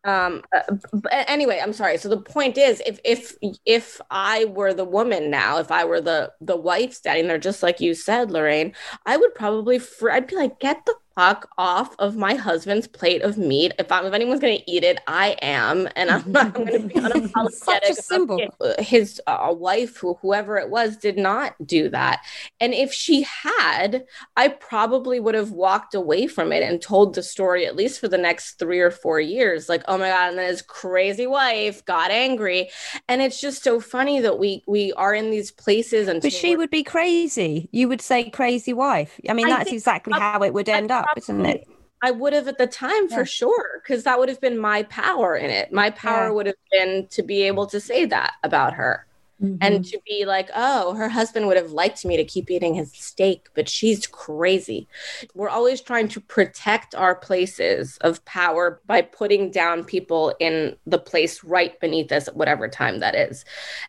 um 0.04 0.42
uh, 0.54 0.62
but 0.92 1.12
anyway 1.12 1.60
i'm 1.60 1.72
sorry 1.72 1.98
so 1.98 2.08
the 2.08 2.20
point 2.20 2.56
is 2.56 2.80
if 2.86 3.00
if 3.04 3.34
if 3.66 4.00
i 4.10 4.44
were 4.44 4.72
the 4.72 4.84
woman 4.84 5.28
now 5.28 5.58
if 5.58 5.72
i 5.72 5.84
were 5.84 6.00
the 6.00 6.32
the 6.40 6.56
wife 6.56 6.92
standing 6.92 7.26
there 7.26 7.38
just 7.38 7.64
like 7.64 7.80
you 7.80 7.94
said 7.94 8.30
lorraine 8.30 8.72
i 9.06 9.16
would 9.16 9.34
probably 9.34 9.78
fr- 9.78 10.12
i'd 10.12 10.28
be 10.28 10.36
like 10.36 10.60
get 10.60 10.86
the 10.86 10.94
fuck 11.18 11.50
off 11.58 11.96
of 11.98 12.16
my 12.16 12.34
husband's 12.34 12.86
plate 12.86 13.22
of 13.22 13.36
meat. 13.36 13.72
If 13.76 13.90
I'm 13.90 14.06
if 14.06 14.12
anyone's 14.12 14.40
gonna 14.40 14.60
eat 14.68 14.84
it, 14.84 15.00
I 15.08 15.36
am, 15.42 15.88
and 15.96 16.12
I'm 16.12 16.30
not 16.30 16.56
I'm 16.56 16.64
gonna 16.64 16.78
be 16.78 16.94
unapologetic. 16.94 17.50
Such 17.54 17.90
a 17.90 17.94
symbol. 17.94 18.40
His 18.78 19.20
uh, 19.26 19.52
wife, 19.58 19.96
who 19.96 20.14
whoever 20.22 20.58
it 20.58 20.70
was, 20.70 20.96
did 20.96 21.18
not 21.18 21.56
do 21.66 21.88
that. 21.88 22.24
And 22.60 22.72
if 22.72 22.92
she 22.92 23.22
had, 23.22 24.06
I 24.36 24.46
probably 24.46 25.18
would 25.18 25.34
have 25.34 25.50
walked 25.50 25.96
away 25.96 26.28
from 26.28 26.52
it 26.52 26.62
and 26.62 26.80
told 26.80 27.16
the 27.16 27.24
story 27.24 27.66
at 27.66 27.74
least 27.74 27.98
for 27.98 28.06
the 28.06 28.16
next 28.16 28.60
three 28.60 28.78
or 28.78 28.92
four 28.92 29.18
years. 29.18 29.68
Like, 29.68 29.82
oh 29.88 29.98
my 29.98 30.10
god, 30.10 30.28
and 30.28 30.38
then 30.38 30.46
his 30.46 30.62
crazy 30.62 31.26
wife 31.26 31.84
got 31.84 32.12
angry, 32.12 32.70
and 33.08 33.20
it's 33.20 33.40
just 33.40 33.64
so 33.64 33.80
funny 33.80 34.20
that 34.20 34.38
we 34.38 34.62
we 34.68 34.92
are 34.92 35.16
in 35.16 35.32
these 35.32 35.50
places 35.50 36.06
and. 36.06 36.22
But 36.22 36.32
she 36.32 36.54
would 36.54 36.70
be 36.70 36.84
crazy. 36.84 37.68
You 37.72 37.88
would 37.88 38.02
say 38.02 38.30
crazy 38.30 38.72
wife. 38.72 39.20
I 39.28 39.32
mean, 39.32 39.46
I 39.46 39.58
that's 39.58 39.72
exactly 39.72 40.16
how 40.16 40.44
it 40.44 40.54
would 40.54 40.68
end 40.68 40.92
up 40.92 41.07
isn't 41.16 41.46
it? 41.46 41.68
I 42.00 42.12
would 42.12 42.32
have 42.32 42.46
at 42.46 42.58
the 42.58 42.66
time 42.66 43.08
for 43.08 43.24
sure, 43.24 43.80
because 43.82 44.04
that 44.04 44.18
would 44.18 44.28
have 44.28 44.40
been 44.40 44.58
my 44.58 44.84
power 44.84 45.36
in 45.36 45.50
it. 45.50 45.72
My 45.72 45.90
power 45.90 46.26
yeah. 46.26 46.30
would 46.30 46.46
have 46.46 46.54
been 46.70 47.08
to 47.08 47.22
be 47.22 47.42
able 47.42 47.66
to 47.66 47.80
say 47.80 48.04
that 48.04 48.34
about 48.42 48.74
her. 48.74 49.04
Mm-hmm. 49.40 49.58
And 49.60 49.84
to 49.84 50.00
be 50.04 50.24
like, 50.24 50.50
oh, 50.52 50.94
her 50.94 51.08
husband 51.08 51.46
would 51.46 51.56
have 51.56 51.70
liked 51.70 52.04
me 52.04 52.16
to 52.16 52.24
keep 52.24 52.50
eating 52.50 52.74
his 52.74 52.90
steak, 52.92 53.46
but 53.54 53.68
she's 53.68 54.04
crazy. 54.04 54.88
We're 55.32 55.48
always 55.48 55.80
trying 55.80 56.08
to 56.08 56.20
protect 56.20 56.92
our 56.96 57.14
places 57.14 57.98
of 57.98 58.24
power 58.24 58.80
by 58.86 59.02
putting 59.02 59.52
down 59.52 59.84
people 59.84 60.34
in 60.40 60.74
the 60.86 60.98
place 60.98 61.44
right 61.44 61.78
beneath 61.78 62.10
us 62.10 62.26
at 62.26 62.34
whatever 62.34 62.66
time 62.66 62.98
that 62.98 63.14
is. 63.14 63.44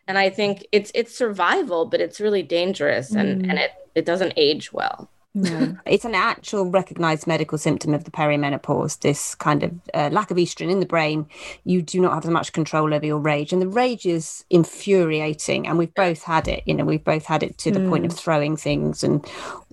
And 0.06 0.18
I 0.18 0.30
think 0.30 0.64
it's 0.70 0.92
it's 0.94 1.18
survival, 1.18 1.84
but 1.84 2.00
it's 2.00 2.20
really 2.20 2.44
dangerous 2.44 3.10
and, 3.10 3.42
mm. 3.42 3.50
and 3.50 3.58
it, 3.58 3.72
it 3.96 4.04
doesn't 4.04 4.34
age 4.36 4.72
well. 4.72 5.10
No. 5.34 5.76
it's 5.86 6.04
an 6.04 6.14
actual 6.14 6.70
recognized 6.70 7.26
medical 7.26 7.58
symptom 7.58 7.94
of 7.94 8.04
the 8.04 8.10
perimenopause, 8.10 9.00
this 9.00 9.34
kind 9.34 9.62
of 9.62 9.72
uh, 9.94 10.10
lack 10.12 10.30
of 10.30 10.36
estrogen 10.36 10.70
in 10.70 10.80
the 10.80 10.86
brain. 10.86 11.26
You 11.64 11.82
do 11.82 12.00
not 12.00 12.14
have 12.14 12.24
as 12.24 12.30
much 12.30 12.52
control 12.52 12.92
over 12.92 13.06
your 13.06 13.18
rage. 13.18 13.52
And 13.52 13.62
the 13.62 13.68
rage 13.68 14.06
is 14.06 14.44
infuriating. 14.50 15.66
And 15.66 15.78
we've 15.78 15.94
both 15.94 16.22
had 16.22 16.48
it. 16.48 16.62
You 16.66 16.74
know, 16.74 16.84
we've 16.84 17.04
both 17.04 17.24
had 17.24 17.42
it 17.42 17.58
to 17.58 17.70
the 17.70 17.80
mm. 17.80 17.88
point 17.88 18.06
of 18.06 18.12
mm. 18.12 18.18
throwing 18.18 18.56
things 18.56 19.04
and 19.04 19.24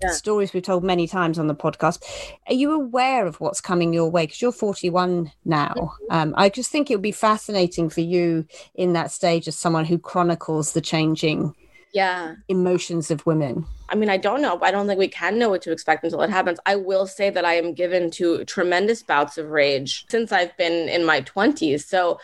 yeah. 0.02 0.12
stories 0.12 0.54
we've 0.54 0.63
told 0.63 0.84
many 0.84 1.08
times 1.08 1.39
on 1.39 1.48
the 1.48 1.56
podcast. 1.56 2.04
Are 2.48 2.54
you 2.54 2.72
aware 2.72 3.26
of 3.26 3.39
what's 3.39 3.62
coming 3.62 3.93
your 3.93 4.10
way? 4.10 4.26
Because 4.26 4.41
you're 4.41 4.52
41 4.52 5.32
now. 5.46 5.74
Mm-hmm. 5.76 6.06
Um, 6.12 6.34
I 6.38 6.50
just 6.50 6.72
think 6.72 6.91
it 6.91 6.96
would 6.96 7.02
be 7.02 7.12
fascinating 7.12 7.89
for 7.89 8.02
you 8.02 8.46
in 8.76 8.93
that 8.93 9.12
stage 9.12 9.48
as 9.48 9.56
someone 9.56 9.86
who 9.86 9.98
chronicles 9.98 10.74
the 10.74 10.82
changing 10.82 11.56
yeah. 11.93 12.36
emotions 12.47 13.12
of 13.12 13.26
women. 13.26 13.65
I 13.89 13.95
mean 13.95 14.10
i 14.10 14.17
don't 14.17 14.41
know. 14.41 14.60
I 14.62 14.71
don't 14.71 14.88
think 14.88 15.00
we 15.00 15.08
can 15.08 15.39
know 15.39 15.50
what 15.50 15.62
to 15.63 15.71
expect 15.71 16.04
until 16.04 16.21
it 16.21 16.30
happens. 16.30 16.60
I 16.65 16.76
will 16.76 17.08
say 17.08 17.30
that 17.30 17.45
i 17.45 17.54
am 17.54 17.73
given 17.73 18.12
to 18.12 18.43
tremendous 18.45 19.02
bouts 19.02 19.38
of 19.38 19.50
rage 19.50 20.06
since 20.10 20.32
i've 20.32 20.56
been 20.58 20.89
in 20.89 21.06
my 21.06 21.21
20s 21.21 21.86
so 21.86 22.19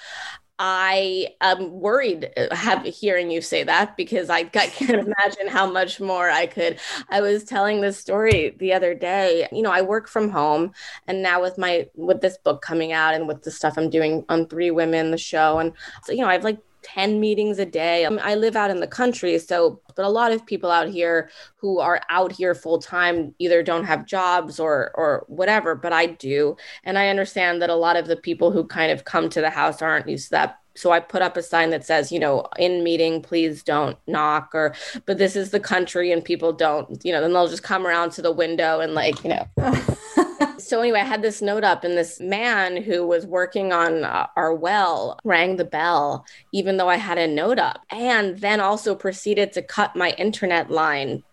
I 0.59 1.29
am 1.41 1.71
worried 1.71 2.31
uh, 2.37 2.55
have, 2.55 2.85
hearing 2.85 3.31
you 3.31 3.41
say 3.41 3.63
that 3.63 3.97
because 3.97 4.29
I, 4.29 4.39
I 4.39 4.67
can't 4.67 4.91
imagine 5.07 5.47
how 5.47 5.69
much 5.69 5.99
more 5.99 6.29
I 6.29 6.45
could. 6.45 6.79
I 7.09 7.21
was 7.21 7.43
telling 7.43 7.81
this 7.81 7.97
story 7.97 8.55
the 8.59 8.71
other 8.73 8.93
day. 8.93 9.47
You 9.51 9.63
know, 9.63 9.71
I 9.71 9.81
work 9.81 10.07
from 10.07 10.29
home, 10.29 10.71
and 11.07 11.23
now 11.23 11.41
with 11.41 11.57
my 11.57 11.87
with 11.95 12.21
this 12.21 12.37
book 12.37 12.61
coming 12.61 12.91
out 12.91 13.15
and 13.15 13.27
with 13.27 13.43
the 13.43 13.51
stuff 13.51 13.77
I'm 13.77 13.89
doing 13.89 14.25
on 14.29 14.47
Three 14.47 14.69
Women, 14.69 15.11
the 15.11 15.17
show, 15.17 15.57
and 15.57 15.73
so 16.03 16.13
you 16.13 16.21
know, 16.21 16.27
I 16.27 16.33
have 16.33 16.43
like 16.43 16.59
10 16.83 17.19
meetings 17.19 17.59
a 17.59 17.65
day. 17.65 18.05
I, 18.05 18.09
mean, 18.09 18.19
I 18.23 18.35
live 18.35 18.55
out 18.55 18.71
in 18.71 18.79
the 18.79 18.87
country, 18.87 19.37
so, 19.39 19.81
but 19.95 20.05
a 20.05 20.09
lot 20.09 20.31
of 20.31 20.45
people 20.45 20.69
out 20.69 20.89
here 20.89 21.29
who 21.55 21.79
are 21.79 22.01
out 22.09 22.31
here 22.31 22.53
full 22.53 22.79
time 22.79 23.33
either 23.39 23.63
don't 23.63 23.85
have 23.85 24.05
jobs 24.05 24.59
or, 24.59 24.91
or 24.95 25.25
whatever, 25.27 25.75
but 25.75 25.93
I 25.93 26.07
do. 26.07 26.57
And 26.83 26.97
I 26.97 27.09
understand 27.09 27.61
that 27.61 27.69
a 27.69 27.75
lot 27.75 27.95
of 27.95 28.07
the 28.07 28.17
people 28.17 28.51
who 28.51 28.65
kind 28.65 28.91
of 28.91 29.05
come 29.05 29.29
to 29.29 29.41
the 29.41 29.49
house 29.49 29.81
aren't 29.81 30.07
used 30.07 30.25
to 30.25 30.31
that. 30.31 30.59
So 30.75 30.91
I 30.91 30.99
put 30.99 31.21
up 31.21 31.37
a 31.37 31.43
sign 31.43 31.69
that 31.69 31.85
says, 31.85 32.11
you 32.11 32.19
know, 32.19 32.47
in 32.57 32.83
meeting, 32.83 33.21
please 33.21 33.61
don't 33.61 33.97
knock, 34.07 34.51
or, 34.53 34.73
but 35.05 35.19
this 35.19 35.35
is 35.35 35.51
the 35.51 35.59
country 35.59 36.11
and 36.11 36.23
people 36.23 36.51
don't, 36.51 37.03
you 37.05 37.11
know, 37.11 37.21
then 37.21 37.31
they'll 37.31 37.47
just 37.47 37.63
come 37.63 37.85
around 37.85 38.11
to 38.13 38.23
the 38.23 38.31
window 38.31 38.79
and 38.79 38.93
like, 38.93 39.23
you 39.23 39.29
know. 39.29 39.47
so 40.57 40.81
anyway, 40.81 40.99
I 40.99 41.05
had 41.05 41.21
this 41.21 41.41
note 41.41 41.63
up, 41.63 41.83
and 41.83 41.97
this 41.97 42.19
man 42.19 42.77
who 42.77 43.05
was 43.05 43.25
working 43.25 43.73
on 43.73 44.03
uh, 44.03 44.27
our 44.35 44.53
well 44.53 45.19
rang 45.23 45.57
the 45.57 45.65
bell, 45.65 46.25
even 46.51 46.77
though 46.77 46.89
I 46.89 46.97
had 46.97 47.17
a 47.17 47.27
note 47.27 47.59
up, 47.59 47.81
and 47.89 48.37
then 48.39 48.59
also 48.59 48.95
proceeded 48.95 49.53
to 49.53 49.61
cut 49.61 49.95
my 49.95 50.11
internet 50.11 50.69
line. 50.69 51.23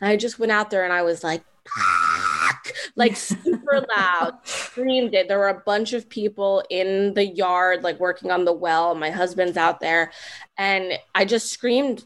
And 0.00 0.10
I 0.10 0.16
just 0.16 0.38
went 0.38 0.52
out 0.52 0.70
there 0.70 0.84
and 0.84 0.92
I 0.92 1.02
was 1.02 1.24
like, 1.24 1.42
like 2.94 3.16
super 3.16 3.84
loud, 3.96 4.34
screamed 4.44 5.14
it. 5.14 5.28
There 5.28 5.38
were 5.38 5.48
a 5.48 5.62
bunch 5.66 5.92
of 5.92 6.08
people 6.08 6.62
in 6.70 7.14
the 7.14 7.26
yard, 7.26 7.82
like 7.82 7.98
working 7.98 8.30
on 8.30 8.44
the 8.44 8.52
well. 8.52 8.94
My 8.94 9.10
husband's 9.10 9.56
out 9.56 9.80
there, 9.80 10.12
and 10.56 10.98
I 11.14 11.24
just 11.24 11.52
screamed 11.52 12.04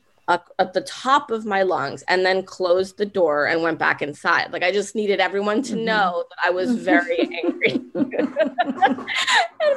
at 0.59 0.73
the 0.73 0.81
top 0.83 1.31
of 1.31 1.45
my 1.45 1.63
lungs 1.63 2.03
and 2.09 2.25
then 2.25 2.43
closed 2.43 2.99
the 2.99 3.07
door 3.07 3.47
and 3.47 3.63
went 3.63 3.79
back 3.79 4.01
inside. 4.01 4.53
Like 4.53 4.63
I 4.63 4.71
just 4.71 4.95
needed 4.95 5.19
everyone 5.21 5.63
to 5.63 5.75
mm-hmm. 5.75 5.87
know 5.87 6.25
that 6.29 6.39
I 6.45 6.51
was 6.51 6.77
very 6.77 7.19
angry. 7.45 7.73
and 7.95 8.15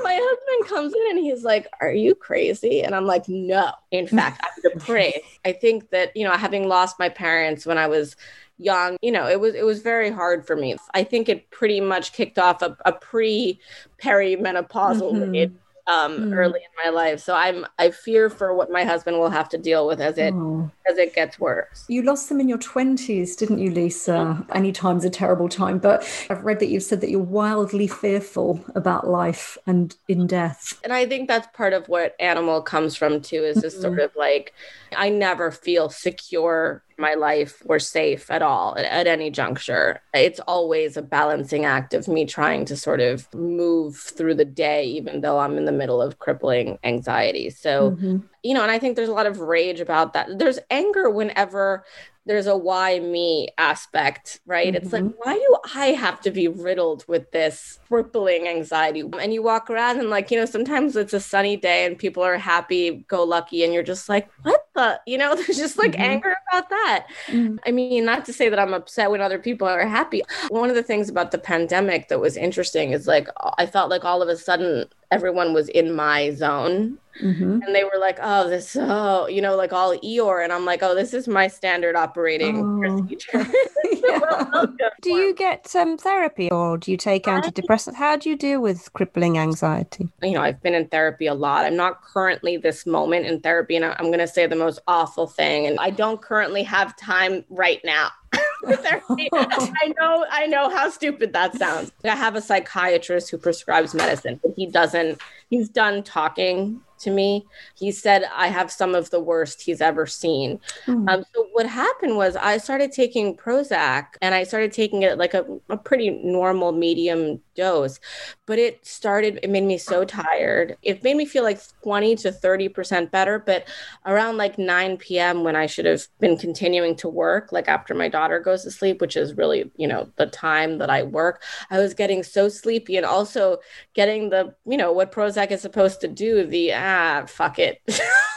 my 0.03 0.19
husband 0.21 0.69
comes 0.69 0.93
in 0.93 1.01
and 1.09 1.19
he's 1.19 1.43
like, 1.43 1.67
Are 1.81 1.91
you 1.91 2.13
crazy? 2.13 2.83
And 2.83 2.93
I'm 2.93 3.05
like, 3.05 3.27
No, 3.27 3.71
in 3.91 4.07
fact, 4.07 4.41
I'm 4.43 4.71
depraved. 4.73 5.19
I 5.43 5.53
think 5.53 5.89
that, 5.89 6.15
you 6.15 6.23
know, 6.23 6.33
having 6.33 6.67
lost 6.67 6.99
my 6.99 7.09
parents 7.09 7.65
when 7.65 7.77
I 7.77 7.87
was 7.87 8.15
young 8.59 8.97
you 9.01 9.11
know 9.11 9.27
it 9.27 9.39
was 9.39 9.55
it 9.55 9.65
was 9.65 9.81
very 9.81 10.11
hard 10.11 10.45
for 10.45 10.55
me 10.55 10.75
i 10.93 11.03
think 11.03 11.27
it 11.27 11.49
pretty 11.49 11.81
much 11.81 12.13
kicked 12.13 12.37
off 12.37 12.61
a, 12.61 12.77
a 12.85 12.91
pre 12.91 13.59
perimenopausal 13.99 15.11
mm-hmm 15.11 15.55
um, 15.87 16.17
mm. 16.17 16.35
early 16.35 16.59
in 16.59 16.83
my 16.83 16.89
life. 16.89 17.19
So 17.19 17.35
I'm 17.35 17.65
I 17.77 17.91
fear 17.91 18.29
for 18.29 18.53
what 18.53 18.71
my 18.71 18.83
husband 18.83 19.17
will 19.19 19.29
have 19.29 19.49
to 19.49 19.57
deal 19.57 19.85
with 19.87 19.99
as 19.99 20.17
it 20.17 20.33
oh. 20.33 20.69
as 20.89 20.97
it 20.97 21.13
gets 21.13 21.39
worse. 21.39 21.85
You 21.87 22.03
lost 22.03 22.29
them 22.29 22.39
in 22.39 22.47
your 22.47 22.57
twenties, 22.57 23.35
didn't 23.35 23.59
you, 23.59 23.71
Lisa? 23.71 24.11
Mm-hmm. 24.11 24.51
Any 24.53 24.71
time's 24.71 25.05
a 25.05 25.09
terrible 25.09 25.49
time, 25.49 25.79
but 25.79 26.03
I've 26.29 26.43
read 26.43 26.59
that 26.59 26.67
you've 26.67 26.83
said 26.83 27.01
that 27.01 27.09
you're 27.09 27.19
wildly 27.19 27.87
fearful 27.87 28.63
about 28.75 29.07
life 29.07 29.57
and 29.67 29.95
in 30.07 30.27
death. 30.27 30.79
And 30.83 30.93
I 30.93 31.05
think 31.05 31.27
that's 31.27 31.47
part 31.55 31.73
of 31.73 31.89
what 31.89 32.15
animal 32.19 32.61
comes 32.61 32.95
from 32.95 33.21
too, 33.21 33.43
is 33.43 33.61
this 33.61 33.73
mm-hmm. 33.73 33.81
sort 33.81 33.99
of 33.99 34.15
like 34.15 34.53
I 34.95 35.09
never 35.09 35.51
feel 35.51 35.89
secure 35.89 36.83
my 36.97 37.13
life 37.13 37.61
were 37.65 37.79
safe 37.79 38.29
at 38.31 38.41
all 38.41 38.77
at, 38.77 38.85
at, 38.85 39.07
any 39.07 39.29
juncture. 39.29 40.01
It's 40.13 40.39
always 40.41 40.97
a 40.97 41.01
balancing 41.01 41.65
act 41.65 41.93
of 41.93 42.07
me 42.07 42.25
trying 42.25 42.65
to 42.65 42.75
sort 42.75 42.99
of 42.99 43.33
move 43.33 43.97
through 43.97 44.35
the 44.35 44.45
day, 44.45 44.85
even 44.85 45.21
though 45.21 45.39
I'm 45.39 45.57
in 45.57 45.65
the 45.65 45.71
middle 45.71 46.01
of 46.01 46.19
crippling 46.19 46.79
anxiety. 46.83 47.49
So, 47.49 47.91
mm-hmm. 47.91 48.17
you 48.43 48.53
know, 48.53 48.61
and 48.61 48.71
I 48.71 48.79
think 48.79 48.95
there's 48.95 49.09
a 49.09 49.13
lot 49.13 49.27
of 49.27 49.39
rage 49.39 49.79
about 49.79 50.13
that. 50.13 50.39
There's 50.39 50.59
anger 50.69 51.09
whenever 51.09 51.83
there's 52.25 52.47
a 52.47 52.55
why 52.55 52.99
me 52.99 53.49
aspect, 53.57 54.39
right? 54.45 54.67
Mm-hmm. 54.73 54.83
It's 54.83 54.93
like, 54.93 55.03
mm-hmm. 55.03 55.17
why 55.17 55.33
do 55.33 55.57
I 55.75 55.87
have 55.87 56.21
to 56.21 56.31
be 56.31 56.47
riddled 56.47 57.03
with 57.07 57.31
this 57.31 57.79
crippling 57.87 58.47
anxiety? 58.47 59.03
And 59.19 59.33
you 59.33 59.43
walk 59.43 59.69
around 59.69 59.99
and, 59.99 60.09
like, 60.09 60.31
you 60.31 60.39
know, 60.39 60.45
sometimes 60.45 60.95
it's 60.95 61.13
a 61.13 61.19
sunny 61.19 61.57
day 61.57 61.85
and 61.85 61.97
people 61.97 62.23
are 62.23 62.37
happy, 62.37 63.05
go 63.07 63.23
lucky, 63.23 63.63
and 63.63 63.73
you're 63.73 63.83
just 63.83 64.07
like, 64.07 64.29
what 64.43 64.62
the, 64.73 64.99
you 65.05 65.17
know, 65.17 65.35
there's 65.35 65.57
just 65.57 65.77
like 65.77 65.91
mm-hmm. 65.91 66.01
anger 66.01 66.35
about 66.51 66.69
that. 66.69 67.07
Mm-hmm. 67.27 67.57
I 67.65 67.71
mean, 67.71 68.05
not 68.05 68.25
to 68.25 68.33
say 68.33 68.49
that 68.49 68.59
I'm 68.59 68.73
upset 68.73 69.11
when 69.11 69.21
other 69.21 69.39
people 69.39 69.67
are 69.67 69.87
happy. 69.87 70.21
One 70.49 70.69
of 70.69 70.75
the 70.75 70.83
things 70.83 71.09
about 71.09 71.31
the 71.31 71.37
pandemic 71.37 72.09
that 72.09 72.19
was 72.19 72.37
interesting 72.37 72.91
is 72.91 73.07
like, 73.07 73.27
I 73.57 73.65
felt 73.65 73.89
like 73.89 74.05
all 74.05 74.21
of 74.21 74.29
a 74.29 74.37
sudden 74.37 74.85
everyone 75.11 75.53
was 75.53 75.69
in 75.69 75.93
my 75.93 76.31
zone 76.31 76.97
Mm-hmm. 77.21 77.61
And 77.61 77.75
they 77.75 77.83
were 77.83 77.99
like, 77.99 78.17
oh, 78.21 78.49
this, 78.49 78.75
oh, 78.79 79.27
you 79.27 79.41
know, 79.41 79.55
like 79.55 79.71
all 79.71 79.95
Eeyore. 79.97 80.43
And 80.43 80.51
I'm 80.51 80.65
like, 80.65 80.81
oh, 80.81 80.95
this 80.95 81.13
is 81.13 81.27
my 81.27 81.47
standard 81.47 81.95
operating 81.95 82.59
oh. 82.59 82.79
procedure. 82.79 83.45
do 85.01 85.11
you 85.11 85.33
get 85.35 85.73
um, 85.75 85.97
therapy 85.97 86.49
or 86.49 86.77
do 86.77 86.91
you 86.91 86.97
take 86.97 87.25
antidepressants? 87.25 87.95
How 87.95 88.15
do 88.15 88.29
you 88.29 88.35
deal 88.35 88.61
with 88.61 88.91
crippling 88.93 89.37
anxiety? 89.37 90.09
You 90.21 90.31
know, 90.31 90.41
I've 90.41 90.61
been 90.61 90.73
in 90.73 90.87
therapy 90.87 91.27
a 91.27 91.33
lot. 91.33 91.65
I'm 91.65 91.75
not 91.75 92.01
currently 92.01 92.57
this 92.57 92.85
moment 92.85 93.25
in 93.25 93.41
therapy. 93.41 93.75
And 93.75 93.85
I'm 93.85 94.07
going 94.07 94.19
to 94.19 94.27
say 94.27 94.47
the 94.47 94.55
most 94.55 94.79
awful 94.87 95.27
thing. 95.27 95.67
And 95.67 95.79
I 95.79 95.91
don't 95.91 96.21
currently 96.21 96.63
have 96.63 96.95
time 96.97 97.45
right 97.49 97.79
now. 97.83 98.09
I 98.65 99.93
know, 99.99 100.25
I 100.29 100.47
know 100.47 100.69
how 100.69 100.89
stupid 100.89 101.33
that 101.33 101.55
sounds. 101.55 101.91
I 102.03 102.15
have 102.15 102.35
a 102.35 102.41
psychiatrist 102.41 103.29
who 103.29 103.37
prescribes 103.37 103.93
medicine, 103.93 104.39
but 104.41 104.53
he 104.55 104.67
doesn't, 104.67 105.19
he's 105.53 105.69
done 105.69 106.01
talking 106.01 106.81
to 107.03 107.11
me. 107.11 107.45
He 107.75 107.91
said, 107.91 108.23
I 108.33 108.47
have 108.47 108.71
some 108.71 108.95
of 108.95 109.09
the 109.09 109.19
worst 109.19 109.61
he's 109.61 109.81
ever 109.81 110.07
seen. 110.07 110.59
Mm. 110.87 111.09
Um, 111.09 111.23
so, 111.33 111.47
what 111.51 111.67
happened 111.67 112.15
was 112.15 112.35
I 112.35 112.57
started 112.57 112.91
taking 112.91 113.37
Prozac 113.37 114.15
and 114.21 114.33
I 114.33 114.43
started 114.43 114.71
taking 114.71 115.03
it 115.03 115.17
like 115.17 115.33
a, 115.33 115.45
a 115.69 115.77
pretty 115.77 116.09
normal 116.09 116.71
medium 116.71 117.41
dose, 117.55 117.99
but 118.45 118.57
it 118.57 118.85
started, 118.85 119.39
it 119.43 119.49
made 119.49 119.63
me 119.63 119.77
so 119.77 120.03
tired. 120.05 120.77
It 120.81 121.03
made 121.03 121.17
me 121.17 121.25
feel 121.25 121.43
like 121.43 121.59
20 121.83 122.15
to 122.17 122.31
30% 122.31 123.11
better. 123.11 123.37
But 123.37 123.67
around 124.05 124.37
like 124.37 124.57
9 124.57 124.97
p.m., 124.97 125.43
when 125.43 125.55
I 125.55 125.67
should 125.67 125.85
have 125.85 126.07
been 126.19 126.37
continuing 126.37 126.95
to 126.97 127.07
work, 127.09 127.51
like 127.51 127.67
after 127.67 127.93
my 127.93 128.09
daughter 128.09 128.39
goes 128.39 128.63
to 128.63 128.71
sleep, 128.71 129.01
which 129.01 129.15
is 129.15 129.35
really, 129.35 129.69
you 129.75 129.87
know, 129.87 130.09
the 130.17 130.25
time 130.27 130.79
that 130.79 130.89
I 130.89 131.03
work, 131.03 131.43
I 131.69 131.77
was 131.77 131.93
getting 131.93 132.23
so 132.23 132.49
sleepy 132.49 132.97
and 132.97 133.05
also 133.05 133.59
getting 133.93 134.29
the, 134.29 134.55
you 134.65 134.77
know, 134.77 134.91
what 134.91 135.11
Prozac 135.11 135.42
is 135.51 135.61
supposed 135.61 136.01
to 136.01 136.07
do 136.07 136.45
the, 136.45 136.73
ah, 136.73 137.25
fuck 137.27 137.59
it, 137.59 137.81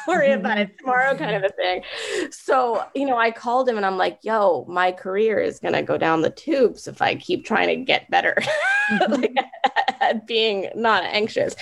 worry 0.08 0.32
about 0.32 0.58
it 0.58 0.78
tomorrow 0.78 1.16
kind 1.16 1.36
of 1.36 1.44
a 1.44 1.54
thing. 1.54 1.82
So, 2.30 2.84
you 2.94 3.06
know, 3.06 3.16
I 3.16 3.30
called 3.30 3.68
him 3.68 3.76
and 3.76 3.86
I'm 3.86 3.98
like, 3.98 4.18
yo, 4.22 4.64
my 4.68 4.92
career 4.92 5.38
is 5.38 5.58
going 5.58 5.74
to 5.74 5.82
go 5.82 5.98
down 5.98 6.22
the 6.22 6.30
tubes 6.30 6.86
if 6.86 7.02
I 7.02 7.14
keep 7.14 7.44
trying 7.44 7.68
to 7.68 7.76
get 7.76 8.10
better. 8.10 8.36
like 9.08 9.34
at 10.00 10.26
being 10.26 10.68
not 10.74 11.04
anxious. 11.04 11.54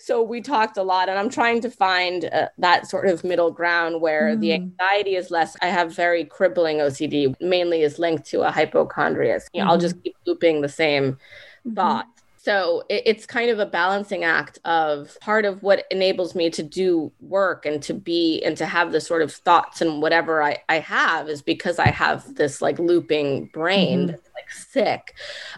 So 0.00 0.22
we 0.22 0.40
talked 0.40 0.76
a 0.76 0.82
lot, 0.82 1.08
and 1.08 1.18
I'm 1.18 1.30
trying 1.30 1.60
to 1.62 1.70
find 1.70 2.26
uh, 2.26 2.48
that 2.58 2.86
sort 2.86 3.06
of 3.06 3.24
middle 3.24 3.50
ground 3.50 4.00
where 4.00 4.36
mm. 4.36 4.40
the 4.40 4.52
anxiety 4.52 5.16
is 5.16 5.30
less. 5.30 5.56
I 5.62 5.66
have 5.66 5.94
very 5.94 6.24
crippling 6.24 6.78
OCD, 6.78 7.34
mainly 7.40 7.82
is 7.82 7.98
linked 7.98 8.24
to 8.26 8.42
a 8.42 8.50
hypochondria. 8.50 9.40
You 9.52 9.62
know, 9.62 9.68
mm. 9.68 9.70
I'll 9.70 9.78
just 9.78 9.96
mm-hmm. 9.96 10.02
keep 10.02 10.16
looping 10.26 10.60
the 10.60 10.68
same 10.68 11.12
mm-hmm. 11.12 11.74
thought 11.74 12.06
so 12.46 12.84
it, 12.88 13.02
it's 13.06 13.26
kind 13.26 13.50
of 13.50 13.58
a 13.58 13.66
balancing 13.66 14.22
act 14.22 14.60
of 14.64 15.18
part 15.20 15.44
of 15.44 15.64
what 15.64 15.84
enables 15.90 16.36
me 16.36 16.48
to 16.50 16.62
do 16.62 17.10
work 17.18 17.66
and 17.66 17.82
to 17.82 17.92
be 17.92 18.40
and 18.44 18.56
to 18.56 18.66
have 18.66 18.92
the 18.92 19.00
sort 19.00 19.22
of 19.22 19.32
thoughts 19.32 19.80
and 19.80 20.00
whatever 20.00 20.44
I, 20.44 20.58
I 20.68 20.78
have 20.78 21.28
is 21.28 21.42
because 21.42 21.80
I 21.80 21.88
have 21.88 22.36
this 22.36 22.62
like 22.62 22.78
looping 22.78 23.46
brain 23.46 23.98
mm-hmm. 23.98 24.06
that's 24.12 24.28
like 24.36 24.52
sick. 24.52 25.16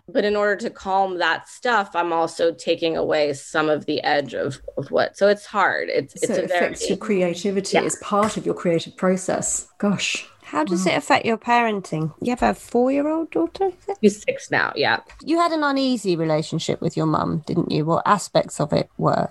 But 0.09 0.25
in 0.25 0.35
order 0.35 0.57
to 0.57 0.71
calm 0.71 1.19
that 1.19 1.47
stuff, 1.47 1.95
I'm 1.95 2.11
also 2.11 2.55
taking 2.55 2.97
away 2.97 3.35
some 3.35 3.69
of 3.69 3.85
the 3.85 4.03
edge 4.03 4.33
of, 4.33 4.59
of 4.79 4.91
what. 4.91 5.19
So 5.19 5.29
it's 5.29 5.45
hard. 5.45 5.91
It's 5.91 6.19
so 6.19 6.33
it's 6.33 6.39
it 6.39 6.45
affects 6.47 6.81
very, 6.81 6.89
your 6.89 6.97
creativity 6.97 7.77
yeah. 7.77 7.83
as 7.83 7.97
part 7.97 8.39
of 8.39 8.47
your 8.47 8.55
creative 8.55 8.97
process. 8.97 9.69
Gosh. 9.77 10.27
How 10.49 10.65
does 10.65 10.87
it 10.87 10.97
affect 10.97 11.27
your 11.27 11.37
parenting? 11.37 12.15
You 12.23 12.31
have 12.31 12.43
a 12.43 12.55
four 12.55 12.91
year 12.91 13.07
old 13.07 13.31
daughter? 13.31 13.71
She's 14.01 14.23
six 14.23 14.51
now, 14.51 14.73
yeah. 14.75 15.01
You 15.23 15.39
had 15.39 15.53
an 15.53 15.63
uneasy 15.63 16.17
relationship 16.17 16.81
with 16.81 16.97
your 16.97 17.05
mum, 17.05 17.43
didn't 17.47 17.71
you? 17.71 17.85
What 17.85 18.03
aspects 18.07 18.59
of 18.59 18.73
it 18.73 18.89
were? 18.97 19.29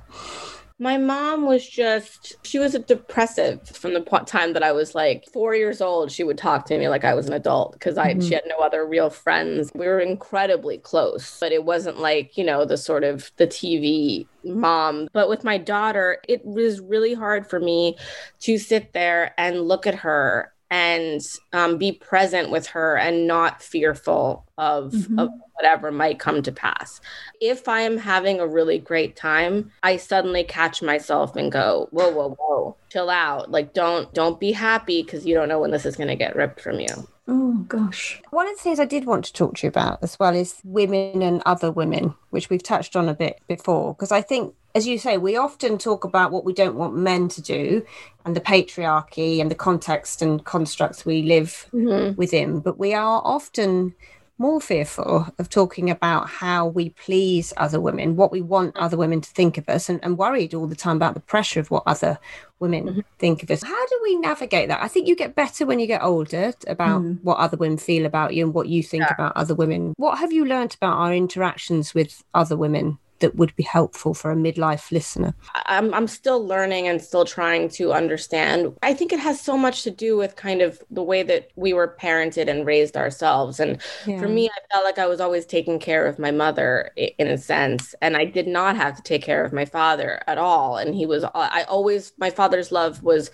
My 0.78 0.99
mom 0.99 1.47
was 1.47 1.68
just, 1.68 2.36
she 2.43 2.59
was 2.59 2.76
a 2.76 2.80
depressive 2.80 3.68
from 3.68 3.95
the 3.95 4.01
time 4.28 4.53
that 4.53 4.61
I 4.61 4.72
was 4.72 4.93
like 4.93 5.26
four 5.34 5.55
years 5.55 5.82
old. 5.82 6.11
She 6.11 6.24
would 6.24 6.38
talk 6.38 6.68
to 6.68 6.78
me 6.78 6.88
like 6.88 7.03
I 7.03 7.15
was 7.15 7.26
an 7.26 7.34
adult 7.34 7.74
because 7.74 7.97
I 7.97 8.13
mm-hmm. 8.13 8.22
she 8.22 8.36
had 8.36 8.43
no 8.45 8.59
other 8.59 8.86
real 8.86 9.09
friends. 9.09 9.72
We 9.74 9.88
were 9.88 9.99
incredibly 9.99 10.78
close, 10.78 11.39
but 11.39 11.51
it 11.51 11.63
wasn't 11.63 11.99
like, 11.99 12.38
you 12.38 12.43
know, 12.43 12.63
the 12.63 12.78
sort 12.78 13.03
of 13.03 13.32
the 13.38 13.47
TV 13.47 14.28
mom. 14.45 15.09
But 15.13 15.30
with 15.30 15.43
my 15.43 15.57
daughter, 15.57 16.20
it 16.30 16.45
was 16.45 16.80
really 16.80 17.15
hard 17.15 17.49
for 17.49 17.59
me 17.59 17.97
to 18.41 18.59
sit 18.59 18.93
there 18.93 19.34
and 19.39 19.68
look 19.68 19.88
at 19.88 19.95
her 19.95 20.53
and 20.70 21.22
um, 21.53 21.78
be 21.78 21.91
present 21.91 22.49
with 22.49 22.68
her 22.68 22.97
and 22.97 23.28
not 23.28 23.61
fearful 23.61 24.45
of, 24.57 24.91
mm-hmm. 24.91 25.20
of 25.20 25.30
whatever 25.53 25.91
might 25.91 26.20
come 26.20 26.41
to 26.43 26.51
pass. 26.51 26.99
If 27.41 27.68
I 27.68 27.82
am 27.82 27.97
having 27.97 28.39
a 28.39 28.47
really 28.47 28.80
great 28.80 29.15
time, 29.15 29.72
I 29.84 29.97
suddenly 29.97 30.43
catch 30.43 30.82
myself 30.82 31.36
and 31.36 31.51
go, 31.51 31.88
whoa, 31.91 32.11
whoa, 32.11 32.36
whoa, 32.39 32.76
chill 32.89 33.09
out. 33.09 33.51
Like 33.51 33.74
don't 33.74 34.13
don't 34.13 34.39
be 34.39 34.51
happy 34.51 35.03
because 35.03 35.26
you 35.26 35.34
don't 35.34 35.49
know 35.49 35.59
when 35.59 35.72
this 35.72 35.86
is 35.86 35.95
gonna 35.95 36.15
get 36.15 36.36
ripped 36.36 36.59
from 36.59 36.80
you. 36.80 37.07
Oh 37.28 37.66
gosh. 37.68 38.22
One 38.30 38.48
of 38.48 38.56
the 38.56 38.62
things 38.62 38.80
I 38.80 38.86
did 38.86 39.06
want 39.06 39.26
to 39.26 39.34
talk 39.34 39.58
to 39.58 39.68
you 39.68 39.70
about 39.70 40.00
as 40.02 40.18
well 40.18 40.34
is 40.34 40.62
women 40.64 41.22
and 41.22 41.42
other 41.46 41.72
women, 41.72 42.16
which 42.30 42.50
we've 42.50 42.64
touched 42.64 42.96
on 42.96 43.10
a 43.10 43.14
bit 43.14 43.42
before. 43.48 43.94
Because 43.94 44.14
I 44.14 44.22
think, 44.22 44.56
as 44.74 44.88
you 44.88 44.98
say, 44.98 45.18
we 45.18 45.36
often 45.36 45.78
talk 45.78 46.06
about 46.06 46.32
what 46.32 46.46
we 46.46 46.54
don't 46.54 46.76
want 46.76 46.96
men 46.96 47.28
to 47.30 47.42
do 47.42 47.86
and 48.24 48.34
the 48.36 48.42
patriarchy 48.42 49.42
and 49.42 49.52
the 49.52 49.56
context 49.56 50.22
and 50.22 50.46
constructs 50.46 51.06
we 51.06 51.22
live 51.24 51.68
mm-hmm. 51.74 52.16
within. 52.16 52.62
But 52.62 52.80
we 52.80 52.94
are 52.94 53.22
often 53.26 53.94
more 54.38 54.62
fearful 54.62 55.28
of 55.40 55.50
talking 55.50 55.90
about 55.90 56.30
how 56.30 56.68
we 56.68 56.90
please 56.92 57.54
other 57.58 57.80
women, 57.80 58.16
what 58.16 58.32
we 58.32 58.42
want 58.42 58.76
other 58.78 58.98
women 58.98 59.22
to 59.22 59.30
think 59.32 59.58
of 59.58 59.68
us, 59.68 59.90
and, 59.90 60.00
and 60.04 60.18
worried 60.18 60.54
all 60.54 60.68
the 60.68 60.76
time 60.76 60.96
about 60.96 61.14
the 61.14 61.20
pressure 61.20 61.60
of 61.60 61.72
what 61.72 61.84
other 61.86 62.20
women 62.60 62.86
mm-hmm. 62.86 63.00
think 63.20 63.44
of 63.44 63.52
us. 63.52 63.64
How 63.64 63.86
do 63.88 64.00
we 64.04 64.16
navigate 64.18 64.70
that? 64.70 64.82
I 64.82 64.88
think 64.88 65.08
you 65.08 65.16
get 65.16 65.36
better 65.36 65.66
when 65.66 65.80
you 65.80 65.88
get 65.88 66.04
older 66.04 66.54
about 66.68 67.02
mm. 67.02 67.20
what 67.24 67.38
other 67.38 67.58
women 67.58 67.78
feel 67.78 68.06
about 68.06 68.34
you 68.34 68.46
and 68.46 68.54
what 68.54 68.68
you 68.68 68.84
think 68.84 69.04
yeah. 69.04 69.14
about 69.14 69.36
other 69.36 69.56
women. 69.56 69.94
What 69.98 70.18
have 70.20 70.32
you 70.32 70.46
learned 70.46 70.76
about 70.76 70.98
our 70.98 71.14
interactions 71.14 71.94
with 71.94 72.24
other 72.34 72.58
women 72.58 72.98
that 73.20 73.36
would 73.36 73.55
be 73.55 73.63
helpful 73.63 74.13
for 74.13 74.32
a 74.32 74.36
midlife 74.36 74.91
listener? 74.91 75.34
I'm, 75.65 75.93
I'm 75.93 76.07
still 76.07 76.45
learning 76.45 76.88
and 76.88 77.01
still 77.01 77.26
trying 77.26 77.70
to 77.70 77.93
understand. 77.93 78.76
I 78.84 78.93
think 78.93 79.11
it 79.11 79.20
has 79.20 79.39
so 79.41 79.57
much 79.57 79.84
to 79.84 79.91
do 79.91 80.18
with 80.18 80.36
kind 80.36 80.61
of 80.61 80.82
the 80.89 81.03
way 81.03 81.24
that 81.24 81.49
we 81.55 81.74
were 81.74 81.95
parented 81.99 82.47
and 82.47 82.65
raised 82.65 82.97
ourselves. 82.97 83.59
And 83.59 83.82
yeah. 84.05 84.20
for 84.20 84.28
me, 84.28 84.49
I 84.49 84.74
felt 84.74 84.86
like 84.86 84.99
I 84.99 85.07
was 85.07 85.20
always 85.20 85.45
taking 85.45 85.80
care 85.80 86.05
of 86.05 86.20
my 86.20 86.32
mother 86.32 86.91
in 86.95 87.28
a 87.28 87.38
sense. 87.38 87.95
And 88.01 88.15
I 88.15 88.26
did 88.26 88.47
not 88.47 88.76
have 88.76 88.95
to 88.95 89.03
take 89.03 89.24
care 89.24 89.43
of 89.43 89.53
my 89.53 89.65
father 89.65 90.22
at 90.28 90.38
all. 90.38 90.78
And 90.78 90.95
he 90.95 91.05
was, 91.05 91.24
I 91.34 91.63
always, 91.63 92.13
my 92.18 92.30
father's 92.30 92.72
love 92.72 93.03
was 93.03 93.32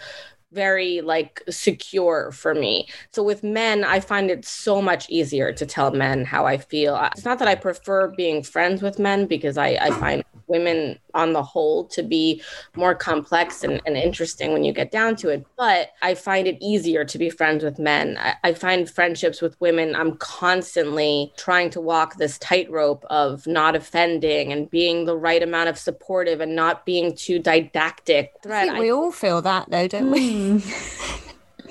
very 0.53 1.01
like 1.01 1.41
secure 1.49 2.31
for 2.31 2.53
me. 2.53 2.87
So 3.11 3.23
with 3.23 3.43
men, 3.43 3.83
I 3.83 3.99
find 3.99 4.29
it 4.29 4.45
so 4.45 4.81
much 4.81 5.09
easier 5.09 5.51
to 5.53 5.65
tell 5.65 5.91
men 5.91 6.25
how 6.25 6.45
I 6.45 6.57
feel. 6.57 6.95
It's 7.13 7.25
not 7.25 7.39
that 7.39 7.47
I 7.47 7.55
prefer 7.55 8.09
being 8.09 8.43
friends 8.43 8.81
with 8.81 8.99
men 8.99 9.25
because 9.25 9.57
I, 9.57 9.77
I 9.81 9.91
find 9.91 10.23
women 10.47 10.99
on 11.13 11.33
the 11.33 11.43
whole 11.43 11.85
to 11.85 12.03
be 12.03 12.41
more 12.75 12.95
complex 12.95 13.63
and, 13.63 13.81
and 13.85 13.95
interesting 13.95 14.51
when 14.51 14.63
you 14.63 14.73
get 14.73 14.91
down 14.91 15.15
to 15.17 15.29
it. 15.29 15.45
But 15.57 15.91
I 16.01 16.15
find 16.15 16.47
it 16.47 16.57
easier 16.61 17.05
to 17.05 17.17
be 17.17 17.29
friends 17.29 17.63
with 17.63 17.79
men. 17.79 18.17
I, 18.19 18.35
I 18.43 18.53
find 18.53 18.89
friendships 18.89 19.41
with 19.41 19.59
women, 19.59 19.95
I'm 19.95 20.17
constantly 20.17 21.31
trying 21.37 21.69
to 21.71 21.81
walk 21.81 22.17
this 22.17 22.37
tightrope 22.37 23.05
of 23.09 23.45
not 23.47 23.75
offending 23.75 24.51
and 24.51 24.69
being 24.69 25.05
the 25.05 25.17
right 25.17 25.43
amount 25.43 25.69
of 25.69 25.77
supportive 25.77 26.41
and 26.41 26.55
not 26.55 26.85
being 26.85 27.15
too 27.15 27.39
didactic. 27.39 28.33
I 28.45 28.67
think 28.67 28.79
we 28.79 28.91
all 28.91 29.11
feel 29.11 29.41
that 29.41 29.69
though, 29.69 29.87
don't 29.87 30.11
we? 30.11 30.59
Hmm. 30.59 31.19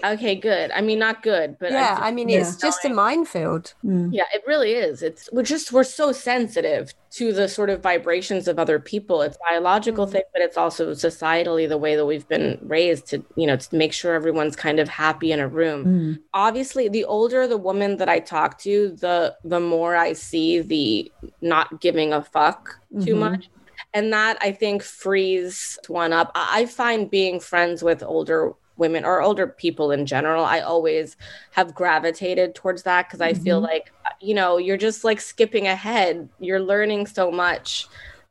Okay, 0.05 0.35
good. 0.35 0.71
I 0.73 0.81
mean, 0.81 0.99
not 0.99 1.23
good, 1.23 1.57
but 1.59 1.71
yeah, 1.71 1.97
I, 2.01 2.09
I 2.09 2.11
mean, 2.11 2.29
it's 2.29 2.55
yeah. 2.55 2.69
just 2.69 2.85
a 2.85 2.89
minefield. 2.89 3.75
Mm. 3.85 4.11
Yeah, 4.13 4.25
it 4.35 4.43
really 4.47 4.73
is. 4.73 5.03
It's 5.03 5.29
we're 5.33 5.43
just 5.43 5.73
we're 5.73 5.85
so 5.85 6.13
sensitive 6.13 6.93
to 7.13 7.33
the 7.33 7.49
sort 7.49 7.71
of 7.71 7.83
vibrations 7.83 8.49
of 8.49 8.59
other 8.59 8.79
people. 8.79 9.23
It's 9.23 9.37
biological 9.49 10.07
mm. 10.07 10.13
thing, 10.13 10.23
but 10.33 10.43
it's 10.43 10.57
also 10.57 10.93
societally 10.93 11.69
the 11.69 11.79
way 11.79 11.95
that 11.95 12.07
we've 12.07 12.27
been 12.27 12.59
raised 12.63 13.07
to, 13.09 13.25
you 13.37 13.47
know, 13.47 13.57
to 13.57 13.77
make 13.77 13.93
sure 13.93 14.15
everyone's 14.15 14.57
kind 14.57 14.81
of 14.81 14.89
happy 14.89 15.31
in 15.31 15.39
a 15.39 15.49
room. 15.49 15.85
Mm. 15.85 16.19
Obviously, 16.35 16.89
the 16.89 17.05
older 17.05 17.47
the 17.47 17.59
woman 17.59 17.97
that 17.99 18.09
I 18.09 18.19
talk 18.19 18.59
to, 18.61 18.97
the 19.01 19.37
the 19.45 19.61
more 19.61 19.95
I 19.95 20.15
see 20.15 20.61
the 20.61 21.13
not 21.41 21.81
giving 21.81 22.13
a 22.13 22.23
fuck 22.23 22.81
too 23.01 23.13
mm-hmm. 23.13 23.21
much 23.21 23.49
and 23.95 24.13
that 24.13 24.37
i 24.41 24.53
think 24.53 24.83
frees 24.83 25.79
one 25.89 26.13
up 26.13 26.31
i 26.35 26.67
find 26.67 27.11
being 27.11 27.41
friends 27.41 27.83
with 27.83 28.03
older 28.03 28.53
women 28.83 29.05
or 29.05 29.23
older 29.23 29.47
people 29.47 29.93
in 29.93 30.05
general 30.05 30.45
i 30.45 30.59
always 30.59 31.17
have 31.53 31.73
gravitated 31.73 32.53
towards 32.53 32.83
that 32.83 33.07
because 33.07 33.21
i 33.21 33.33
mm-hmm. 33.33 33.45
feel 33.45 33.61
like 33.61 33.93
you 34.21 34.35
know 34.35 34.57
you're 34.57 34.77
just 34.77 35.05
like 35.05 35.21
skipping 35.21 35.69
ahead 35.69 36.29
you're 36.41 36.61
learning 36.61 37.07
so 37.07 37.31
much 37.31 37.87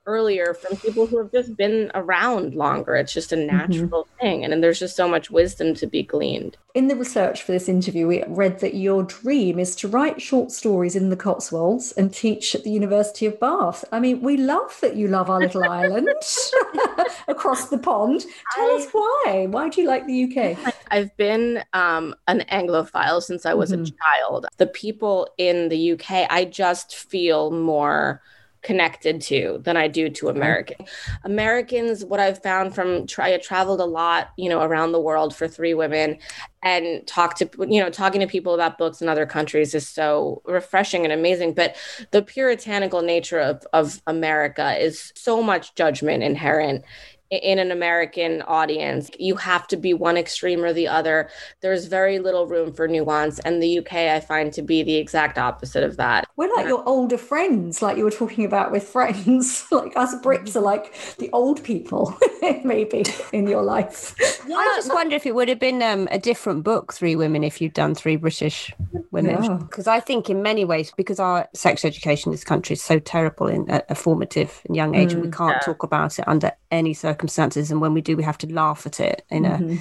earlier 0.06 0.54
from 0.54 0.78
people 0.78 1.06
who 1.06 1.18
have 1.18 1.32
just 1.32 1.56
been 1.56 1.92
around 1.94 2.56
longer. 2.56 2.96
It's 2.96 3.14
just 3.14 3.32
a 3.32 3.36
mm-hmm. 3.36 3.58
natural 3.58 4.04
mm-hmm. 4.04 4.20
thing. 4.20 4.44
And, 4.44 4.54
and 4.54 4.64
there's 4.64 4.80
just 4.80 4.96
so 4.96 5.08
much 5.08 5.30
wisdom 5.30 5.74
to 5.76 5.88
be 5.88 6.04
gleaned. 6.04 6.58
In 6.74 6.88
the 6.88 6.96
research 6.96 7.44
for 7.44 7.52
this 7.52 7.68
interview, 7.68 8.08
we 8.08 8.24
read 8.28 8.60
that 8.60 8.76
your 8.76 9.04
dream 9.04 9.60
is 9.60 9.76
to 9.78 9.88
write 9.88 10.22
short 10.22 10.52
stories 10.52 10.96
in 10.96 11.10
the 11.10 11.18
Cotswolds 11.18 11.92
and 11.94 12.14
teach 12.14 12.56
at 12.56 12.64
the 12.64 12.72
University 12.72 13.26
of 13.26 13.40
Bath. 13.40 13.84
I 13.92 14.00
mean, 14.00 14.22
we 14.22 14.38
love 14.38 14.78
that 14.82 14.96
you 14.96 15.08
love 15.08 15.30
our 15.30 15.40
little 15.40 15.64
island 15.64 16.08
across 17.28 17.70
the 17.70 17.78
pond. 17.78 18.26
Tell 18.56 18.72
I, 18.72 18.76
us 18.76 18.88
why. 18.92 19.48
Why 19.50 19.70
do 19.70 19.82
you 19.82 19.88
like 19.88 20.08
the 20.08 20.24
UK? 20.24 20.74
I've 20.90 21.16
been 21.18 21.64
um, 21.74 22.16
an 22.28 22.46
Anglophile 22.52 23.22
since 23.22 23.46
I 23.46 23.54
was 23.54 23.72
mm-hmm. 23.72 23.84
a 23.84 23.86
child. 23.86 24.46
The 24.58 24.68
people 24.68 25.28
in 25.38 25.70
the 25.70 25.92
UK, 25.94 26.28
I 26.30 26.46
just 26.46 26.96
feel 26.96 27.52
more 27.52 28.22
connected 28.62 29.22
to 29.22 29.60
than 29.64 29.76
I 29.76 29.88
do 29.88 30.10
to 30.10 30.30
American. 30.30 30.86
Americans, 31.24 32.06
what 32.06 32.20
I've 32.20 32.42
found 32.42 32.76
from 32.76 33.08
try 33.08 33.34
I 33.34 33.38
traveled 33.38 33.82
a 33.82 33.86
lot, 33.86 34.32
you 34.38 34.50
know, 34.50 34.62
around 34.62 34.92
the 34.92 35.02
world 35.02 35.36
for 35.36 35.48
three 35.48 35.74
women 35.74 36.18
and 36.64 37.06
talk 37.08 37.36
to 37.38 37.50
you 37.68 37.82
know, 37.82 37.90
talking 37.90 38.22
to 38.22 38.28
people 38.28 38.54
about 38.54 38.78
books 38.78 39.02
in 39.02 39.10
other 39.10 39.26
countries 39.26 39.74
is 39.74 39.88
so 39.88 40.42
refreshing 40.46 41.04
and 41.04 41.14
amazing. 41.14 41.54
But 41.54 41.76
the 42.12 42.22
puritanical 42.22 43.02
nature 43.02 43.40
of, 43.40 43.66
of 43.74 44.02
America 44.06 44.78
is 44.80 45.12
so 45.16 45.42
much 45.42 45.76
judgment 45.76 46.22
inherent 46.24 46.86
in 47.32 47.60
an 47.60 47.72
American 47.72 48.42
audience. 48.44 49.10
You 49.18 49.36
have 49.38 49.66
to 49.68 49.78
be 49.78 49.94
one 49.94 50.18
extreme 50.18 50.64
or 50.64 50.74
the 50.74 50.88
other. 50.88 51.30
There's 51.62 51.86
very 51.86 52.20
little 52.20 52.46
room 52.46 52.74
for 52.74 52.88
nuance. 52.88 53.40
And 53.40 53.64
the 53.64 53.80
UK, 53.80 53.94
I 53.94 54.20
find 54.20 54.52
to 54.54 54.62
be 54.62 54.84
the 54.84 54.96
exact 54.96 55.38
opposite 55.38 55.84
of 55.84 55.98
that. 55.98 56.28
We're 56.36 56.54
like 56.54 56.68
your 56.68 56.88
older 56.88 57.18
friends, 57.18 57.82
like 57.82 57.98
you 57.98 58.04
were 58.04 58.12
talking 58.12 58.44
about 58.44 58.72
with 58.72 58.84
friends. 58.84 59.66
like 59.72 59.96
us 59.96 60.14
Brits 60.16 60.56
are 60.56 60.62
like 60.62 60.94
the 61.18 61.30
old 61.32 61.64
people, 61.64 62.18
maybe, 62.64 63.06
in 63.32 63.48
your 63.48 63.64
life. 63.64 64.16
Yeah. 64.46 64.58
I 64.58 64.74
just 64.76 64.94
wonder 64.94 65.16
if 65.16 65.26
it 65.26 65.34
would 65.34 65.48
have 65.48 65.60
been 65.60 65.82
um, 65.82 66.10
a 66.12 66.20
different 66.20 66.64
book, 66.64 66.94
Three 66.94 67.16
Women, 67.16 67.44
if 67.44 67.62
you'd 67.62 67.74
done 67.74 67.96
Three 67.96 68.18
British 68.18 68.74
Women. 69.12 69.58
Because 69.60 69.88
yeah. 69.88 69.94
I 69.94 70.00
think, 70.02 70.30
in 70.30 70.42
many 70.42 70.66
ways, 70.66 70.92
because 70.98 71.20
our 71.20 71.48
sex 71.54 71.86
education 71.86 72.30
in 72.30 72.34
this 72.34 72.44
country 72.44 72.74
is 72.74 72.82
so 72.82 73.00
terrible 73.00 73.48
in 73.48 73.70
a, 73.70 73.82
a 73.90 73.96
formative 73.96 74.62
and 74.66 74.76
young 74.76 74.96
age, 74.96 75.12
mm, 75.12 75.14
and 75.14 75.22
we 75.22 75.28
mm. 75.30 75.38
can't 75.38 75.58
yeah. 75.62 75.66
talk 75.66 75.84
about 75.84 76.20
it 76.20 76.28
under 76.28 76.52
any 76.72 76.94
circumstances. 76.94 77.70
And 77.70 77.82
when 77.82 77.94
we 77.94 78.02
do, 78.02 78.18
we 78.18 78.24
have 78.24 78.38
to 78.40 78.52
laugh 78.52 78.86
at 78.86 79.00
it 79.00 79.26
in 79.30 79.44
mm-hmm. 79.44 79.72
a 79.72 79.76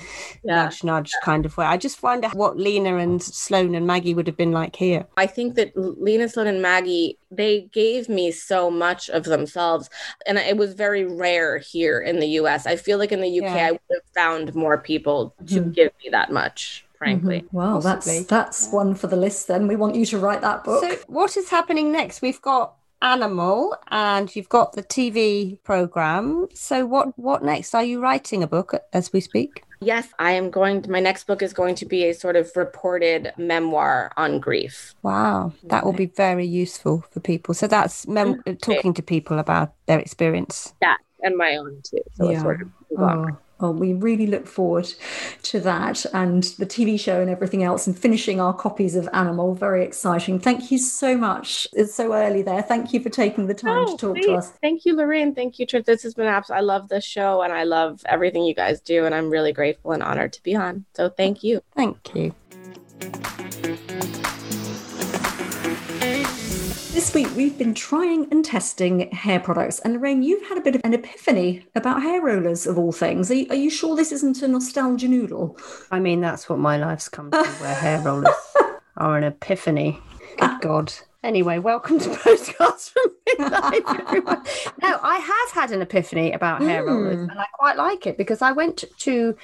yeah. 0.45 0.65
nudge, 0.65 0.85
nudge 0.85 1.13
kind 1.23 1.47
of 1.47 1.57
way. 1.57 1.65
I 1.65 1.77
just 1.77 2.03
wonder 2.03 2.29
what 2.31 2.59
Lena 2.59 2.97
and 2.97 3.23
Sloane 3.23 3.75
and 3.75 3.87
Maggie 3.87 4.15
would 4.15 4.27
have 4.27 4.37
been 4.37 4.53
like 4.53 4.77
here. 4.77 5.07
I 5.17 5.27
think 5.27 5.55
that 5.55 5.73
Lena, 5.77 6.29
Sloane, 6.29 6.49
and 6.49 6.61
Maggie, 6.61 7.19
they 7.31 7.63
gave 7.73 8.09
me 8.09 8.33
so 8.33 8.71
much 8.71 9.09
of 9.09 9.25
themselves. 9.25 9.89
And 10.27 10.37
it 10.37 10.57
was 10.57 10.75
very 10.75 11.05
rare 11.05 11.59
here 11.59 12.01
in 12.01 12.19
the 12.21 12.29
US. 12.41 12.67
I 12.67 12.77
feel 12.77 12.99
like 12.99 13.13
in 13.13 13.21
the 13.21 13.41
UK, 13.41 13.55
yeah. 13.55 13.67
I 13.69 13.71
would 13.73 13.81
have 13.93 14.15
found 14.15 14.55
more 14.55 14.79
people 14.79 15.35
to 15.47 15.61
mm-hmm. 15.61 15.71
give 15.71 15.93
me 16.03 16.11
that 16.11 16.33
much 16.33 16.85
frankly. 17.01 17.41
Mm-hmm. 17.41 17.57
Well, 17.57 17.81
Possibly. 17.81 18.19
that's 18.19 18.27
that's 18.27 18.67
yeah. 18.67 18.75
one 18.77 18.95
for 18.95 19.07
the 19.07 19.17
list. 19.17 19.49
Then 19.49 19.67
we 19.67 19.75
want 19.75 19.95
you 19.95 20.05
to 20.05 20.19
write 20.19 20.43
that 20.43 20.65
book. 20.65 20.83
So, 20.83 20.99
what 21.07 21.35
is 21.35 21.49
happening 21.49 21.91
next? 21.91 22.21
We've 22.21 22.43
got 22.43 22.75
Animal, 23.03 23.77
and 23.89 24.35
you've 24.35 24.49
got 24.49 24.73
the 24.73 24.83
TV 24.83 25.63
program. 25.63 26.49
So, 26.55 26.85
what 26.85 27.19
what 27.19 27.43
next? 27.43 27.75
Are 27.75 27.85
you 27.85 28.01
writing 28.01 28.43
a 28.43 28.47
book 28.47 28.75
as 28.93 29.13
we 29.13 29.21
speak? 29.21 29.65
Yes, 29.81 30.09
I 30.19 30.33
am 30.33 30.51
going. 30.51 30.83
To, 30.83 30.91
my 30.91 31.01
next 31.01 31.27
book 31.27 31.43
is 31.43 31.55
going 31.55 31.75
to 31.77 31.87
be 31.87 32.05
a 32.05 32.13
sort 32.13 32.37
of 32.37 32.55
reported 32.55 33.33
memoir 33.39 34.13
on 34.19 34.39
grief. 34.39 34.95
Wow, 35.03 35.55
that 35.65 35.85
will 35.85 35.95
be 35.95 36.07
very 36.07 36.47
useful 36.47 37.03
for 37.11 37.21
people. 37.21 37.55
So 37.55 37.67
that's 37.67 38.07
mem- 38.07 38.43
mm-hmm. 38.43 38.57
talking 38.57 38.93
to 38.95 39.03
people 39.03 39.39
about 39.39 39.73
their 39.87 39.99
experience. 39.99 40.75
Yeah, 40.83 40.97
and 41.23 41.37
my 41.37 41.57
own 41.57 41.81
too. 41.83 42.03
So 42.13 42.25
yeah. 42.27 42.33
it's 42.33 42.43
sort 42.43 42.63
of 42.63 42.69
oh. 42.99 43.39
Well, 43.61 43.75
we 43.75 43.93
really 43.93 44.27
look 44.27 44.47
forward 44.47 44.93
to 45.45 45.61
that 45.61 46.05
and 46.15 46.43
the 46.59 46.67
TV 46.67 46.99
show 46.99 47.21
and 47.21 47.31
everything 47.31 47.63
else 47.63 47.87
and 47.87 47.99
finishing 47.99 48.41
our 48.41 48.55
copies 48.55 48.97
of 48.97 49.09
Animal. 49.13 49.55
Very 49.55 49.85
exciting. 49.85 50.39
Thank 50.39 50.71
you 50.71 50.79
so 50.79 51.17
much. 51.17 51.67
It's 51.73 51.95
so 51.95 52.15
early 52.15 52.43
there. 52.43 52.63
Thank 52.63 52.93
you 52.93 53.01
for 53.01 53.11
taking 53.11 53.47
the 53.47 53.55
time 53.55 53.87
oh, 53.87 53.97
to 53.97 53.97
talk 53.97 54.17
please. 54.17 54.27
to 54.27 54.35
us. 54.35 54.51
Thank 54.61 54.85
you, 54.85 54.95
Lorraine. 54.95 55.35
Thank 55.35 55.59
you, 55.59 55.67
Trish. 55.67 55.85
This 55.85 56.03
has 56.03 56.15
been 56.15 56.27
absolutely, 56.27 56.59
I 56.59 56.63
love 56.63 56.89
this 56.89 57.05
show 57.05 57.43
and 57.43 57.53
I 57.53 57.65
love 57.65 58.03
everything 58.07 58.45
you 58.45 58.55
guys 58.55 58.81
do. 58.81 59.05
And 59.07 59.15
I'm 59.15 59.31
really 59.31 59.53
grateful 59.53 59.93
and 59.93 60.03
honored 60.03 60.33
to 60.35 60.43
be 60.43 60.55
on. 60.55 60.85
So 60.95 61.09
thank 61.09 61.43
you. 61.43 61.63
Thank 61.75 62.15
you. 62.15 62.35
This 66.93 67.15
week 67.15 67.29
we've 67.37 67.57
been 67.57 67.73
trying 67.73 68.27
and 68.33 68.45
testing 68.45 69.13
hair 69.13 69.39
products. 69.39 69.79
And 69.79 69.95
Lorraine, 69.95 70.25
you've 70.25 70.49
had 70.49 70.59
a 70.59 70.61
bit 70.61 70.75
of 70.75 70.81
an 70.83 70.93
epiphany 70.93 71.65
about 71.77 72.03
hair 72.03 72.21
rollers 72.21 72.67
of 72.67 72.79
all 72.79 72.91
things. 72.91 73.31
Are 73.31 73.35
you, 73.35 73.47
are 73.51 73.55
you 73.55 73.71
sure 73.71 73.95
this 73.95 74.11
isn't 74.11 74.43
a 74.43 74.49
nostalgia 74.49 75.07
noodle? 75.07 75.57
I 75.93 76.01
mean, 76.01 76.21
that's 76.21 76.49
what 76.49 76.59
my 76.59 76.79
life's 76.79 77.09
come 77.09 77.31
to, 77.31 77.45
where 77.45 77.75
hair 77.77 78.01
rollers 78.01 78.35
are 78.97 79.17
an 79.17 79.23
epiphany. 79.23 80.01
Good 80.41 80.61
God. 80.63 80.93
Anyway, 81.23 81.59
welcome 81.59 82.01
to 82.01 82.09
Postcards 82.25 82.89
from 82.89 83.05
Midlife, 83.29 84.01
everyone. 84.01 84.43
no, 84.83 84.99
I 85.01 85.19
have 85.19 85.51
had 85.53 85.71
an 85.71 85.83
epiphany 85.83 86.33
about 86.33 86.61
hair 86.61 86.83
mm. 86.83 86.89
rollers, 86.89 87.21
and 87.21 87.39
I 87.39 87.47
quite 87.55 87.77
like 87.77 88.09
it 88.09 88.19
because 88.19 88.43
I 88.43 88.51
went 88.51 88.85
to 88.99 89.37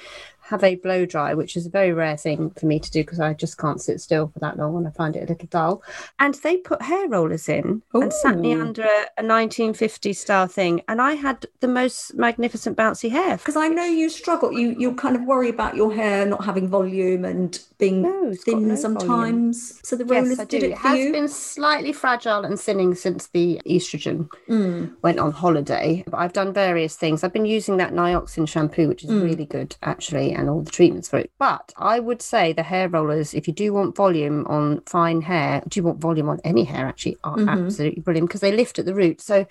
have 0.49 0.63
a 0.63 0.75
blow 0.75 1.05
dry, 1.05 1.33
which 1.33 1.57
is 1.57 1.65
a 1.65 1.69
very 1.69 1.91
rare 1.91 2.15
thing 2.15 2.51
for 2.51 2.65
me 2.65 2.79
to 2.79 2.89
do 2.89 3.01
because 3.03 3.19
I 3.19 3.33
just 3.33 3.57
can't 3.57 3.81
sit 3.81 3.99
still 3.99 4.29
for 4.29 4.39
that 4.39 4.57
long 4.57 4.77
and 4.77 4.87
I 4.87 4.91
find 4.91 5.15
it 5.15 5.23
a 5.23 5.33
little 5.33 5.47
dull. 5.47 5.83
And 6.19 6.35
they 6.35 6.57
put 6.57 6.81
hair 6.81 7.07
rollers 7.09 7.49
in 7.49 7.81
Ooh. 7.95 8.01
and 8.01 8.13
sat 8.13 8.39
me 8.39 8.53
under 8.53 8.83
a, 8.83 9.05
a 9.17 9.23
1950s 9.23 10.15
style 10.15 10.47
thing, 10.47 10.81
and 10.87 11.01
I 11.01 11.13
had 11.13 11.45
the 11.59 11.67
most 11.67 12.15
magnificent 12.15 12.77
bouncy 12.77 13.11
hair. 13.11 13.37
Because 13.37 13.57
I 13.57 13.67
know 13.67 13.85
you 13.85 14.09
struggle, 14.09 14.51
you 14.51 14.75
you 14.77 14.93
kind 14.95 15.15
of 15.15 15.23
worry 15.23 15.49
about 15.49 15.75
your 15.75 15.93
hair 15.93 16.25
not 16.25 16.45
having 16.45 16.67
volume 16.67 17.25
and 17.25 17.59
being 17.77 18.01
no, 18.01 18.33
thin 18.33 18.69
no 18.69 18.75
sometimes. 18.75 19.07
Volume. 19.07 19.81
So 19.83 19.95
the 19.95 20.05
rollers 20.05 20.37
yes, 20.37 20.47
did 20.47 20.63
it, 20.63 20.71
it 20.71 20.77
has 20.77 20.97
you? 20.97 21.11
been 21.11 21.27
slightly 21.27 21.93
fragile 21.93 22.43
and 22.45 22.59
thinning 22.59 22.95
since 22.95 23.27
the 23.27 23.61
estrogen 23.65 24.29
mm. 24.47 24.93
went 25.01 25.19
on 25.19 25.31
holiday. 25.31 26.03
But 26.07 26.17
I've 26.17 26.33
done 26.33 26.53
various 26.53 26.95
things. 26.95 27.23
I've 27.23 27.33
been 27.33 27.45
using 27.45 27.77
that 27.77 27.93
Nioxin 27.93 28.47
shampoo, 28.47 28.87
which 28.87 29.03
is 29.03 29.09
mm. 29.09 29.23
really 29.23 29.45
good 29.45 29.75
actually 29.83 30.36
and 30.37 30.49
all 30.49 30.61
the 30.61 30.71
treatments 30.71 31.09
for 31.09 31.17
it. 31.17 31.31
But 31.39 31.73
I 31.77 31.99
would 31.99 32.21
say 32.21 32.53
the 32.53 32.63
hair 32.63 32.87
rollers, 32.87 33.33
if 33.33 33.47
you 33.47 33.53
do 33.53 33.73
want 33.73 33.95
volume 33.95 34.45
on 34.47 34.81
fine 34.81 35.21
hair, 35.21 35.63
do 35.67 35.79
you 35.79 35.83
want 35.83 35.99
volume 35.99 36.29
on 36.29 36.39
any 36.43 36.63
hair 36.63 36.87
actually, 36.87 37.17
are 37.23 37.35
mm-hmm. 37.35 37.49
absolutely 37.49 38.01
brilliant 38.01 38.29
because 38.29 38.41
they 38.41 38.51
lift 38.51 38.79
at 38.79 38.85
the 38.85 38.93
root. 38.93 39.19
So 39.19 39.45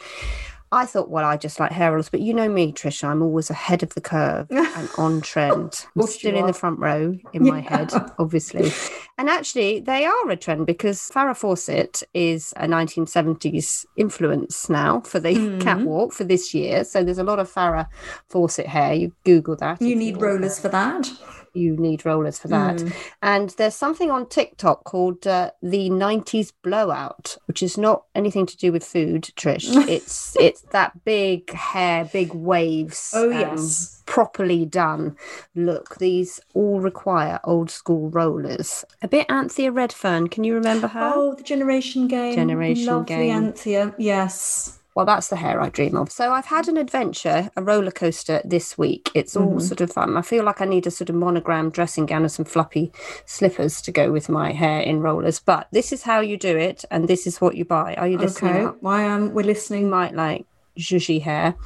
I 0.72 0.84
thought, 0.84 1.08
well, 1.08 1.24
I 1.24 1.36
just 1.36 1.60
like 1.60 1.70
hair 1.70 1.90
rollers, 1.90 2.08
but 2.08 2.20
you 2.20 2.34
know 2.34 2.48
me, 2.48 2.72
Trisha, 2.72 3.04
I'm 3.04 3.22
always 3.22 3.50
ahead 3.50 3.82
of 3.82 3.94
the 3.94 4.00
curve 4.00 4.48
and 4.50 4.88
on 4.98 5.20
trend. 5.20 5.86
I'm 5.96 6.06
still 6.06 6.36
in 6.36 6.46
the 6.46 6.52
front 6.52 6.78
row 6.80 7.16
in 7.32 7.44
my 7.44 7.60
head, 7.60 7.92
obviously. 8.18 8.72
And 9.16 9.30
actually, 9.30 9.80
they 9.80 10.04
are 10.04 10.30
a 10.30 10.36
trend 10.36 10.66
because 10.66 11.10
Farrah 11.14 11.36
Fawcett 11.36 12.02
is 12.14 12.52
a 12.56 12.66
1970s 12.66 13.86
influence 13.96 14.68
now 14.68 15.00
for 15.00 15.20
the 15.20 15.34
mm. 15.34 15.60
catwalk 15.60 16.12
for 16.12 16.24
this 16.24 16.52
year. 16.52 16.84
So 16.84 17.04
there's 17.04 17.18
a 17.18 17.24
lot 17.24 17.38
of 17.38 17.50
Farrah 17.52 17.86
Fawcett 18.28 18.66
hair. 18.66 18.92
You 18.92 19.12
Google 19.24 19.56
that. 19.56 19.80
You 19.80 19.94
need 19.94 20.20
rollers 20.20 20.58
for 20.58 20.68
that. 20.68 21.08
You 21.56 21.76
need 21.76 22.04
rollers 22.04 22.38
for 22.38 22.48
that. 22.48 22.76
Mm. 22.76 22.92
And 23.22 23.50
there's 23.50 23.74
something 23.74 24.10
on 24.10 24.28
TikTok 24.28 24.84
called 24.84 25.26
uh, 25.26 25.50
the 25.62 25.90
90s 25.90 26.52
blowout, 26.62 27.36
which 27.46 27.62
is 27.62 27.78
not 27.78 28.04
anything 28.14 28.46
to 28.46 28.56
do 28.56 28.72
with 28.72 28.84
food, 28.84 29.24
Trish. 29.36 29.66
it's 29.88 30.36
it's 30.38 30.62
that 30.72 31.04
big 31.04 31.50
hair, 31.52 32.04
big 32.04 32.34
waves. 32.34 33.12
Oh, 33.14 33.32
um, 33.32 33.32
yes. 33.32 34.02
properly 34.06 34.64
done 34.64 35.16
look. 35.54 35.96
These 35.98 36.40
all 36.54 36.80
require 36.80 37.40
old 37.44 37.70
school 37.70 38.10
rollers. 38.10 38.84
A 39.02 39.08
bit 39.08 39.26
Anthea 39.28 39.70
Redfern. 39.70 40.28
Can 40.28 40.44
you 40.44 40.54
remember 40.54 40.88
her? 40.88 41.12
Oh, 41.14 41.34
the 41.34 41.42
Generation 41.42 42.08
Game. 42.08 42.34
Generation 42.34 42.86
Lovely 42.86 43.16
Game. 43.16 43.30
Anthea. 43.30 43.94
Yes. 43.98 44.78
Well, 44.96 45.04
that's 45.04 45.28
the 45.28 45.36
hair 45.36 45.60
I 45.60 45.68
dream 45.68 45.94
of. 45.94 46.10
So 46.10 46.32
I've 46.32 46.46
had 46.46 46.68
an 46.68 46.78
adventure, 46.78 47.50
a 47.54 47.62
roller 47.62 47.90
coaster 47.90 48.40
this 48.46 48.78
week. 48.78 49.10
It's 49.14 49.36
all 49.36 49.56
Mhm. 49.56 49.60
sort 49.62 49.82
of, 49.82 49.96
um, 49.98 50.16
I 50.16 50.22
feel 50.22 50.42
like 50.42 50.62
I 50.62 50.64
need 50.64 50.86
a 50.86 50.90
sort 50.90 51.10
of 51.10 51.16
monogram 51.16 51.68
dressing 51.68 52.06
gown 52.06 52.22
and 52.22 52.32
some 52.32 52.46
floppy 52.46 52.90
slippers 53.26 53.82
to 53.82 53.92
go 53.92 54.10
with 54.10 54.30
my 54.30 54.52
hair 54.52 54.80
in 54.80 55.00
rollers. 55.02 55.38
But 55.38 55.68
this 55.70 55.92
is 55.92 56.04
how 56.04 56.20
you 56.20 56.38
do 56.38 56.56
it, 56.56 56.86
and 56.90 57.08
this 57.08 57.26
is 57.26 57.42
what 57.42 57.56
you 57.56 57.66
buy. 57.66 57.94
Are 57.96 58.08
you 58.08 58.16
listening? 58.16 58.54
Okay. 58.54 58.64
up? 58.64 58.78
Why 58.80 59.06
um 59.06 59.34
we're 59.34 59.42
You 59.42 59.48
listening. 59.48 59.90
might 59.90 60.14
like 60.14 60.46
zhuzhy 60.78 61.20
hair. 61.20 61.56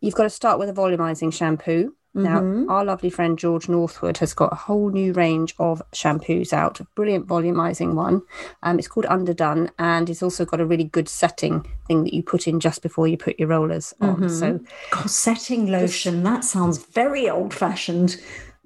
You've 0.00 0.14
got 0.14 0.24
to 0.24 0.30
start 0.30 0.58
with 0.58 0.70
a 0.70 0.72
volumizing 0.72 1.30
shampoo. 1.30 1.92
Now, 2.14 2.40
Mhm. 2.42 2.66
our 2.68 2.84
lovely 2.84 3.08
friend 3.08 3.38
George 3.38 3.68
Northwood 3.70 4.18
has 4.18 4.34
got 4.34 4.52
a 4.52 4.56
whole 4.56 4.90
new 4.90 5.14
range 5.14 5.54
of 5.58 5.80
shampoos 5.92 6.52
out, 6.52 6.78
a 6.78 6.84
brilliant 6.94 7.26
volumizing 7.26 7.94
one. 7.94 8.20
Um, 8.62 8.78
it's 8.78 8.86
called 8.88 9.06
Underdone, 9.06 9.70
and 9.78 10.10
it's 10.10 10.22
also 10.22 10.44
got 10.44 10.60
a 10.60 10.66
really 10.66 10.84
good 10.84 11.08
setting 11.08 11.64
thing 11.86 12.04
that 12.04 12.12
you 12.12 12.22
put 12.22 12.46
in 12.46 12.60
just 12.60 12.82
before 12.82 13.08
you 13.08 13.16
put 13.16 13.38
your 13.38 13.48
rollers 13.48 13.94
on. 14.02 14.16
Mhm. 14.24 14.30
So, 14.30 14.60
God, 14.90 15.08
setting 15.08 15.70
lotion. 15.70 16.22
That 16.22 16.44
sounds 16.44 16.76
very 16.78 17.30
old 17.30 17.54
fashioned. 17.54 18.18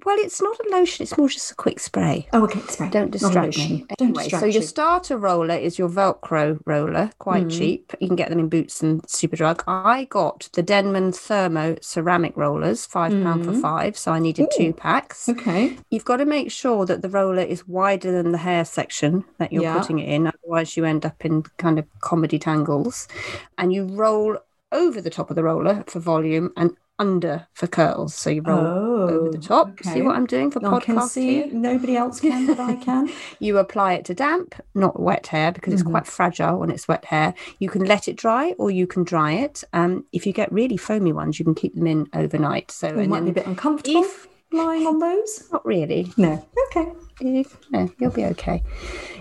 Well, 0.07 0.17
it's 0.19 0.41
not 0.41 0.57
a 0.65 0.69
lotion, 0.71 1.03
it's 1.03 1.17
more 1.17 1.27
just 1.27 1.51
a 1.51 1.55
quick 1.55 1.79
spray. 1.81 2.27
Oh, 2.31 2.45
okay. 2.45 2.61
Sorry. 2.61 2.89
Don't 2.89 3.11
distract 3.11 3.57
me. 3.57 3.85
Don't 3.97 4.01
Anyway, 4.09 4.23
distract 4.23 4.41
so 4.41 4.45
your 4.45 4.61
you. 4.61 4.67
starter 4.67 5.17
roller 5.17 5.55
is 5.55 5.77
your 5.77 5.89
Velcro 5.89 6.59
roller, 6.65 7.11
quite 7.19 7.47
Mm. 7.47 7.51
cheap. 7.57 7.93
You 7.99 8.07
can 8.07 8.15
get 8.15 8.29
them 8.29 8.39
in 8.39 8.47
Boots 8.47 8.81
and 8.81 9.03
Superdrug. 9.03 9.63
I 9.67 10.05
got 10.05 10.47
the 10.53 10.63
Denman 10.63 11.11
Thermo 11.11 11.75
ceramic 11.81 12.37
rollers, 12.37 12.85
five 12.85 13.11
pound 13.21 13.43
for 13.43 13.51
Mm. 13.51 13.61
five, 13.61 13.97
so 13.97 14.13
I 14.13 14.19
needed 14.19 14.47
two 14.55 14.71
packs. 14.71 15.27
Okay. 15.27 15.77
You've 15.91 16.05
got 16.05 16.17
to 16.17 16.25
make 16.25 16.51
sure 16.51 16.85
that 16.85 17.01
the 17.01 17.09
roller 17.09 17.41
is 17.43 17.67
wider 17.67 18.11
than 18.13 18.31
the 18.31 18.37
hair 18.49 18.63
section 18.63 19.25
that 19.39 19.51
you're 19.51 19.63
Yeah. 19.63 19.77
putting 19.77 19.99
it 19.99 20.07
in, 20.07 20.27
otherwise 20.27 20.77
you 20.77 20.85
end 20.85 21.05
up 21.05 21.25
in 21.25 21.43
kind 21.57 21.77
of 21.79 21.85
comedy 21.99 22.39
tangles. 22.39 23.09
And 23.57 23.73
you 23.73 23.83
roll 23.83 24.37
over 24.71 25.01
the 25.01 25.09
top 25.09 25.29
of 25.29 25.35
the 25.35 25.43
roller 25.43 25.83
for 25.87 25.99
volume 25.99 26.51
and 26.57 26.75
under 26.99 27.47
for 27.53 27.67
curls. 27.67 28.15
So 28.15 28.29
you 28.29 28.41
roll 28.41 28.65
over 28.65 29.29
the 29.31 29.37
Oh, 29.37 29.41
top. 29.41 29.79
See 29.83 30.01
what 30.01 30.15
I'm 30.15 30.25
doing 30.25 30.49
for 30.51 30.59
can 30.59 30.71
podcast 30.71 31.09
see. 31.09 31.35
here? 31.43 31.47
Nobody 31.51 31.95
else 31.95 32.19
can, 32.19 32.47
but 32.47 32.59
I 32.59 32.75
can. 32.75 33.09
You 33.39 33.57
apply 33.59 33.93
it 33.93 34.05
to 34.05 34.13
damp, 34.13 34.55
not 34.73 34.99
wet 34.99 35.27
hair, 35.27 35.51
because 35.51 35.73
it's 35.73 35.83
Mhm. 35.83 35.91
quite 35.91 36.07
fragile 36.07 36.59
when 36.59 36.71
it's 36.71 36.87
wet 36.87 37.05
hair. 37.05 37.33
You 37.59 37.69
can 37.69 37.83
let 37.85 38.07
it 38.07 38.15
dry 38.15 38.53
or 38.57 38.71
you 38.71 38.87
can 38.87 39.03
dry 39.03 39.33
it. 39.33 39.63
Um, 39.73 40.05
if 40.11 40.25
you 40.25 40.33
get 40.33 40.51
really 40.51 40.77
foamy 40.77 41.13
ones, 41.13 41.37
you 41.39 41.45
can 41.45 41.55
keep 41.55 41.75
them 41.75 41.87
in 41.87 42.07
overnight. 42.15 42.71
So 42.71 42.87
It 42.87 42.95
and 42.97 43.09
might 43.09 43.23
be 43.25 43.29
a 43.29 43.33
bit 43.33 43.47
uncomfortable 43.47 44.01
if- 44.03 44.27
lying 44.51 44.85
on 44.87 44.99
those. 44.99 45.43
not 45.51 45.65
really. 45.65 46.11
No. 46.17 46.45
Okay. 46.67 46.91
You- 47.19 47.45
no, 47.71 47.89
you'll 47.99 48.11
be 48.11 48.25
okay. 48.25 48.63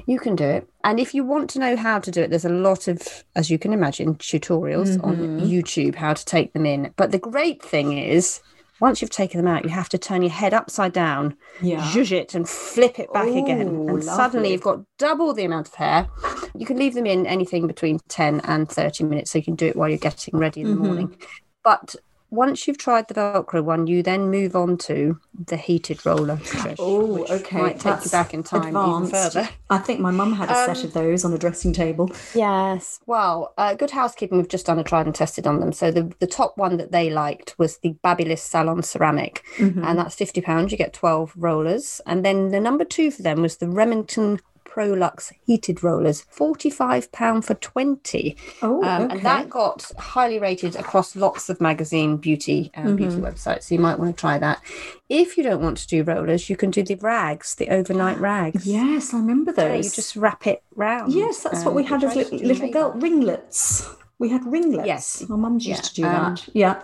You 0.06 0.18
can 0.18 0.36
do 0.36 0.44
it. 0.44 0.68
And 0.84 1.00
if 1.00 1.14
you 1.14 1.24
want 1.24 1.50
to 1.50 1.58
know 1.58 1.76
how 1.76 1.98
to 1.98 2.10
do 2.10 2.20
it, 2.22 2.30
there's 2.30 2.44
a 2.44 2.48
lot 2.50 2.86
of, 2.88 3.24
as 3.34 3.50
you 3.50 3.58
can 3.58 3.72
imagine, 3.72 4.14
tutorials 4.16 5.02
on 5.02 5.16
Mhm. 5.16 5.48
YouTube 5.48 5.94
how 5.96 6.12
to 6.14 6.24
take 6.24 6.52
them 6.52 6.64
in. 6.66 6.92
But 6.96 7.10
the 7.10 7.18
great 7.18 7.62
thing 7.62 7.96
is, 7.98 8.40
once 8.78 9.00
you've 9.00 9.10
taken 9.10 9.38
them 9.42 9.48
out, 9.52 9.64
you 9.64 9.70
have 9.70 9.88
to 9.88 9.98
turn 9.98 10.20
your 10.22 10.30
head 10.30 10.52
upside 10.52 10.92
down, 10.92 11.34
Yeah. 11.62 11.80
zhuzh 11.80 12.12
it, 12.12 12.34
and 12.34 12.46
flip 12.48 12.98
it 12.98 13.10
back 13.12 13.26
again. 13.28 13.68
Ooh, 13.68 13.88
And 13.88 14.04
suddenly 14.04 14.52
you've 14.52 14.60
got 14.60 14.80
double 14.98 15.32
the 15.32 15.44
amount 15.46 15.68
of 15.68 15.74
hair. 15.74 16.08
You 16.54 16.66
can 16.66 16.76
leave 16.76 16.94
them 16.94 17.06
in 17.06 17.26
anything 17.26 17.66
between 17.66 17.98
10 18.08 18.40
and 18.44 18.68
30 18.68 19.02
minutes, 19.04 19.30
so 19.30 19.38
you 19.38 19.44
can 19.44 19.56
do 19.56 19.66
it 19.66 19.74
while 19.76 19.88
you're 19.88 19.96
getting 19.98 20.38
ready 20.38 20.60
in 20.60 20.68
the 20.68 20.74
Mhm. 20.76 20.84
morning. 20.86 21.16
But 21.64 21.96
once 22.36 22.68
you've 22.68 22.78
tried 22.78 23.08
the 23.08 23.14
Velcro 23.14 23.64
one, 23.64 23.86
you 23.86 24.02
then 24.02 24.30
move 24.30 24.54
on 24.54 24.76
to 24.78 25.18
the 25.46 25.56
heated 25.56 26.04
roller. 26.06 26.38
Oh, 26.78 27.24
okay. 27.30 27.60
Might 27.62 27.80
take 27.80 28.04
you 28.04 28.10
back 28.10 28.34
in 28.34 28.42
time 28.42 28.66
advanced. 28.76 29.12
even 29.12 29.22
further. 29.30 29.48
I 29.70 29.78
think 29.78 29.98
my 30.00 30.10
mum 30.10 30.32
had 30.34 30.50
a 30.50 30.54
set 30.54 30.78
Um, 30.78 30.84
of 30.84 30.92
those 30.92 31.24
on 31.24 31.32
a 31.32 31.38
dressing 31.38 31.72
table. 31.72 32.10
Yes. 32.34 33.00
Well, 33.06 33.54
uh, 33.58 33.74
Good 33.74 33.90
Housekeeping, 33.90 34.36
we've 34.38 34.48
just 34.48 34.66
done 34.66 34.78
a 34.78 34.84
tried 34.84 35.06
and 35.06 35.14
tested 35.14 35.46
on 35.46 35.60
them. 35.60 35.72
So 35.72 35.90
the, 35.90 36.12
the 36.20 36.26
top 36.26 36.56
one 36.58 36.76
that 36.76 36.92
they 36.92 37.10
liked 37.10 37.54
was 37.58 37.78
the 37.78 37.94
Babyliss 38.04 38.38
Salon 38.40 38.82
Ceramic, 38.82 39.42
Mhm. 39.58 39.82
and 39.84 39.98
that's 39.98 40.14
£50. 40.14 40.70
You 40.70 40.76
get 40.78 40.92
12 40.92 41.32
rollers. 41.36 42.00
And 42.06 42.24
then 42.24 42.50
the 42.50 42.60
number 42.60 42.84
two 42.84 43.10
for 43.10 43.22
them 43.22 43.42
was 43.42 43.56
the 43.56 43.68
Remington 43.68 44.40
Prolux 44.76 45.32
heated 45.46 45.82
rollers, 45.82 46.24
£45 46.36 47.44
for 47.44 47.54
20. 47.54 48.36
Oh, 48.60 48.84
Um, 48.84 49.02
okay. 49.04 49.14
And 49.16 49.22
that 49.22 49.48
got 49.48 49.90
highly 49.98 50.38
rated 50.38 50.76
across 50.76 51.16
lots 51.16 51.48
of 51.48 51.60
magazine 51.62 52.18
beauty 52.18 52.70
and 52.74 52.94
beauty 52.96 53.16
Mhm. 53.16 53.22
websites. 53.22 53.62
So 53.64 53.74
you 53.74 53.80
might 53.80 53.98
want 53.98 54.14
to 54.14 54.20
try 54.20 54.36
that. 54.38 54.60
If 55.08 55.38
you 55.38 55.44
don't 55.44 55.62
want 55.62 55.78
to 55.78 55.86
do 55.88 56.02
rollers, 56.02 56.50
you 56.50 56.56
can 56.56 56.70
do 56.70 56.82
the 56.82 56.96
rags, 56.96 57.54
the 57.54 57.70
overnight 57.70 58.20
rags. 58.20 58.66
Yes, 58.66 59.14
I 59.14 59.18
remember 59.18 59.50
those. 59.52 59.86
you 59.86 59.90
just 59.92 60.14
wrap 60.14 60.46
it 60.46 60.62
round. 60.74 61.12
yes, 61.14 61.42
that's 61.42 61.60
what 61.64 61.70
um, 61.70 61.74
we 61.76 61.84
had 61.84 62.04
as 62.04 62.14
little, 62.14 62.38
little 62.38 62.70
belt 62.70 62.96
ringlets. 62.96 63.88
We 64.18 64.28
had 64.28 64.44
ringlets. 64.44 64.86
Yes. 64.86 65.24
My 65.28 65.36
mum's 65.36 65.66
used 65.66 65.80
Yeah, 65.80 65.88
to 65.88 65.94
do 65.94 66.04
um, 66.06 66.34
that. 66.34 66.48
Yeah. 66.52 66.82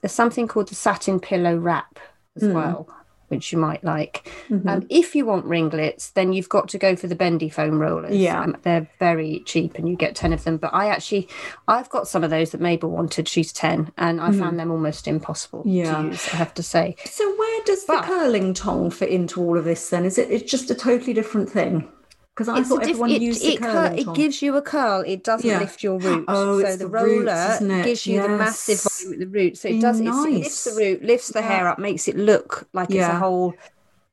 There's 0.00 0.12
something 0.12 0.48
called 0.48 0.68
the 0.68 0.74
satin 0.74 1.20
pillow 1.20 1.56
wrap 1.56 2.00
as 2.36 2.42
Mm. 2.42 2.54
well, 2.54 2.88
which 3.32 3.50
you 3.50 3.58
might 3.58 3.82
like. 3.82 4.30
Mhm. 4.48 4.68
Um, 4.68 4.86
if 4.90 5.16
you 5.16 5.24
want 5.24 5.44
ringlets, 5.46 6.10
then 6.10 6.32
you've 6.32 6.48
got 6.50 6.68
to 6.68 6.78
go 6.78 6.94
for 6.94 7.06
the 7.08 7.14
bendy 7.16 7.48
foam 7.48 7.80
rollers. 7.80 8.14
Yeah. 8.14 8.40
Um, 8.42 8.56
they're 8.62 8.88
very 9.00 9.42
cheap 9.46 9.76
and 9.78 9.88
you 9.88 9.96
get 9.96 10.14
10 10.14 10.32
of 10.32 10.44
them. 10.44 10.58
But 10.58 10.72
I 10.74 10.86
actually, 10.86 11.26
I've 11.66 11.88
got 11.90 12.06
some 12.06 12.22
of 12.22 12.30
those 12.30 12.50
that 12.50 12.60
Mabel 12.60 12.90
wanted. 12.90 13.26
She's 13.26 13.52
10 13.52 13.90
and 13.98 14.20
I 14.20 14.30
found 14.32 14.58
them 14.60 14.70
almost 14.70 15.08
impossible 15.08 15.60
Mm-hmm. 15.60 15.68
Yeah. 15.70 15.96
to 16.02 16.08
use, 16.08 16.28
I 16.32 16.36
have 16.36 16.54
to 16.54 16.62
say. 16.62 16.94
So 17.06 17.24
where 17.36 17.60
does 17.64 17.84
But- 17.84 18.02
the 18.02 18.06
curling 18.06 18.54
tong 18.54 18.90
fit 18.90 19.08
into 19.08 19.40
all 19.40 19.56
of 19.58 19.64
this 19.64 19.88
then? 19.90 20.04
Is 20.04 20.18
it 20.18 20.30
it's 20.30 20.48
just 20.50 20.70
a 20.70 20.74
totally 20.74 21.14
different 21.14 21.48
thing? 21.50 21.88
Because 22.34 22.48
I 22.48 22.60
It's 22.60 22.68
thought 22.70 22.80
diff- 22.80 22.90
everyone 22.90 23.10
it, 23.10 23.20
used 23.20 23.44
it, 23.44 23.60
the 23.60 23.66
cur- 23.66 23.92
it 23.94 24.14
gives 24.14 24.40
you 24.40 24.56
a 24.56 24.62
curl. 24.62 25.04
It 25.06 25.22
doesn't 25.22 25.46
Yeah. 25.48 25.58
lift 25.60 25.82
your 25.82 25.98
root. 25.98 26.24
Oh, 26.28 26.60
so 26.60 26.66
it's 26.66 26.76
the, 26.78 26.84
the 26.84 26.90
roots, 26.90 27.60
roller 27.60 27.78
it? 27.80 27.84
gives 27.84 28.06
you 28.06 28.22
the 28.22 28.28
massive 28.30 28.80
volume 28.80 29.12
at 29.12 29.18
the 29.20 29.26
root. 29.26 29.58
So 29.58 29.68
it 29.68 29.80
does 29.82 30.00
it, 30.00 30.06
it 30.06 30.14
lifts 30.14 30.64
the 30.64 30.74
root, 30.82 31.02
lifts 31.04 31.28
the 31.28 31.42
hair 31.42 31.68
up, 31.68 31.78
makes 31.78 32.08
it 32.08 32.16
look 32.16 32.66
like 32.72 32.90
it's 32.90 33.00
a 33.06 33.18
whole 33.18 33.52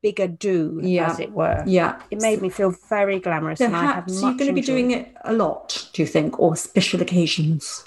bigger 0.02 0.28
do, 0.28 0.80
Yeah. 0.84 1.12
as 1.12 1.20
it 1.22 1.32
were. 1.32 1.64
yeah. 1.66 2.02
It 2.12 2.22
made 2.22 2.42
me 2.42 2.50
feel 2.50 2.74
very 2.90 3.20
glamorous, 3.20 3.60
So 3.60 3.66
and 3.66 3.76
I 3.76 3.84
have 3.84 3.90
perhaps 4.06 4.14
much 4.16 4.22
you're 4.22 4.32
going 4.34 4.48
to 4.48 4.54
be 4.54 4.60
enjoyed 4.60 4.66
doing 4.66 4.92
it 4.92 5.14
a 5.24 5.32
lot, 5.34 5.88
do 5.94 6.02
you 6.02 6.08
think, 6.08 6.40
or 6.40 6.56
special 6.58 7.02
occasions? 7.02 7.86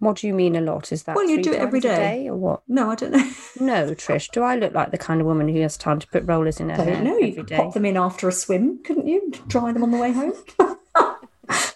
What 0.00 0.16
do 0.18 0.26
you 0.28 0.34
mean 0.34 0.54
a 0.54 0.60
lot? 0.60 0.92
Is 0.92 1.02
that 1.04 1.16
Well, 1.16 1.28
you 1.28 1.42
do 1.42 1.52
it 1.52 1.58
every 1.58 1.80
day. 1.80 2.22
day. 2.22 2.28
or 2.28 2.36
what? 2.36 2.62
No, 2.68 2.90
I 2.90 2.94
don't 2.94 3.10
know. 3.12 3.30
No, 3.60 3.90
Trish. 3.94 4.30
Do 4.30 4.42
I 4.44 4.54
look 4.54 4.72
like 4.72 4.92
the 4.92 4.98
kind 4.98 5.20
of 5.20 5.26
woman 5.26 5.48
who 5.48 5.60
has 5.62 5.76
time 5.76 5.98
to 5.98 6.06
put 6.06 6.24
rollers 6.26 6.60
in 6.60 6.68
her 6.70 6.80
I 6.80 6.84
hair 6.84 6.94
don't 6.94 7.04
know. 7.04 7.10
You 7.18 7.26
every 7.28 7.32
could 7.32 7.46
day? 7.46 7.56
pop 7.56 7.74
them 7.74 7.84
in 7.84 7.96
after 7.96 8.28
a 8.28 8.32
swim, 8.32 8.78
couldn't 8.84 9.08
you? 9.08 9.32
Dry 9.48 9.72
them 9.72 9.82
on 9.82 9.90
the 9.90 9.98
way 9.98 10.12
home. 10.12 10.32
that 10.58 10.78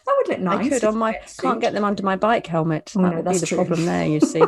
would 0.07 0.29
look 0.29 0.39
nice. 0.39 0.67
I 0.67 0.69
could 0.69 0.85
on 0.85 0.97
my 0.99 1.19
can't 1.41 1.61
get 1.61 1.73
them 1.73 1.85
under 1.85 2.05
my 2.05 2.15
bike 2.15 2.47
helmet. 2.47 2.93
Oh, 2.97 3.03
that 3.03 3.15
no, 3.17 3.23
that's 3.23 3.41
the 3.41 3.47
true. 3.47 3.57
problem 3.59 3.85
there. 3.87 4.07
You 4.07 4.21
see. 4.33 4.45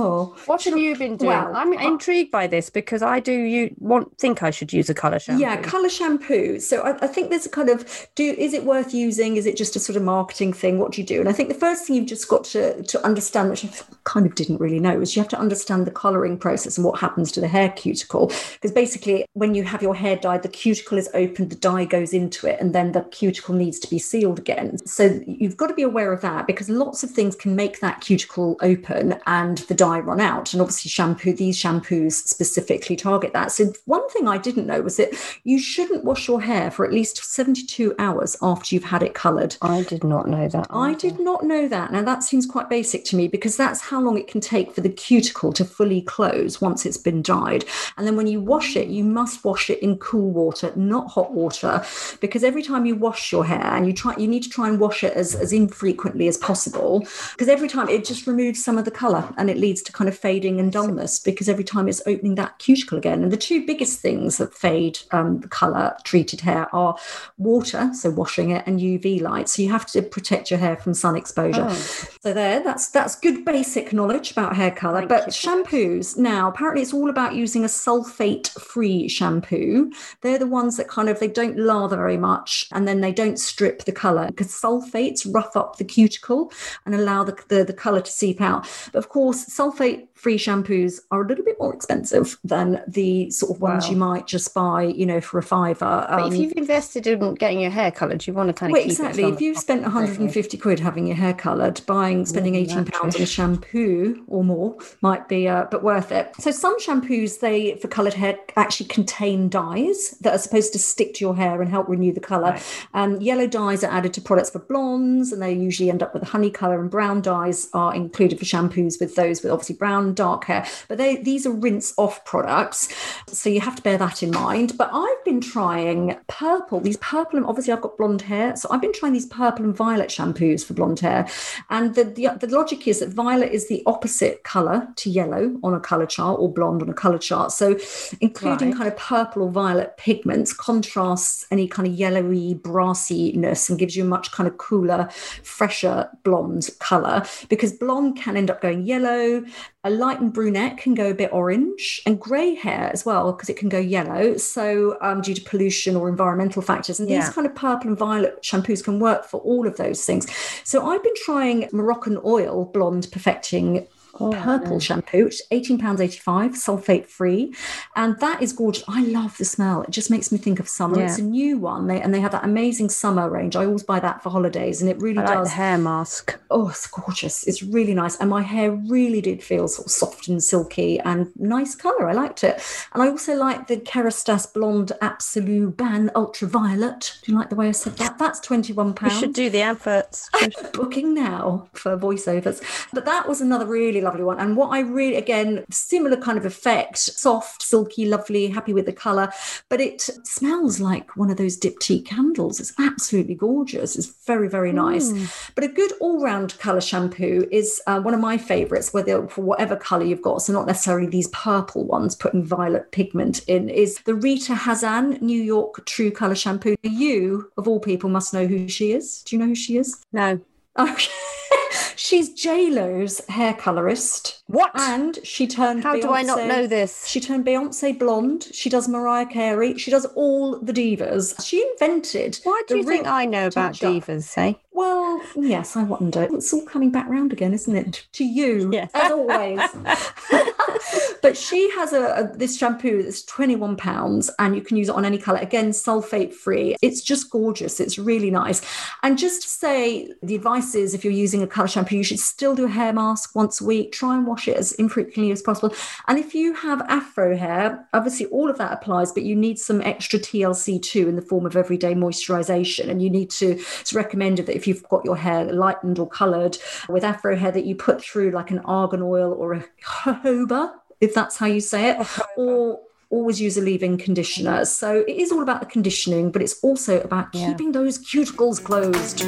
Oh, 0.00 0.36
What 0.46 0.62
have 0.64 0.78
you 0.78 0.96
been 0.96 1.16
doing? 1.16 1.28
Well, 1.28 1.54
I'm 1.54 1.72
intrigued 1.72 2.30
by 2.30 2.46
this 2.46 2.70
because 2.70 3.02
I 3.02 3.18
do 3.18 3.32
you 3.32 3.74
want 3.78 4.16
think 4.18 4.44
I 4.44 4.50
should 4.50 4.72
use 4.72 4.88
a 4.88 4.94
colour 4.94 5.18
shampoo. 5.18 5.40
Yeah, 5.40 5.60
color 5.60 5.88
shampoo. 5.88 6.60
So 6.60 6.82
I, 6.82 6.96
I 7.04 7.08
think 7.08 7.30
there's 7.30 7.46
a 7.46 7.50
kind 7.50 7.68
of 7.68 8.08
do 8.14 8.34
is 8.38 8.54
it 8.54 8.64
worth 8.64 8.94
using? 8.94 9.36
Is 9.36 9.44
it 9.44 9.56
just 9.56 9.74
a 9.74 9.80
sort 9.80 9.96
of 9.96 10.04
marketing 10.04 10.52
thing? 10.52 10.78
What 10.78 10.92
do 10.92 11.00
you 11.00 11.06
do? 11.06 11.18
And 11.18 11.28
I 11.28 11.32
think 11.32 11.48
the 11.48 11.54
first 11.56 11.84
thing 11.84 11.96
you've 11.96 12.06
just 12.06 12.28
got 12.28 12.44
to 12.44 12.80
to 12.82 13.04
understand, 13.04 13.50
which 13.50 13.64
I 13.64 13.70
kind 14.04 14.24
of 14.24 14.36
didn't 14.36 14.60
really 14.60 14.78
know, 14.78 15.00
is 15.00 15.16
you 15.16 15.22
have 15.22 15.30
to 15.30 15.38
understand 15.38 15.84
the 15.84 15.90
coloring 15.90 16.38
process 16.38 16.78
and 16.78 16.84
what 16.84 17.00
happens 17.00 17.32
to 17.32 17.40
the 17.40 17.48
hair 17.48 17.70
cuticle. 17.70 18.28
Because 18.52 18.70
basically, 18.72 19.26
when 19.32 19.56
you 19.56 19.64
have 19.64 19.82
your 19.82 19.96
hair 19.96 20.14
dyed, 20.14 20.44
the 20.44 20.48
cuticle 20.48 20.96
is 20.96 21.10
opened, 21.12 21.50
the 21.50 21.56
dye 21.56 21.84
goes 21.84 22.12
into 22.12 22.46
it, 22.46 22.60
and 22.60 22.72
then 22.72 22.92
the 22.92 23.02
cuticle 23.02 23.54
needs 23.56 23.80
to 23.80 23.90
be 23.90 23.98
sealed 23.98 24.38
again. 24.38 24.78
So 24.86 25.20
you've 25.26 25.56
got 25.56 25.66
to 25.66 25.74
be 25.74 25.82
aware 25.82 26.12
of 26.12 26.20
that 26.20 26.46
because 26.46 26.70
lots 26.70 27.02
of 27.02 27.10
things 27.10 27.34
can 27.34 27.56
make 27.56 27.80
that 27.80 28.00
cuticle 28.00 28.56
open 28.62 29.18
and 29.26 29.58
the 29.58 29.74
dye 29.74 29.87
run 29.96 30.20
out. 30.20 30.52
And 30.52 30.60
obviously, 30.60 30.88
shampoo 30.88 31.32
these 31.32 31.60
shampoos 31.60 32.12
specifically 32.12 32.96
target 32.96 33.32
that. 33.32 33.52
So 33.52 33.72
one 33.84 34.08
thing 34.10 34.28
I 34.28 34.38
didn't 34.38 34.66
know 34.66 34.80
was 34.82 34.96
that 34.96 35.14
you 35.44 35.58
shouldn't 35.58 36.04
wash 36.04 36.28
your 36.28 36.40
hair 36.40 36.70
for 36.70 36.84
at 36.84 36.92
least 36.92 37.24
72 37.24 37.94
hours 37.98 38.36
after 38.42 38.74
you've 38.74 38.84
had 38.84 39.02
it 39.02 39.14
coloured. 39.14 39.56
I 39.62 39.82
did 39.82 40.04
not 40.04 40.28
know 40.28 40.48
that. 40.48 40.66
I 40.70 40.94
did 40.94 41.18
not 41.20 41.44
know 41.44 41.68
that. 41.68 41.92
Now, 41.92 42.02
that 42.02 42.22
seems 42.22 42.46
quite 42.46 42.68
basic 42.68 43.04
to 43.06 43.16
me 43.16 43.28
because 43.28 43.56
that's 43.56 43.80
how 43.80 44.00
long 44.00 44.18
it 44.18 44.28
can 44.28 44.40
take 44.40 44.74
for 44.74 44.80
the 44.80 44.88
cuticle 44.88 45.52
to 45.54 45.64
fully 45.64 46.02
close 46.02 46.60
once 46.60 46.84
it's 46.84 46.96
been 46.96 47.22
dyed. 47.22 47.64
And 47.96 48.06
then 48.06 48.16
when 48.16 48.26
you 48.26 48.40
wash 48.40 48.76
it, 48.76 48.88
you 48.88 49.04
must 49.04 49.44
wash 49.44 49.70
it 49.70 49.82
in 49.82 49.98
cool 49.98 50.30
water, 50.30 50.72
not 50.76 51.08
hot 51.08 51.32
water, 51.32 51.84
because 52.20 52.44
every 52.44 52.62
time 52.62 52.86
you 52.86 52.96
wash 52.96 53.32
your 53.32 53.44
hair 53.44 53.64
and 53.64 53.86
you 53.86 53.92
try, 53.92 54.16
you 54.16 54.28
need 54.28 54.42
to 54.42 54.50
try 54.50 54.68
and 54.68 54.78
wash 54.78 55.02
it 55.02 55.14
as, 55.14 55.34
as 55.34 55.52
infrequently 55.52 56.28
as 56.28 56.36
possible 56.36 57.06
because 57.32 57.48
every 57.48 57.68
time 57.68 57.88
it 57.88 58.04
just 58.04 58.26
removes 58.26 58.62
some 58.62 58.78
of 58.78 58.84
the 58.84 58.90
colour 58.90 59.32
and 59.36 59.50
it 59.50 59.56
leads 59.56 59.77
leads 59.78 59.82
to 59.82 59.92
kind 59.92 60.08
of 60.08 60.18
fading 60.18 60.60
and 60.60 60.72
dullness 60.72 61.18
because 61.18 61.48
every 61.48 61.64
time 61.64 61.88
it's 61.88 62.02
opening 62.06 62.34
that 62.36 62.58
cuticle 62.58 62.98
again. 62.98 63.22
And 63.22 63.32
the 63.32 63.36
two 63.36 63.64
biggest 63.66 64.00
things 64.00 64.38
that 64.38 64.54
fade 64.54 64.98
um, 65.10 65.40
the 65.40 65.48
color 65.48 65.96
treated 66.04 66.40
hair 66.40 66.74
are 66.74 66.96
water, 67.36 67.90
so 67.94 68.10
washing 68.10 68.50
it, 68.50 68.64
and 68.66 68.80
UV 68.80 69.20
light. 69.20 69.48
So 69.48 69.62
you 69.62 69.70
have 69.70 69.86
to 69.86 70.02
protect 70.02 70.50
your 70.50 70.58
hair 70.58 70.76
from 70.76 70.94
sun 70.94 71.16
exposure. 71.16 71.66
Oh. 71.68 71.74
So 72.22 72.32
there, 72.32 72.62
that's 72.62 72.88
that's 72.88 73.18
good 73.18 73.44
basic 73.44 73.92
knowledge 73.92 74.32
about 74.32 74.56
hair 74.56 74.70
color. 74.70 75.00
Thank 75.00 75.08
but 75.08 75.28
shampoos 75.28 76.16
now, 76.16 76.48
apparently, 76.48 76.82
it's 76.82 76.94
all 76.94 77.10
about 77.10 77.34
using 77.34 77.64
a 77.64 77.68
sulfate-free 77.68 79.08
shampoo. 79.08 79.92
They're 80.22 80.38
the 80.38 80.46
ones 80.46 80.76
that 80.76 80.88
kind 80.88 81.08
of 81.08 81.20
they 81.20 81.28
don't 81.28 81.58
lather 81.58 81.96
very 81.96 82.16
much, 82.16 82.66
and 82.72 82.86
then 82.86 83.00
they 83.00 83.12
don't 83.12 83.38
strip 83.38 83.84
the 83.84 83.92
color 83.92 84.26
because 84.26 84.48
sulfates 84.48 85.26
rough 85.32 85.56
up 85.56 85.76
the 85.76 85.84
cuticle 85.84 86.52
and 86.84 86.94
allow 86.94 87.24
the, 87.24 87.36
the, 87.48 87.64
the 87.64 87.72
color 87.72 88.00
to 88.00 88.10
seep 88.10 88.40
out. 88.40 88.68
But 88.92 88.98
of 88.98 89.08
course, 89.08 89.44
sulfate 89.46 89.67
free 89.72 90.36
shampoos 90.36 91.00
are 91.12 91.22
a 91.22 91.26
little 91.26 91.44
bit 91.44 91.56
more 91.60 91.72
expensive 91.72 92.38
than 92.42 92.82
the 92.88 93.30
sort 93.30 93.54
of 93.54 93.60
ones 93.60 93.84
wow. 93.84 93.90
you 93.90 93.96
might 93.96 94.26
just 94.26 94.52
buy, 94.52 94.82
you 94.82 95.06
know, 95.06 95.20
for 95.20 95.38
a 95.38 95.42
fiver. 95.42 96.06
Um, 96.08 96.18
but 96.18 96.26
if 96.26 96.32
um, 96.32 96.40
you've 96.40 96.52
invested 96.56 97.06
in 97.06 97.34
getting 97.34 97.60
your 97.60 97.70
hair 97.70 97.90
coloured, 97.90 98.26
you 98.26 98.32
want 98.32 98.48
to 98.48 98.52
kind 98.52 98.72
of 98.72 98.74
well, 98.74 98.84
exactly. 98.84 99.24
If 99.24 99.40
you've 99.40 99.58
spent 99.58 99.82
150 99.82 100.58
quid 100.58 100.80
having 100.80 101.06
your 101.06 101.16
hair 101.16 101.34
coloured, 101.34 101.80
buying 101.86 102.26
spending 102.26 102.56
18 102.56 102.84
pounds 102.86 103.16
on 103.16 103.22
a 103.22 103.26
shampoo 103.26 104.24
or 104.26 104.42
more 104.42 104.76
might 105.02 105.28
be, 105.28 105.48
uh, 105.48 105.66
but 105.70 105.82
worth 105.82 106.10
it. 106.10 106.34
So 106.40 106.50
some 106.50 106.78
shampoos 106.80 107.40
they 107.40 107.76
for 107.76 107.88
coloured 107.88 108.14
hair 108.14 108.38
actually 108.56 108.86
contain 108.86 109.48
dyes 109.48 110.16
that 110.20 110.34
are 110.34 110.38
supposed 110.38 110.72
to 110.72 110.78
stick 110.78 111.14
to 111.14 111.24
your 111.24 111.36
hair 111.36 111.62
and 111.62 111.70
help 111.70 111.88
renew 111.88 112.12
the 112.12 112.20
colour. 112.20 112.52
Right. 112.52 112.86
Um, 112.94 113.20
yellow 113.20 113.46
dyes 113.46 113.84
are 113.84 113.90
added 113.90 114.12
to 114.14 114.20
products 114.20 114.50
for 114.50 114.58
blondes, 114.58 115.32
and 115.32 115.40
they 115.40 115.52
usually 115.52 115.90
end 115.90 116.02
up 116.02 116.12
with 116.12 116.24
a 116.24 116.26
honey 116.26 116.50
colour. 116.50 116.80
And 116.80 116.90
brown 116.90 117.22
dyes 117.22 117.68
are 117.72 117.94
included 117.94 118.38
for 118.38 118.44
shampoos 118.44 119.00
with 119.00 119.14
those 119.14 119.42
with 119.42 119.52
obviously 119.58 119.74
brown 119.74 120.14
dark 120.14 120.44
hair, 120.44 120.64
but 120.86 120.98
they 120.98 121.16
these 121.16 121.44
are 121.46 121.50
rinse 121.50 121.92
off 121.96 122.24
products. 122.24 122.88
So 123.26 123.50
you 123.50 123.60
have 123.60 123.74
to 123.76 123.82
bear 123.82 123.98
that 123.98 124.22
in 124.22 124.30
mind. 124.30 124.78
But 124.78 124.90
I've 124.92 125.24
been 125.24 125.40
trying 125.40 126.16
purple, 126.28 126.80
these 126.80 126.96
purple, 126.98 127.38
and 127.38 127.46
obviously 127.46 127.72
I've 127.72 127.80
got 127.80 127.96
blonde 127.96 128.22
hair. 128.22 128.54
So 128.56 128.68
I've 128.70 128.80
been 128.80 128.92
trying 128.92 129.14
these 129.14 129.26
purple 129.26 129.64
and 129.64 129.76
violet 129.76 130.10
shampoos 130.10 130.64
for 130.64 130.74
blonde 130.74 131.00
hair. 131.00 131.26
And 131.70 131.94
the, 131.96 132.04
the, 132.04 132.28
the 132.38 132.54
logic 132.54 132.86
is 132.86 133.00
that 133.00 133.08
violet 133.08 133.50
is 133.50 133.68
the 133.68 133.82
opposite 133.86 134.44
color 134.44 134.86
to 134.96 135.10
yellow 135.10 135.58
on 135.64 135.74
a 135.74 135.80
color 135.80 136.06
chart 136.06 136.38
or 136.38 136.52
blonde 136.52 136.82
on 136.82 136.88
a 136.88 136.94
color 136.94 137.18
chart. 137.18 137.50
So 137.50 137.76
including 138.20 138.70
right. 138.70 138.76
kind 138.76 138.88
of 138.88 138.96
purple 138.96 139.42
or 139.42 139.50
violet 139.50 139.96
pigments 139.96 140.52
contrasts 140.52 141.46
any 141.50 141.66
kind 141.66 141.88
of 141.88 141.94
yellowy 141.94 142.54
brassiness 142.54 143.68
and 143.68 143.78
gives 143.78 143.96
you 143.96 144.04
a 144.04 144.06
much 144.06 144.30
kind 144.30 144.48
of 144.48 144.58
cooler, 144.58 145.08
fresher 145.42 146.08
blonde 146.22 146.68
color 146.78 147.24
because 147.48 147.72
blonde 147.72 148.16
can 148.16 148.36
end 148.36 148.50
up 148.50 148.60
going 148.60 148.86
yellow, 148.86 149.37
a 149.84 149.90
lightened 149.90 150.32
brunette 150.32 150.78
can 150.78 150.94
go 150.94 151.10
a 151.10 151.14
bit 151.14 151.32
orange 151.32 152.00
and 152.06 152.20
grey 152.20 152.54
hair 152.54 152.90
as 152.92 153.04
well 153.04 153.32
because 153.32 153.48
it 153.48 153.56
can 153.56 153.68
go 153.68 153.78
yellow. 153.78 154.36
So, 154.36 154.98
um, 155.00 155.20
due 155.20 155.34
to 155.34 155.42
pollution 155.42 155.96
or 155.96 156.08
environmental 156.08 156.62
factors, 156.62 157.00
and 157.00 157.08
yeah. 157.08 157.20
these 157.20 157.30
kind 157.30 157.46
of 157.46 157.54
purple 157.54 157.88
and 157.88 157.98
violet 157.98 158.42
shampoos 158.42 158.82
can 158.82 158.98
work 158.98 159.24
for 159.24 159.40
all 159.40 159.66
of 159.66 159.76
those 159.76 160.04
things. 160.04 160.26
So, 160.64 160.86
I've 160.86 161.02
been 161.02 161.14
trying 161.24 161.62
Moroccanoil 161.68 162.72
blonde 162.72 163.08
perfecting 163.12 163.86
oh, 164.14 164.32
purple 164.32 164.72
no. 164.72 164.78
shampoo, 164.78 165.24
which 165.24 165.34
is 165.34 165.46
£18.85, 165.50 166.50
sulfate 166.54 167.06
free. 167.06 167.54
And 167.96 168.18
that 168.20 168.42
is 168.42 168.52
gorgeous. 168.52 168.84
I 168.88 169.02
love 169.04 169.36
the 169.38 169.44
smell. 169.44 169.82
It 169.82 169.90
just 169.90 170.10
makes 170.10 170.32
me 170.32 170.38
think 170.38 170.60
of 170.60 170.68
summer. 170.68 170.98
Yeah. 170.98 171.06
It's 171.06 171.18
a 171.18 171.22
new 171.22 171.58
one. 171.58 171.86
They, 171.86 172.00
and 172.00 172.14
they 172.14 172.20
have 172.20 172.32
that 172.32 172.44
amazing 172.44 172.88
summer 172.90 173.28
range. 173.28 173.56
I 173.56 173.64
always 173.64 173.82
buy 173.82 174.00
that 174.00 174.22
for 174.22 174.30
holidays 174.30 174.80
and 174.80 174.90
it 174.90 175.00
really 175.00 175.18
I 175.18 175.26
does. 175.26 175.48
Like 175.48 175.56
hair 175.56 175.78
mask. 175.78 176.38
Oh, 176.50 176.68
it's 176.68 176.86
gorgeous. 176.86 177.46
It's 177.46 177.62
really 177.62 177.94
nice. 177.94 178.16
And 178.18 178.30
my 178.30 178.42
hair 178.42 178.72
really 178.72 179.20
did 179.20 179.42
feel 179.42 179.68
sort 179.68 179.86
of 179.86 179.92
soft 179.92 180.28
and 180.28 180.42
silky 180.42 180.98
and 181.00 181.30
nice 181.36 181.74
colour. 181.74 182.08
I 182.08 182.12
liked 182.12 182.44
it. 182.44 182.62
And 182.92 183.02
I 183.02 183.08
also 183.08 183.34
like 183.34 183.66
the 183.66 183.76
Kerastase 183.76 184.52
Blonde 184.52 184.92
Absolute 185.00 185.76
Bain 185.76 186.10
Ultraviolet. 186.14 187.18
Do 187.22 187.32
you 187.32 187.38
like 187.38 187.50
the 187.50 187.56
way 187.56 187.68
I 187.68 187.72
said 187.72 187.96
that? 187.96 188.18
That's 188.18 188.40
£21. 188.40 189.02
You 189.02 189.10
should 189.10 189.34
do 189.34 189.50
the 189.50 189.62
adverts. 189.62 190.30
Booking 190.72 191.14
now 191.14 191.68
for 191.72 191.96
voiceovers. 191.96 192.62
But 192.92 193.04
that 193.04 193.28
was 193.28 193.40
another 193.40 193.66
really 193.66 193.97
lovely 194.00 194.22
one. 194.22 194.38
And 194.38 194.56
what 194.56 194.68
I 194.68 194.80
really, 194.80 195.16
again, 195.16 195.64
similar 195.70 196.16
kind 196.16 196.38
of 196.38 196.46
effect, 196.46 196.98
soft, 196.98 197.62
silky, 197.62 198.06
lovely, 198.06 198.48
happy 198.48 198.72
with 198.72 198.86
the 198.86 198.92
color, 198.92 199.30
but 199.68 199.80
it 199.80 200.02
smells 200.24 200.80
like 200.80 201.16
one 201.16 201.30
of 201.30 201.36
those 201.36 201.58
diptyque 201.58 202.06
candles. 202.06 202.60
It's 202.60 202.72
absolutely 202.78 203.34
gorgeous. 203.34 203.96
It's 203.96 204.08
very, 204.26 204.48
very 204.48 204.72
nice. 204.72 205.12
Mm. 205.12 205.52
But 205.54 205.64
a 205.64 205.68
good 205.68 205.92
all 206.00 206.22
round 206.22 206.58
color 206.58 206.80
shampoo 206.80 207.46
is 207.50 207.80
uh, 207.86 208.00
one 208.00 208.14
of 208.14 208.20
my 208.20 208.38
favorites, 208.38 208.92
whether 208.92 209.26
for 209.28 209.42
whatever 209.42 209.76
color 209.76 210.04
you've 210.04 210.22
got. 210.22 210.42
So, 210.42 210.52
not 210.52 210.66
necessarily 210.66 211.08
these 211.08 211.28
purple 211.28 211.84
ones, 211.84 212.14
putting 212.14 212.44
violet 212.44 212.92
pigment 212.92 213.44
in, 213.48 213.68
is 213.68 214.00
the 214.04 214.14
Rita 214.14 214.54
Hazan 214.54 215.20
New 215.20 215.40
York 215.40 215.84
True 215.86 216.10
Color 216.10 216.34
Shampoo. 216.34 216.76
You, 216.82 217.50
of 217.56 217.68
all 217.68 217.80
people, 217.80 218.10
must 218.10 218.34
know 218.34 218.46
who 218.46 218.68
she 218.68 218.92
is. 218.92 219.22
Do 219.22 219.36
you 219.36 219.40
know 219.40 219.48
who 219.48 219.54
she 219.54 219.78
is? 219.78 220.02
No. 220.12 220.40
Okay. 220.78 221.10
She's 221.96 222.32
J 222.32 222.70
Lo's 222.70 223.20
hair 223.26 223.54
colorist. 223.54 224.42
What? 224.46 224.70
And 224.74 225.18
she 225.24 225.46
turned. 225.46 225.82
How 225.82 225.94
Beyonce, 225.94 226.02
do 226.02 226.10
I 226.10 226.22
not 226.22 226.46
know 226.46 226.66
this? 226.66 227.06
She 227.06 227.20
turned 227.20 227.44
Beyonce 227.44 227.98
blonde. 227.98 228.48
She 228.52 228.70
does 228.70 228.88
Mariah 228.88 229.26
Carey. 229.26 229.76
She 229.76 229.90
does 229.90 230.06
all 230.14 230.58
the 230.58 230.72
divas. 230.72 231.44
She 231.44 231.64
invented. 231.72 232.38
Why 232.44 232.62
do 232.66 232.78
you 232.78 232.84
think 232.84 233.06
I 233.06 233.24
know 233.24 233.46
about 233.46 233.74
divas? 233.74 234.22
Say. 234.22 234.58
Well, 234.78 235.20
yes, 235.34 235.76
I 235.76 235.82
wonder. 235.82 236.28
It's 236.30 236.52
all 236.52 236.64
coming 236.64 236.92
back 236.92 237.08
round 237.08 237.32
again, 237.32 237.52
isn't 237.52 237.74
it? 237.74 238.06
To 238.12 238.24
you, 238.24 238.70
yes. 238.72 238.92
as 238.94 239.10
always. 239.10 239.60
but 241.20 241.36
she 241.36 241.68
has 241.72 241.92
a, 241.92 242.12
a, 242.12 242.36
this 242.36 242.56
shampoo 242.56 243.02
that's 243.02 243.24
twenty 243.24 243.56
one 243.56 243.76
pounds, 243.76 244.30
and 244.38 244.54
you 244.54 244.62
can 244.62 244.76
use 244.76 244.88
it 244.88 244.94
on 244.94 245.04
any 245.04 245.18
color. 245.18 245.40
Again, 245.40 245.70
sulfate 245.70 246.32
free. 246.32 246.76
It's 246.80 247.02
just 247.02 247.28
gorgeous. 247.28 247.80
It's 247.80 247.98
really 247.98 248.30
nice. 248.30 248.62
And 249.02 249.18
just 249.18 249.42
to 249.42 249.48
say, 249.48 250.12
the 250.22 250.36
advice 250.36 250.76
is 250.76 250.94
if 250.94 251.02
you're 251.02 251.12
using 251.12 251.37
a 251.42 251.46
color 251.46 251.68
shampoo, 251.68 251.96
you 251.96 252.04
should 252.04 252.18
still 252.18 252.54
do 252.54 252.66
a 252.66 252.68
hair 252.68 252.92
mask 252.92 253.34
once 253.34 253.60
a 253.60 253.64
week. 253.64 253.92
Try 253.92 254.16
and 254.16 254.26
wash 254.26 254.48
it 254.48 254.56
as 254.56 254.72
infrequently 254.72 255.30
as 255.30 255.42
possible. 255.42 255.74
And 256.06 256.18
if 256.18 256.34
you 256.34 256.54
have 256.54 256.82
afro 256.82 257.36
hair, 257.36 257.86
obviously 257.92 258.26
all 258.26 258.50
of 258.50 258.58
that 258.58 258.72
applies, 258.72 259.12
but 259.12 259.22
you 259.22 259.36
need 259.36 259.58
some 259.58 259.80
extra 259.82 260.18
TLC 260.18 260.80
too 260.82 261.08
in 261.08 261.16
the 261.16 261.22
form 261.22 261.46
of 261.46 261.56
everyday 261.56 261.94
moisturization. 261.94 262.88
And 262.88 263.02
you 263.02 263.10
need 263.10 263.30
to. 263.30 263.52
It's 263.80 263.94
recommended 263.94 264.46
that 264.46 264.56
if 264.56 264.66
you've 264.66 264.86
got 264.88 265.04
your 265.04 265.16
hair 265.16 265.44
lightened 265.44 265.98
or 265.98 266.08
colored 266.08 266.58
with 266.88 267.04
afro 267.04 267.36
hair 267.36 267.52
that 267.52 267.64
you 267.64 267.74
put 267.74 268.02
through 268.02 268.30
like 268.30 268.50
an 268.50 268.60
argan 268.60 269.02
oil 269.02 269.32
or 269.32 269.54
a 269.54 269.64
jojoba, 269.82 270.72
if 271.00 271.14
that's 271.14 271.36
how 271.36 271.46
you 271.46 271.60
say 271.60 271.90
it, 271.90 272.06
or 272.36 272.80
always 273.10 273.40
use 273.40 273.56
a 273.56 273.60
leave-in 273.60 273.96
conditioner. 273.96 274.64
So 274.64 275.04
it 275.06 275.16
is 275.16 275.32
all 275.32 275.42
about 275.42 275.60
the 275.60 275.66
conditioning, 275.66 276.30
but 276.30 276.42
it's 276.42 276.58
also 276.62 277.00
about 277.00 277.28
yeah. 277.32 277.48
keeping 277.48 277.72
those 277.72 277.98
cuticles 277.98 278.62
closed. 278.62 279.24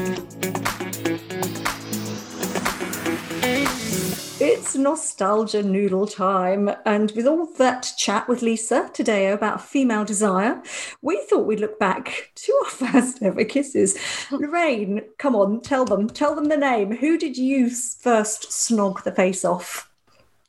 It's 4.53 4.75
nostalgia 4.75 5.63
noodle 5.63 6.09
time. 6.09 6.73
And 6.85 7.13
with 7.13 7.25
all 7.29 7.47
that 7.59 7.93
chat 7.97 8.27
with 8.27 8.43
Lisa 8.43 8.91
today 8.93 9.31
about 9.31 9.65
female 9.65 10.05
desire, 10.05 10.61
we 11.03 11.25
thought 11.31 11.47
we'd 11.47 11.61
look 11.61 11.79
back 11.79 12.33
to 12.35 12.53
our 12.65 12.71
first 12.93 13.23
ever 13.23 13.45
kisses. 13.45 13.97
Lorraine, 14.33 15.03
come 15.19 15.37
on, 15.37 15.61
tell 15.61 15.85
them, 15.85 16.09
tell 16.11 16.35
them 16.35 16.47
the 16.47 16.57
name. 16.57 16.97
Who 16.97 17.17
did 17.17 17.39
you 17.39 17.71
first 17.71 18.51
snog 18.51 19.05
the 19.05 19.13
face 19.13 19.45
off? 19.45 19.89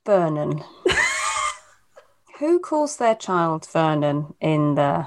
Vernon. 0.04 0.64
Who 2.40 2.60
calls 2.60 2.98
their 2.98 3.14
child 3.14 3.68
Vernon 3.72 4.34
in 4.42 4.74
the, 4.74 5.06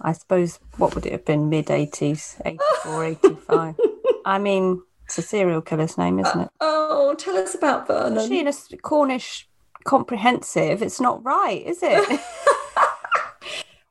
I 0.00 0.12
suppose, 0.12 0.60
what 0.76 0.94
would 0.94 1.04
it 1.04 1.10
have 1.10 1.24
been, 1.24 1.50
mid 1.50 1.66
80s, 1.66 2.40
84, 2.44 3.04
85? 3.04 3.74
I 4.24 4.38
mean, 4.38 4.82
it's 5.06 5.18
a 5.18 5.22
serial 5.22 5.62
killer's 5.62 5.96
name, 5.96 6.18
isn't 6.18 6.40
it? 6.40 6.48
Uh, 6.48 6.50
oh, 6.60 7.14
tell 7.16 7.36
us 7.36 7.54
about 7.54 7.86
Vernon. 7.86 8.18
Actually, 8.18 8.40
in 8.40 8.48
a 8.48 8.76
Cornish 8.82 9.48
comprehensive, 9.84 10.82
it's 10.82 11.00
not 11.00 11.24
right, 11.24 11.64
is 11.64 11.78
it? 11.80 12.08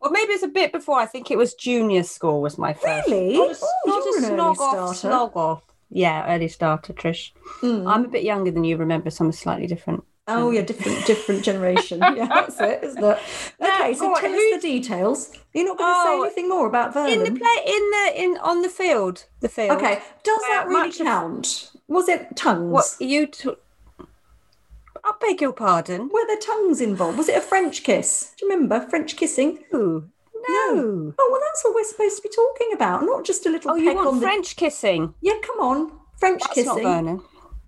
well, 0.02 0.12
maybe 0.12 0.34
it's 0.34 0.44
a 0.44 0.50
bit 0.50 0.74
before. 0.74 1.00
I 1.00 1.06
think 1.06 1.32
it 1.32 1.38
was 1.38 1.54
junior 1.54 2.04
school 2.04 2.42
was 2.42 2.58
my 2.58 2.74
first. 2.74 3.08
Really? 3.08 3.38
Not 3.38 3.52
a, 3.52 3.58
oh, 3.62 3.82
not 3.86 4.24
a 4.24 4.28
snog 4.28 4.58
off, 4.60 4.96
snog 4.98 5.36
off. 5.38 5.64
Yeah, 5.90 6.36
early 6.36 6.50
starter, 6.50 6.92
Trish. 6.92 7.32
Mm. 7.62 7.90
I'm 7.90 8.04
a 8.04 8.10
bit 8.10 8.24
younger 8.24 8.52
than 8.52 8.66
you. 8.66 8.76
Remember, 8.76 9.10
some 9.10 9.32
slightly 9.32 9.68
different. 9.68 10.04
Oh 10.28 10.50
yeah, 10.50 10.62
um, 10.62 10.66
different 10.66 11.06
different 11.06 11.44
generation. 11.44 12.00
Yeah, 12.16 12.28
that's 12.28 12.60
it, 12.60 12.84
isn't 12.84 13.04
it? 13.04 13.20
Okay, 13.62 13.94
so 13.94 14.14
tell 14.16 14.34
us 14.34 14.54
the 14.54 14.60
details. 14.62 15.32
You're 15.54 15.66
not 15.66 15.78
going 15.78 15.94
to 15.94 15.98
oh, 15.98 16.22
say 16.22 16.26
anything 16.26 16.50
more 16.50 16.68
about 16.68 16.94
Vernon 16.94 17.14
in 17.14 17.34
the 17.34 17.40
play 17.40 17.58
in 17.66 17.92
the 17.92 18.12
in 18.16 18.38
on 18.42 18.62
the 18.62 18.70
field. 18.70 19.26
The 19.42 19.50
field. 19.50 19.78
Okay, 19.78 20.02
does 20.24 20.40
uh, 20.40 20.48
that 20.48 20.68
really 20.68 20.92
count? 20.92 21.72
Was 21.88 22.10
it 22.10 22.36
tongues? 22.36 22.72
What 22.72 22.96
you? 23.00 23.28
T- 23.28 23.52
I 25.04 25.14
beg 25.22 25.42
your 25.42 25.54
pardon. 25.54 26.10
Were 26.10 26.26
there 26.26 26.40
tongues 26.40 26.82
involved? 26.82 27.18
Was 27.18 27.30
it 27.30 27.38
a 27.38 27.42
French 27.42 27.84
kiss? 27.84 28.34
Do 28.38 28.46
you 28.46 28.52
remember 28.52 28.88
French 28.90 29.16
kissing? 29.16 29.64
Ooh. 29.74 30.10
No. 30.48 30.74
no. 30.74 31.14
Oh 31.20 31.30
well, 31.32 31.42
that's 31.48 31.64
what 31.64 31.76
we're 31.76 31.84
supposed 31.84 32.18
to 32.18 32.24
be 32.24 32.30
talking 32.36 32.72
about, 32.74 33.04
not 33.04 33.26
just 33.26 33.46
a 33.46 33.50
little. 33.50 33.72
Oh, 33.72 33.76
you 33.76 33.94
want 33.94 34.22
French 34.22 34.56
the... 34.56 34.60
kissing? 34.60 35.14
Yeah, 35.22 35.34
come 35.44 35.60
on, 35.60 35.92
French 36.18 36.42
that's 36.42 36.54
kissing. 36.56 36.84
Not 36.84 37.04
Vernon. 37.04 37.22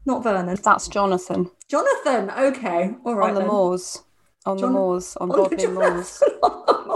Not 0.07 0.23
Vernon. 0.23 0.57
That's 0.63 0.87
Jonathan. 0.87 1.51
Jonathan. 1.67 2.29
Okay. 2.31 2.95
All 3.05 3.13
right. 3.15 3.27
on 3.29 3.33
the 3.35 3.41
then. 3.41 3.49
moors. 3.49 4.03
On 4.45 4.57
Jon- 4.57 4.71
the 4.71 4.79
moors, 4.79 5.17
on 5.19 5.29
on 5.29 5.37
Bodmin 5.49 5.73
Moors. 5.73 6.23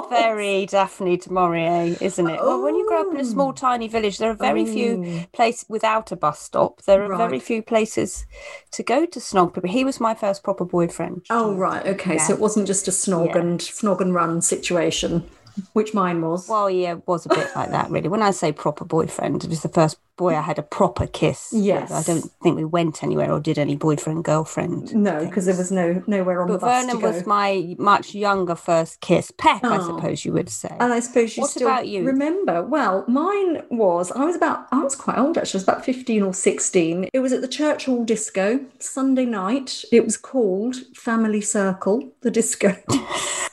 Very 0.09 0.66
Daphne 0.66 1.18
du 1.18 1.30
Maurier, 1.32 1.97
isn't 2.01 2.30
it? 2.30 2.39
Well, 2.39 2.62
when 2.64 2.76
you 2.76 2.88
grow 2.88 3.01
up 3.01 3.12
in 3.14 3.18
a 3.18 3.22
oh. 3.22 3.24
small, 3.24 3.49
Oh. 3.49 3.51
tiny 3.51 3.89
village, 3.89 4.18
there 4.18 4.32
are 4.32 4.34
very 4.34 4.66
few 4.66 5.03
Oh. 5.05 5.24
places 5.34 5.66
without 5.68 6.12
a 6.14 6.16
bus 6.16 6.39
stop. 6.39 6.82
There 6.84 7.03
are 7.03 7.09
Right. 7.09 7.18
very 7.18 7.39
few 7.39 7.62
places 7.62 8.26
to 8.72 8.82
go 8.84 9.05
to 9.05 9.20
snog. 9.20 9.53
But 9.53 9.66
he 9.66 9.84
was 9.84 9.99
my 9.99 10.14
first 10.14 10.41
proper 10.43 10.64
boyfriend. 10.64 11.26
Oh 11.30 11.53
right. 11.53 11.86
Okay. 11.86 12.18
So 12.18 12.34
it 12.34 12.39
wasn't 12.39 12.68
just 12.68 12.88
a 12.88 12.91
snog 12.91 13.28
Yeah. 13.28 13.39
and 13.39 13.59
snog 13.59 13.99
and 13.99 14.14
run 14.16 14.41
situation, 14.41 15.30
which 15.74 15.93
mine 15.93 16.22
was. 16.22 16.47
Well, 16.47 16.70
yeah, 16.70 16.93
it 16.93 17.08
was 17.08 17.26
a 17.26 17.30
bit 17.30 17.49
like 17.56 17.72
that, 17.72 17.89
really. 17.89 18.10
When 18.10 18.22
I 18.22 18.32
say 18.32 18.52
proper 18.52 18.86
boyfriend, 18.86 19.43
it 19.43 19.49
was 19.49 19.62
the 19.62 19.70
first 19.70 19.97
boy 20.18 20.36
I 20.36 20.41
had 20.41 20.60
a 20.60 20.64
proper 20.64 21.08
kiss. 21.08 21.49
with. 21.52 21.64
Yes. 21.64 21.91
I 21.91 22.04
don't 22.04 22.30
think 22.43 22.56
we 22.58 22.66
went 22.66 23.02
anywhere 23.02 23.32
or 23.32 23.39
did 23.39 23.58
any 23.58 23.76
boyfriend 23.76 24.24
girlfriend. 24.24 24.93
no, 24.93 25.26
because 25.26 25.45
there 25.45 25.56
was 25.58 25.72
no 25.72 26.04
nowhere 26.06 26.41
on 26.41 26.47
the 26.47 26.54
But 26.60 26.62
bus 26.62 26.86
Vernon 26.86 27.02
was 27.02 27.26
my 27.26 27.76
much 27.80 28.14
younger 28.14 28.54
first 28.56 29.02
kiss. 29.02 29.32
Peck, 29.38 29.64
I 29.64 29.78
Oh. 29.78 29.95
suppose 29.95 30.24
you 30.26 30.34
would 30.34 30.49
say. 30.49 30.76
And 30.80 30.93
I 30.93 30.99
suppose 30.99 31.36
you 31.38 31.41
What 31.41 31.52
still 31.52 31.68
about 31.68 31.88
you? 31.88 32.04
remember. 32.04 32.62
Well, 32.62 33.04
mine 33.08 33.64
was 33.72 34.12
I 34.12 34.26
was 34.26 34.36
about 34.36 34.68
I 34.72 34.84
was 34.84 34.95
quite 34.95 35.18
old 35.18 35.38
actually. 35.38 35.58
I 35.58 35.62
was 35.62 35.64
about 35.64 35.86
15 35.86 36.22
or 36.24 36.34
16. 36.34 37.10
It 37.14 37.20
was 37.20 37.34
at 37.34 37.41
the 37.41 37.47
Church 37.47 37.86
Hall 37.86 38.04
Disco, 38.04 38.60
Sunday 38.80 39.26
night. 39.26 39.84
It 39.91 40.06
was 40.06 40.18
called 40.18 40.76
Family 40.95 41.41
Circle, 41.41 42.12
the 42.22 42.30
disco. 42.32 42.76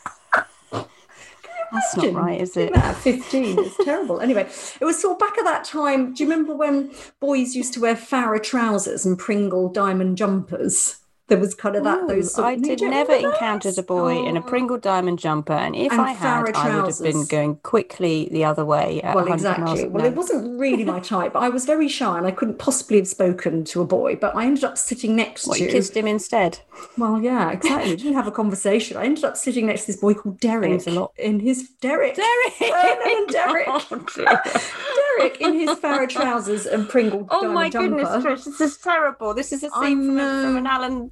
That's 1.72 1.96
not 1.96 2.12
right, 2.12 2.40
is 2.40 2.56
it? 2.56 2.74
At 2.74 2.96
15, 2.96 3.58
it's 3.58 3.76
terrible. 3.84 4.20
Anyway, 4.20 4.48
it 4.80 4.84
was 4.84 5.00
sort 5.00 5.14
of 5.14 5.18
back 5.18 5.38
at 5.38 5.44
that 5.44 5.64
time. 5.64 6.14
Do 6.14 6.22
you 6.22 6.30
remember 6.30 6.54
when 6.54 6.90
boys 7.20 7.54
used 7.54 7.74
to 7.74 7.80
wear 7.80 7.94
Farah 7.94 8.42
trousers 8.42 9.04
and 9.04 9.18
Pringle 9.18 9.68
diamond 9.68 10.16
jumpers? 10.16 10.97
There 11.28 11.38
was 11.38 11.54
kind 11.54 11.76
of 11.76 11.84
that. 11.84 12.02
Ooh, 12.04 12.06
those. 12.08 12.34
Sort 12.34 12.46
I 12.46 12.56
did 12.56 12.80
never 12.80 13.12
encountered 13.12 13.76
a 13.78 13.82
boy 13.82 14.24
in 14.26 14.36
a 14.36 14.40
Oh. 14.40 14.42
Pringle 14.42 14.78
diamond 14.78 15.18
jumper, 15.18 15.52
and 15.52 15.76
if 15.76 15.92
And 15.92 16.00
I 16.00 16.12
had, 16.12 16.56
I 16.56 16.74
would 16.76 16.86
have 16.86 17.02
been 17.02 17.26
going 17.26 17.56
quickly 17.56 18.28
the 18.32 18.44
other 18.44 18.64
way. 18.64 19.00
Well, 19.04 19.26
100 19.26 19.28
miles 19.58 19.78
exactly. 19.78 19.88
Well, 19.88 20.04
it 20.06 20.14
wasn't 20.16 20.58
really 20.58 20.84
my 20.84 21.00
type. 21.14 21.34
But 21.34 21.40
I 21.42 21.50
was 21.50 21.66
very 21.66 21.86
shy 21.88 22.16
and 22.16 22.26
I 22.26 22.30
couldn't 22.30 22.58
possibly 22.58 22.96
have 22.96 23.08
spoken 23.08 23.64
to 23.64 23.80
a 23.82 23.84
boy, 23.84 24.16
but 24.16 24.34
I 24.34 24.46
ended 24.46 24.64
up 24.64 24.78
sitting 24.78 25.16
next 25.16 25.46
What, 25.46 25.58
to. 25.58 25.64
you 25.64 25.70
kissed 25.70 25.94
him 25.96 26.06
instead? 26.06 26.60
Well, 26.96 27.20
yeah, 27.20 27.50
exactly. 27.50 27.90
We 27.90 27.96
didn't 27.96 28.14
have 28.14 28.26
a 28.26 28.32
conversation. 28.32 28.96
I 28.96 29.04
ended 29.04 29.24
up 29.24 29.36
sitting 29.36 29.66
next 29.66 29.82
to 29.82 29.86
this 29.88 30.00
boy 30.00 30.14
called 30.14 30.40
Derek. 30.40 30.86
A 30.86 30.90
lot. 30.90 31.12
In 31.18 31.40
his 31.40 31.68
Derek. 31.80 32.14
Derek! 32.16 32.54
Vernon 32.58 33.02
and 33.04 33.28
oh, 33.28 33.32
Derek. 33.32 33.66
Oh. 33.68 35.16
Derek 35.18 35.40
in 35.40 35.54
his 35.54 35.70
Farah 35.78 36.08
trousers 36.08 36.64
and 36.66 36.88
Pringle 36.88 37.26
Oh 37.30 37.52
my 37.52 37.68
jumper. 37.68 37.96
goodness, 37.96 38.24
Trish, 38.24 38.44
this 38.44 38.60
is 38.60 38.76
terrible. 38.78 39.34
This 39.34 39.52
is 39.52 39.62
a 39.62 39.70
scene 39.80 40.06
from, 40.06 40.16
from 40.16 40.56
an 40.56 40.66
Alan 40.66 41.10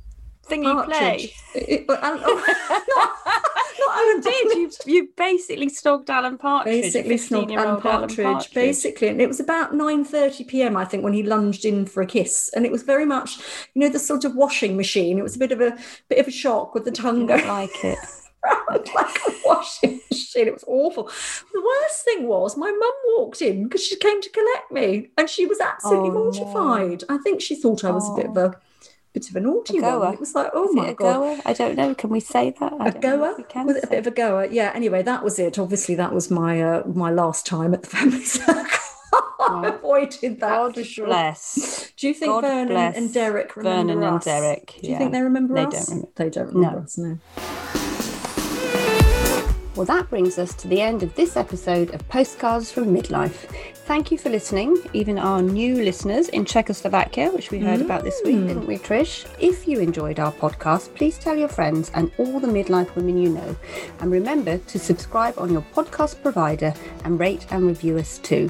thingy 0.48 0.84
play. 0.84 0.98
Partridge. 0.98 1.34
It- 1.54 1.86
but 1.86 2.02
Alan- 2.02 2.20
oh, 2.24 2.34
not, 2.96 3.16
not 3.78 3.96
Alan 3.98 4.20
Did 4.20 4.56
you? 4.56 4.70
You 4.94 5.08
basically 5.16 5.68
snogged 5.68 6.08
Alan 6.10 6.38
Partridge. 6.38 6.82
basically 6.82 7.16
snogged 7.16 7.56
Alan 7.56 7.76
15-year-old 7.80 7.86
Alan 7.86 8.08
Partridge, 8.14 8.54
basically, 8.54 9.08
and 9.08 9.20
it 9.20 9.28
was 9.28 9.40
about 9.40 9.74
nine 9.74 10.04
thirty 10.04 10.44
p.m. 10.44 10.76
I 10.76 10.84
think 10.84 11.02
when 11.04 11.12
he 11.12 11.22
lunged 11.22 11.64
in 11.64 11.86
for 11.86 12.02
a 12.02 12.06
kiss, 12.06 12.50
and 12.54 12.64
it 12.66 12.72
was 12.72 12.82
very 12.82 13.06
much, 13.06 13.38
you 13.74 13.80
know, 13.80 13.88
the 13.88 13.98
sort 13.98 14.24
of 14.24 14.34
washing 14.34 14.76
machine. 14.76 15.18
It 15.18 15.22
was 15.22 15.36
a 15.36 15.38
bit 15.38 15.52
of 15.52 15.60
a 15.60 15.76
bit 16.08 16.18
of 16.18 16.28
a 16.28 16.30
shock 16.32 16.74
with 16.74 16.84
the 16.84 16.92
tongue 16.92 17.26
going 17.26 17.46
like 17.46 17.84
it. 17.84 17.98
like 18.94 19.16
a 19.26 19.32
washing 19.44 20.00
machine. 20.10 20.46
It 20.48 20.52
was 20.52 20.64
awful. 20.68 21.04
The 21.52 21.60
worst 21.62 22.04
thing 22.04 22.28
was 22.28 22.56
my 22.56 22.70
mum 22.70 22.92
walked 23.16 23.40
in 23.42 23.64
because 23.64 23.84
she 23.84 23.96
came 23.96 24.20
to 24.20 24.30
collect 24.30 24.70
me, 24.70 25.08
and 25.16 25.28
she 25.28 25.46
was 25.46 25.58
absolutely 25.60 26.10
Oh, 26.10 26.12
no. 26.12 26.24
mortified. 26.24 27.04
I 27.08 27.18
think 27.18 27.40
she 27.40 27.54
thought 27.56 27.84
I 27.84 27.90
was 27.90 28.08
a 28.10 28.14
bit 28.14 28.26
of 28.26 28.36
a 28.36 28.54
oh. 28.56 28.60
Bit 29.16 29.30
of 29.30 29.36
a 29.36 29.40
naughty 29.40 29.78
A 29.78 29.82
one. 29.82 29.90
goer. 29.92 30.12
It 30.14 30.20
was 30.20 30.34
like, 30.34 30.50
oh 30.52 30.70
my 30.72 30.92
god. 30.92 30.96
goer? 30.98 31.40
I 31.46 31.52
don't 31.52 31.74
know. 31.76 31.94
Can 31.94 32.10
we 32.10 32.20
say 32.20 32.50
that? 32.60 32.72
I 32.72 32.88
a 32.88 32.92
don't 32.92 33.02
know 33.02 33.16
goer 33.18 33.34
we 33.38 33.44
can 33.44 33.66
was 33.66 33.76
it 33.76 33.84
a 33.84 33.86
bit 33.86 33.98
of 34.00 34.06
a 34.06 34.10
goer 34.10 34.44
yeah 34.50 34.70
anyway 34.74 35.02
that 35.02 35.24
was 35.24 35.38
it 35.38 35.58
obviously 35.58 35.94
that 35.96 36.12
was 36.12 36.30
my 36.30 36.60
uh, 36.62 36.82
my 36.86 37.10
last 37.10 37.46
time 37.46 37.72
at 37.74 37.82
the 37.82 37.88
family 37.88 38.24
circle 38.38 38.78
I 39.38 39.72
avoided 39.74 40.40
that 40.40 40.48
God 40.58 40.74
for 40.74 40.84
sure 40.84 41.06
bless. 41.06 41.92
do 41.96 42.08
you 42.08 42.14
think 42.14 42.30
God 42.32 42.42
Vernon 42.44 42.76
and 42.94 43.12
Derek 43.14 43.56
remember 43.56 43.92
Vernon 43.94 44.02
and 44.02 44.16
us? 44.16 44.24
Derek, 44.24 44.78
do 44.82 44.88
you 44.88 44.98
think 44.98 45.12
they 45.12 45.22
remember 45.22 45.54
They 45.54 45.64
us 45.64 45.72
don't 45.72 45.88
remember- 45.88 46.08
they 46.16 46.30
don't 46.30 46.46
remember 46.52 46.76
No. 46.78 46.82
us 46.84 46.98
no 46.98 47.18
Well, 49.76 49.84
that 49.84 50.08
brings 50.08 50.38
us 50.38 50.54
to 50.54 50.68
the 50.68 50.80
end 50.80 51.02
of 51.02 51.14
this 51.16 51.36
episode 51.36 51.92
of 51.92 52.08
Postcards 52.08 52.72
from 52.72 52.86
Midlife. 52.86 53.46
Thank 53.84 54.10
you 54.10 54.16
for 54.16 54.30
listening, 54.30 54.78
even 54.94 55.18
our 55.18 55.42
new 55.42 55.74
listeners 55.84 56.30
in 56.30 56.46
Czechoslovakia, 56.46 57.30
which 57.30 57.50
we 57.50 57.58
heard 57.58 57.82
about 57.82 58.02
this 58.02 58.18
week, 58.24 58.46
didn't 58.46 58.66
we, 58.66 58.78
mm. 58.78 58.82
Trish? 58.82 59.26
If 59.38 59.68
you 59.68 59.80
enjoyed 59.80 60.18
our 60.18 60.32
podcast, 60.32 60.94
please 60.94 61.18
tell 61.18 61.36
your 61.36 61.48
friends 61.48 61.90
and 61.92 62.10
all 62.16 62.40
the 62.40 62.48
midlife 62.48 62.96
women 62.96 63.18
you 63.18 63.28
know. 63.28 63.54
And 64.00 64.10
remember 64.10 64.56
to 64.56 64.78
subscribe 64.78 65.38
on 65.38 65.52
your 65.52 65.64
podcast 65.74 66.22
provider 66.22 66.72
and 67.04 67.20
rate 67.20 67.46
and 67.50 67.66
review 67.66 67.98
us 67.98 68.16
too. 68.16 68.48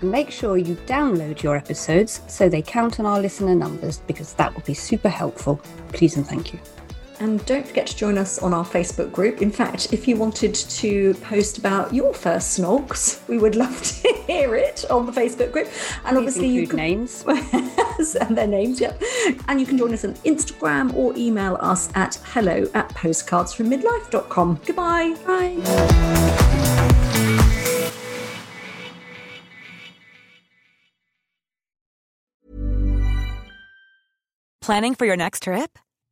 And 0.00 0.10
make 0.10 0.32
sure 0.32 0.58
you 0.58 0.74
download 0.86 1.44
your 1.44 1.56
episodes 1.56 2.22
so 2.26 2.48
they 2.48 2.60
count 2.60 2.98
on 2.98 3.06
our 3.06 3.20
listener 3.20 3.54
numbers 3.54 3.98
because 4.08 4.32
that 4.34 4.52
would 4.56 4.64
be 4.64 4.74
super 4.74 5.08
helpful. 5.08 5.60
Please 5.92 6.16
and 6.16 6.26
thank 6.26 6.52
you. 6.52 6.58
And 7.20 7.44
don't 7.46 7.66
forget 7.66 7.86
to 7.88 7.96
join 7.96 8.18
us 8.18 8.38
on 8.38 8.52
our 8.52 8.64
Facebook 8.64 9.12
group. 9.12 9.42
In 9.42 9.50
fact, 9.50 9.92
if 9.92 10.06
you 10.06 10.16
wanted 10.16 10.54
to 10.54 11.14
post 11.14 11.58
about 11.58 11.94
your 11.94 12.12
first 12.14 12.58
snogs, 12.58 13.26
we 13.28 13.38
would 13.38 13.56
love 13.56 13.82
to 13.82 14.22
hear 14.26 14.54
it 14.54 14.84
on 14.90 15.06
the 15.06 15.12
Facebook 15.12 15.52
group. 15.52 15.68
And 16.04 16.16
obviously, 16.16 16.48
you 16.48 16.66
can 16.66 16.76
names. 16.76 17.24
and 18.20 18.36
their 18.36 18.46
names, 18.46 18.80
yep. 18.80 19.02
And 19.48 19.60
you 19.60 19.66
can 19.66 19.78
join 19.78 19.92
us 19.94 20.04
on 20.04 20.14
Instagram 20.16 20.94
or 20.94 21.16
email 21.16 21.56
us 21.60 21.90
at 21.94 22.20
hello 22.24 22.68
at 22.74 22.88
postcardsfrommidlife.com. 22.90 24.60
Goodbye. 24.66 25.14
Bye. 25.26 26.66
Planning 34.60 34.96
for 34.96 35.06
your 35.06 35.16
next 35.16 35.44
trip? 35.44 35.78